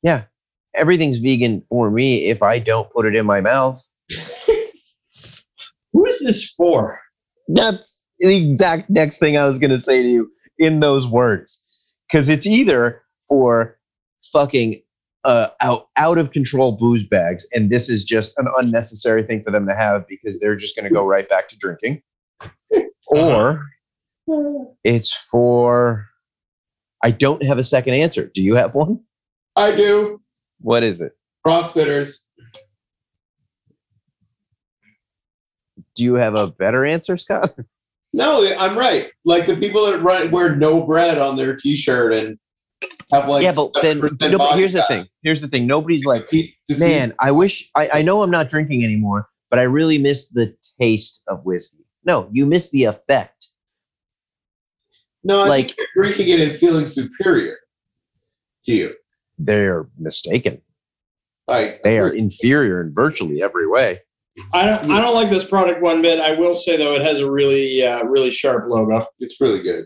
Yeah. 0.02 0.24
Everything's 0.76 1.20
vegan 1.20 1.62
for 1.70 1.92
me 1.92 2.26
if 2.26 2.42
I 2.42 2.60
don't 2.60 2.92
put 2.92 3.06
it 3.06 3.16
in 3.16 3.26
my 3.26 3.42
mouth. 3.42 3.82
Who 5.94 6.06
is 6.06 6.20
this 6.20 6.52
for? 6.54 7.00
That's 7.48 8.04
the 8.20 8.36
exact 8.36 8.90
next 8.90 9.18
thing 9.20 9.38
I 9.38 9.46
was 9.46 9.60
going 9.60 9.72
to 9.72 9.82
say 9.82 10.02
to 10.02 10.10
you 10.10 10.32
in 10.58 10.80
those 10.80 11.08
words. 11.08 11.64
Because 12.08 12.30
it's 12.30 12.46
either 12.46 13.02
for 13.28 13.78
fucking 14.32 14.82
uh, 15.24 15.48
out, 15.62 15.88
out 15.98 16.18
of 16.18 16.32
control 16.32 16.74
booze 16.74 17.04
bags, 17.04 17.46
and 17.54 17.70
this 17.70 17.90
is 17.90 18.04
just 18.04 18.38
an 18.38 18.48
unnecessary 18.58 19.24
thing 19.24 19.42
for 19.42 19.52
them 19.52 19.68
to 19.68 19.76
have 19.76 20.08
because 20.08 20.40
they're 20.40 20.56
just 20.56 20.76
going 20.76 20.86
to 20.86 20.94
go 20.94 21.04
hmm. 21.04 21.10
right 21.10 21.30
back 21.30 21.50
to 21.50 21.58
drinking, 21.58 22.02
uh-huh. 22.42 22.82
or 23.08 23.66
hmm. 24.28 24.64
it's 24.84 25.14
for. 25.14 26.08
I 27.04 27.12
don't 27.12 27.44
have 27.44 27.58
a 27.58 27.64
second 27.64 27.96
answer. 27.96 28.32
Do 28.34 28.42
you 28.42 28.56
have 28.56 28.74
one? 28.74 29.02
I 29.56 29.76
do. 29.76 30.22
What 30.62 30.84
is 30.84 31.02
it? 31.02 31.12
CrossFitters. 31.46 32.20
Do 35.96 36.04
you 36.04 36.16
have 36.16 36.36
a 36.36 36.48
better 36.48 36.86
answer, 36.86 37.18
Scott? 37.18 37.54
No, 38.14 38.48
I'm 38.58 38.78
right. 38.78 39.12
Like 39.26 39.48
the 39.48 39.58
people 39.58 39.86
that 39.88 40.00
run 40.02 40.30
wear 40.30 40.56
no 40.56 40.86
bread 40.86 41.18
on 41.18 41.36
their 41.36 41.56
T-shirt 41.56 42.14
and 42.14 42.38
have 43.12 43.28
like 43.30 43.44
yeah, 43.44 43.52
but 43.52 43.72
then 43.82 44.00
no, 44.00 44.10
but 44.10 44.38
body 44.38 44.60
here's 44.60 44.74
the 44.74 44.86
thing. 44.88 45.08
Here's 45.22 45.42
the 45.42 45.48
thing. 45.48 45.68
Nobody's 45.68 46.06
like, 46.06 46.28
Eat- 46.32 46.56
just 46.70 46.82
eat- 46.82 46.86
man, 46.88 47.14
I 47.20 47.32
wish 47.32 47.70
I, 47.76 47.90
I 47.96 48.02
know 48.02 48.24
I'm 48.24 48.32
not 48.32 48.50
drinking 48.50 48.84
anymore, 48.84 49.28
but 49.50 49.60
I 49.60 49.64
really 49.64 49.98
miss 49.98 50.30
the 50.30 50.56
taste 50.80 51.24
of 51.28 51.44
whiskey. 51.46 51.86
No, 52.06 52.30
you 52.32 52.46
miss 52.46 52.70
the 52.72 52.84
effect. 52.86 53.48
no, 55.24 55.42
I 55.42 55.48
like- 55.48 55.66
think 55.68 55.78
you're 55.96 56.04
drinking 56.06 56.30
it 56.30 56.40
and 56.50 56.58
feeling 56.58 56.86
superior 56.88 57.58
to 58.66 58.74
you. 58.74 58.94
They're 59.40 59.88
mistaken. 59.98 60.62
Like 61.48 61.82
They 61.84 62.00
are 62.00 62.10
inferior 62.14 62.82
in 62.82 62.94
virtually 62.94 63.42
every 63.44 63.68
way. 63.68 64.00
I 64.52 64.66
don't. 64.66 64.90
I 64.90 65.00
don't 65.00 65.14
like 65.14 65.30
this 65.30 65.44
product 65.48 65.82
one 65.82 66.02
bit. 66.02 66.20
I 66.20 66.32
will 66.34 66.56
say 66.56 66.76
though, 66.76 66.96
it 66.96 67.04
has 67.04 67.20
a 67.20 67.30
really, 67.30 67.86
uh, 67.86 68.04
really 68.06 68.32
sharp 68.32 68.68
logo. 68.68 69.06
It's 69.20 69.40
really 69.40 69.62
good. 69.62 69.86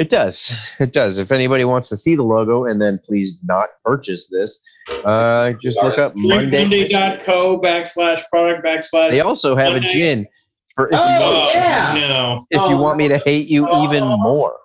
It 0.00 0.08
does. 0.08 0.56
It 0.80 0.94
does. 0.94 1.18
If 1.18 1.30
anybody 1.30 1.64
wants 1.66 1.90
to 1.90 1.96
see 1.98 2.14
the 2.14 2.22
logo 2.22 2.64
and 2.64 2.80
then 2.80 2.98
please 3.04 3.38
not 3.44 3.68
purchase 3.84 4.28
this, 4.28 4.58
uh, 5.04 5.52
just 5.62 5.82
look 5.82 5.98
up 5.98 6.12
Monday. 6.16 6.62
Monday.co 6.62 7.60
backslash 7.60 8.22
product 8.32 8.64
backslash. 8.64 9.10
They 9.10 9.20
also 9.20 9.54
have 9.56 9.74
a 9.74 9.80
gin 9.80 10.26
for 10.74 10.88
if, 10.88 10.94
Oh, 10.98 11.48
you, 11.48 11.60
yeah. 11.60 11.92
No, 12.08 12.46
if 12.50 12.70
you 12.70 12.78
want 12.78 12.96
me 12.96 13.08
to 13.08 13.18
hate 13.26 13.48
you 13.48 13.68
even 13.84 14.02
Oh. 14.02 14.16
more. 14.16 14.56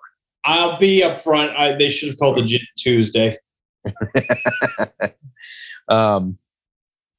I'll 0.44 0.78
be 0.78 1.02
up 1.02 1.20
front. 1.20 1.50
I, 1.54 1.74
they 1.74 1.90
should 1.90 2.08
have 2.08 2.18
called 2.18 2.38
the 2.38 2.42
Gin 2.42 2.60
Tuesday. 2.78 3.36
Um, 5.88 6.36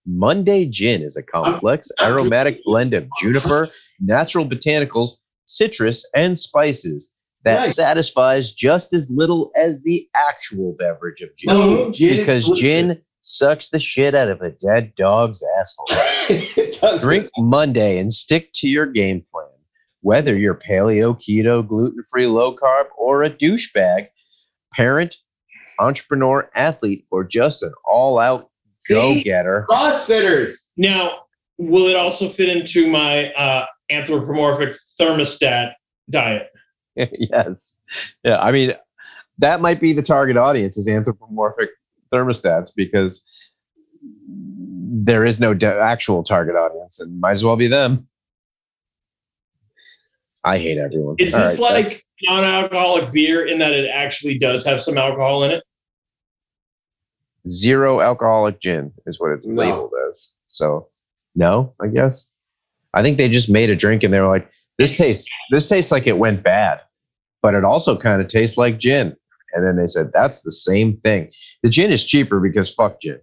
Monday 0.05 0.65
Gin 0.65 1.01
is 1.01 1.15
a 1.15 1.23
complex 1.23 1.89
aromatic 2.01 2.59
blend 2.65 2.93
of 2.93 3.07
juniper, 3.17 3.69
natural 4.01 4.45
botanicals, 4.45 5.11
citrus, 5.45 6.05
and 6.13 6.37
spices 6.37 7.13
that 7.43 7.59
Nice. 7.67 7.75
satisfies 7.75 8.51
just 8.51 8.93
as 8.93 9.09
little 9.09 9.51
as 9.55 9.83
the 9.83 10.07
actual 10.15 10.75
beverage 10.77 11.21
of 11.21 11.35
gin. 11.37 11.53
No, 11.53 11.91
gin 11.91 12.17
because 12.17 12.49
gin 12.59 13.01
sucks 13.21 13.69
the 13.69 13.79
shit 13.79 14.15
out 14.15 14.29
of 14.29 14.41
a 14.41 14.51
dead 14.51 14.93
dog's 14.95 15.43
asshole. 15.59 16.99
Drink 16.99 17.29
Monday 17.37 17.99
and 17.99 18.11
stick 18.11 18.49
to 18.55 18.67
your 18.67 18.85
game 18.85 19.23
plan. 19.31 19.45
Whether 20.01 20.37
you're 20.37 20.55
paleo, 20.55 21.15
keto, 21.19 21.67
gluten 21.67 22.03
free, 22.09 22.27
low 22.27 22.55
carb, 22.55 22.85
or 22.97 23.23
a 23.23 23.29
douchebag, 23.29 24.07
parent, 24.73 25.17
entrepreneur, 25.79 26.49
athlete, 26.55 27.05
or 27.11 27.23
just 27.23 27.63
an 27.63 27.73
all 27.85 28.19
out 28.19 28.49
go 28.89 29.15
getter. 29.21 29.65
CrossFitters. 29.69 30.69
Now, 30.77 31.23
will 31.57 31.87
it 31.87 31.95
also 31.95 32.29
fit 32.29 32.49
into 32.49 32.89
my 32.89 33.31
uh, 33.33 33.65
anthropomorphic 33.89 34.73
thermostat 34.99 35.73
diet? 36.09 36.47
yes. 37.19 37.77
Yeah. 38.23 38.39
I 38.39 38.51
mean, 38.51 38.73
that 39.37 39.61
might 39.61 39.79
be 39.79 39.93
the 39.93 40.01
target 40.01 40.37
audience 40.37 40.77
is 40.77 40.87
anthropomorphic 40.87 41.69
thermostats 42.11 42.71
because 42.75 43.25
there 44.27 45.25
is 45.25 45.39
no 45.39 45.53
de- 45.53 45.67
actual 45.79 46.23
target 46.23 46.55
audience 46.55 46.99
and 46.99 47.19
might 47.19 47.31
as 47.31 47.43
well 47.43 47.55
be 47.55 47.67
them. 47.67 48.07
I 50.43 50.57
hate 50.57 50.77
everyone. 50.77 51.15
Is 51.19 51.33
All 51.33 51.41
this 51.41 51.59
right, 51.59 51.73
like 51.85 52.05
non-alcoholic 52.23 53.11
beer 53.11 53.45
in 53.45 53.59
that 53.59 53.73
it 53.73 53.89
actually 53.93 54.39
does 54.39 54.63
have 54.65 54.81
some 54.81 54.97
alcohol 54.97 55.43
in 55.43 55.51
it? 55.51 55.63
zero 57.49 58.01
alcoholic 58.01 58.59
gin 58.59 58.91
is 59.05 59.19
what 59.21 59.31
it's 59.31 59.45
No. 59.45 59.61
labeled 59.61 59.93
as. 60.09 60.33
So 60.47 60.87
no, 61.35 61.73
I 61.81 61.87
guess. 61.87 62.31
I 62.93 63.01
think 63.03 63.17
they 63.17 63.29
just 63.29 63.49
made 63.49 63.69
a 63.69 63.75
drink 63.75 64.03
and 64.03 64.13
they 64.13 64.19
were 64.19 64.27
like, 64.27 64.49
this 64.77 64.97
tastes 64.97 65.29
this 65.51 65.65
tastes 65.67 65.91
like 65.91 66.07
it 66.07 66.17
went 66.17 66.43
bad, 66.43 66.81
but 67.41 67.53
it 67.53 67.63
also 67.63 67.97
kind 67.97 68.21
of 68.21 68.27
tastes 68.27 68.57
like 68.57 68.79
gin. 68.79 69.15
And 69.53 69.65
then 69.65 69.75
they 69.77 69.87
said 69.87 70.11
that's 70.13 70.41
the 70.41 70.51
same 70.51 70.97
thing. 70.97 71.31
The 71.63 71.69
gin 71.69 71.91
is 71.91 72.05
cheaper 72.05 72.39
because 72.39 72.69
fuck 72.73 73.01
gin. 73.01 73.19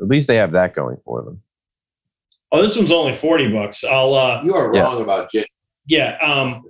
At 0.00 0.08
least 0.08 0.26
they 0.26 0.36
have 0.36 0.52
that 0.52 0.74
going 0.74 0.96
for 1.04 1.22
them. 1.22 1.40
Oh, 2.50 2.60
this 2.60 2.76
one's 2.76 2.92
only 2.92 3.12
forty 3.14 3.48
bucks. 3.48 3.82
I'll 3.84 4.14
uh, 4.14 4.42
You 4.44 4.54
are 4.54 4.74
Yeah. 4.74 4.82
wrong 4.82 5.00
about 5.02 5.30
gin. 5.30 5.44
yeah. 5.86 6.18
Um, 6.20 6.64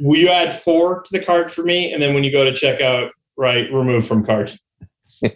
will 0.00 0.18
you 0.18 0.28
add 0.28 0.52
four 0.52 1.02
to 1.02 1.18
the 1.18 1.24
cart 1.24 1.50
for 1.50 1.62
me, 1.62 1.92
and 1.92 2.02
then 2.02 2.14
when 2.14 2.24
you 2.24 2.32
go 2.32 2.44
to 2.44 2.52
checkout, 2.52 3.10
right, 3.36 3.70
remove 3.72 4.06
from 4.06 4.24
cart. 4.24 4.56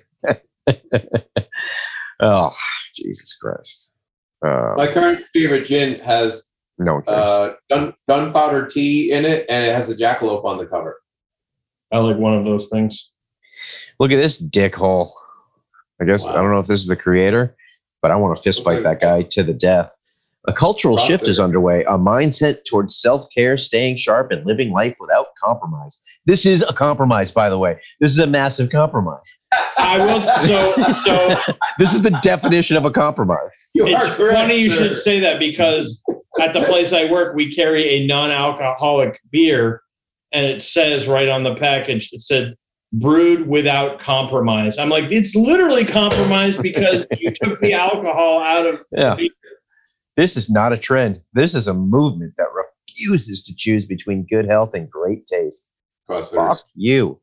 oh, 2.20 2.54
Jesus 2.96 3.34
Christ. 3.40 3.94
Uh, 4.44 4.74
My 4.76 4.92
current 4.92 5.24
favorite 5.32 5.66
gin 5.66 6.00
has 6.00 6.44
no 6.84 6.94
one 6.94 7.02
cares. 7.02 7.18
uh, 7.18 7.54
gun, 7.68 7.94
gunpowder 8.08 8.66
tea 8.66 9.12
in 9.12 9.24
it, 9.24 9.46
and 9.48 9.64
it 9.64 9.74
has 9.74 9.90
a 9.90 9.96
jackalope 9.96 10.44
on 10.44 10.58
the 10.58 10.66
cover. 10.66 11.00
I 11.92 11.98
like 11.98 12.16
one 12.16 12.34
of 12.34 12.44
those 12.44 12.68
things. 12.68 13.10
Look 13.98 14.12
at 14.12 14.16
this 14.16 14.40
dickhole. 14.40 15.10
I 16.00 16.04
guess 16.04 16.26
I 16.26 16.34
don't 16.34 16.50
know 16.50 16.60
if 16.60 16.66
this 16.66 16.80
is 16.80 16.86
the 16.86 16.96
creator, 16.96 17.54
but 18.00 18.10
I 18.10 18.16
want 18.16 18.34
to 18.36 18.42
fist 18.42 18.64
fight 18.64 18.82
that 18.84 19.00
guy 19.00 19.22
to 19.22 19.42
the 19.42 19.52
death. 19.52 19.90
A 20.48 20.54
cultural 20.54 20.96
shift 20.96 21.28
is 21.28 21.38
underway, 21.38 21.84
a 21.84 21.98
mindset 21.98 22.64
towards 22.64 22.96
self 22.98 23.26
care, 23.36 23.58
staying 23.58 23.98
sharp, 23.98 24.32
and 24.32 24.46
living 24.46 24.72
life 24.72 24.96
without 24.98 25.26
compromise. 25.42 26.00
This 26.24 26.46
is 26.46 26.62
a 26.62 26.72
compromise, 26.72 27.30
by 27.30 27.50
the 27.50 27.58
way. 27.58 27.78
This 28.00 28.12
is 28.12 28.18
a 28.18 28.26
massive 28.26 28.70
compromise. 28.70 29.20
I 29.76 29.98
will. 29.98 30.22
So, 30.22 30.92
so 30.92 31.54
This 31.78 31.92
is 31.92 32.00
the 32.00 32.18
definition 32.22 32.78
of 32.78 32.86
a 32.86 32.90
compromise. 32.90 33.70
You 33.74 33.86
it's 33.88 34.14
funny 34.16 34.56
you 34.56 34.70
should 34.70 34.96
say 34.96 35.20
that 35.20 35.38
because 35.38 36.02
at 36.40 36.52
the 36.52 36.62
place 36.62 36.92
I 36.92 37.10
work, 37.10 37.34
we 37.34 37.52
carry 37.52 37.88
a 37.90 38.06
non-alcoholic 38.06 39.20
beer, 39.30 39.82
and 40.32 40.46
it 40.46 40.62
says 40.62 41.08
right 41.08 41.28
on 41.28 41.42
the 41.42 41.54
package, 41.54 42.10
it 42.12 42.22
said 42.22 42.54
brewed 42.92 43.46
without 43.46 44.00
compromise. 44.00 44.78
I'm 44.78 44.88
like, 44.88 45.10
it's 45.12 45.34
literally 45.34 45.84
compromised 45.84 46.62
because 46.62 47.06
you 47.18 47.30
took 47.42 47.58
the 47.60 47.72
alcohol 47.72 48.40
out 48.42 48.66
of. 48.66 48.84
Yeah. 48.92 49.16
This 50.16 50.36
is 50.36 50.50
not 50.50 50.72
a 50.72 50.78
trend. 50.78 51.22
This 51.32 51.54
is 51.54 51.68
a 51.68 51.74
movement 51.74 52.34
that 52.36 52.48
refuses 52.52 53.42
to 53.44 53.54
choose 53.54 53.86
between 53.86 54.26
good 54.28 54.46
health 54.46 54.74
and 54.74 54.90
great 54.90 55.26
taste. 55.26 55.70
Fuck 56.08 56.64
you. 56.74 57.20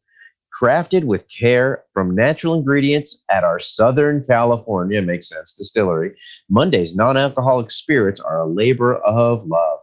Crafted 0.59 1.03
with 1.03 1.27
care 1.29 1.83
from 1.93 2.15
natural 2.15 2.55
ingredients 2.55 3.23
at 3.29 3.43
our 3.43 3.59
Southern 3.59 4.23
California, 4.23 5.01
makes 5.01 5.29
sense, 5.29 5.53
distillery. 5.53 6.15
Monday's 6.49 6.95
non 6.95 7.15
alcoholic 7.15 7.69
spirits 7.69 8.19
are 8.19 8.41
a 8.41 8.47
labor 8.47 8.95
of 8.95 9.45
love. 9.45 9.79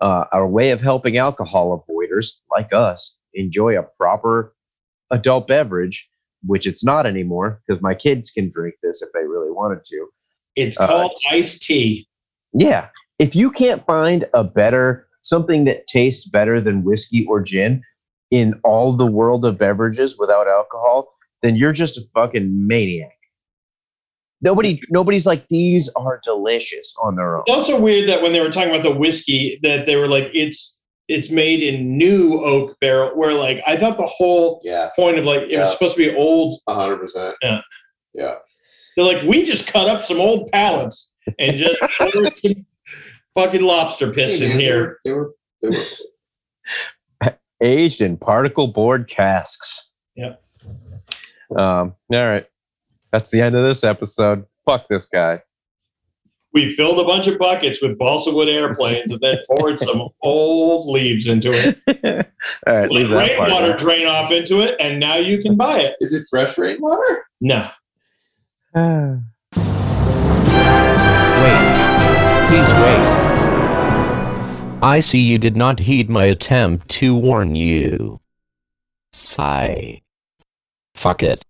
Uh, 0.00 0.24
our 0.32 0.48
way 0.48 0.70
of 0.70 0.80
helping 0.80 1.18
alcohol 1.18 1.84
avoiders 1.90 2.34
like 2.50 2.72
us 2.72 3.18
enjoy 3.34 3.78
a 3.78 3.82
proper 3.82 4.54
adult 5.10 5.46
beverage, 5.48 6.08
which 6.46 6.66
it's 6.66 6.84
not 6.84 7.04
anymore 7.04 7.60
because 7.66 7.82
my 7.82 7.94
kids 7.94 8.30
can 8.30 8.48
drink 8.48 8.74
this 8.82 9.02
if 9.02 9.08
they 9.12 9.24
really 9.24 9.50
wanted 9.50 9.84
to. 9.84 10.06
It's 10.56 10.80
Uh, 10.80 10.86
called 10.86 11.18
iced 11.30 11.62
tea. 11.62 12.08
Yeah. 12.54 12.88
If 13.18 13.34
you 13.36 13.50
can't 13.50 13.84
find 13.86 14.24
a 14.32 14.44
better, 14.44 15.08
something 15.20 15.64
that 15.64 15.86
tastes 15.88 16.26
better 16.28 16.60
than 16.60 16.84
whiskey 16.84 17.26
or 17.26 17.42
gin 17.42 17.82
in 18.30 18.54
all 18.64 18.92
the 18.92 19.10
world 19.10 19.44
of 19.44 19.58
beverages 19.58 20.18
without 20.18 20.46
alcohol, 20.48 21.08
then 21.42 21.56
you're 21.56 21.72
just 21.72 21.96
a 21.96 22.02
fucking 22.14 22.66
maniac. 22.66 23.12
Nobody, 24.40 24.80
nobody's 24.90 25.26
like, 25.26 25.48
these 25.48 25.88
are 25.96 26.20
delicious 26.22 26.94
on 27.02 27.16
their 27.16 27.36
own. 27.36 27.42
It's 27.46 27.54
also 27.54 27.80
weird 27.80 28.08
that 28.08 28.22
when 28.22 28.32
they 28.32 28.40
were 28.40 28.50
talking 28.50 28.70
about 28.70 28.82
the 28.84 28.94
whiskey, 28.94 29.58
that 29.62 29.84
they 29.86 29.96
were 29.96 30.08
like, 30.08 30.30
it's 30.32 30.76
it's 31.08 31.30
made 31.30 31.62
in 31.62 31.96
new 31.96 32.44
oak 32.44 32.76
barrel. 32.80 33.16
Where 33.18 33.32
like 33.32 33.62
I 33.66 33.76
thought 33.76 33.96
the 33.96 34.04
whole 34.06 34.60
Yeah, 34.62 34.90
point 34.94 35.18
of 35.18 35.24
like 35.24 35.42
it 35.42 35.50
Yeah. 35.52 35.60
was 35.60 35.72
supposed 35.72 35.96
to 35.96 36.10
be 36.10 36.14
old. 36.16 36.60
hundred 36.68 36.98
percent. 36.98 37.34
Yeah. 37.42 37.60
Yeah. 38.14 38.34
They're 38.94 39.04
like, 39.06 39.22
we 39.24 39.44
just 39.44 39.66
cut 39.66 39.88
up 39.88 40.04
some 40.04 40.20
old 40.20 40.50
pallets 40.52 41.12
and 41.38 41.56
just 41.56 41.80
poured 41.98 42.36
some 42.38 42.66
fucking 43.34 43.62
lobster 43.62 44.12
piss 44.12 44.38
Hey, 44.38 44.44
in 44.44 44.50
man, 44.50 44.60
here. 44.60 44.98
They 45.04 45.12
were, 45.12 45.34
they 45.62 45.68
were, 45.70 45.74
they 45.74 45.78
were 45.78 45.84
Aged 47.60 48.02
in 48.02 48.16
particle 48.16 48.68
board 48.68 49.08
casks. 49.08 49.90
Yep. 50.16 50.42
Um, 51.56 51.94
all 52.12 52.30
right. 52.30 52.46
That's 53.12 53.30
the 53.30 53.40
end 53.40 53.56
of 53.56 53.64
this 53.64 53.84
episode. 53.84 54.44
Fuck 54.64 54.88
this 54.88 55.06
guy. 55.06 55.42
We 56.52 56.68
filled 56.74 56.98
a 56.98 57.04
bunch 57.04 57.26
of 57.26 57.38
buckets 57.38 57.82
with 57.82 57.98
balsa 57.98 58.32
wood 58.32 58.48
airplanes 58.48 59.12
and 59.12 59.20
then 59.20 59.38
poured 59.56 59.78
some 59.78 60.08
old 60.22 60.88
leaves 60.88 61.26
into 61.26 61.52
it. 61.52 61.78
all 62.66 62.74
right, 62.74 62.90
leave 62.90 63.10
Let 63.10 63.28
that 63.28 63.38
part. 63.38 63.50
rainwater 63.50 63.76
drain 63.76 64.06
off 64.06 64.30
into 64.30 64.60
it, 64.60 64.74
and 64.80 64.98
now 64.98 65.16
you 65.16 65.42
can 65.42 65.56
buy 65.56 65.78
it. 65.80 65.96
Is 66.00 66.14
it 66.14 66.26
fresh 66.30 66.56
rainwater? 66.56 67.24
No. 67.40 67.68
I 74.80 75.00
see 75.00 75.18
you 75.18 75.38
did 75.38 75.56
not 75.56 75.80
heed 75.80 76.08
my 76.08 76.24
attempt 76.24 76.88
to 76.90 77.16
warn 77.16 77.56
you. 77.56 78.20
Sigh. 79.12 80.02
Fuck 80.94 81.24
it. 81.24 81.42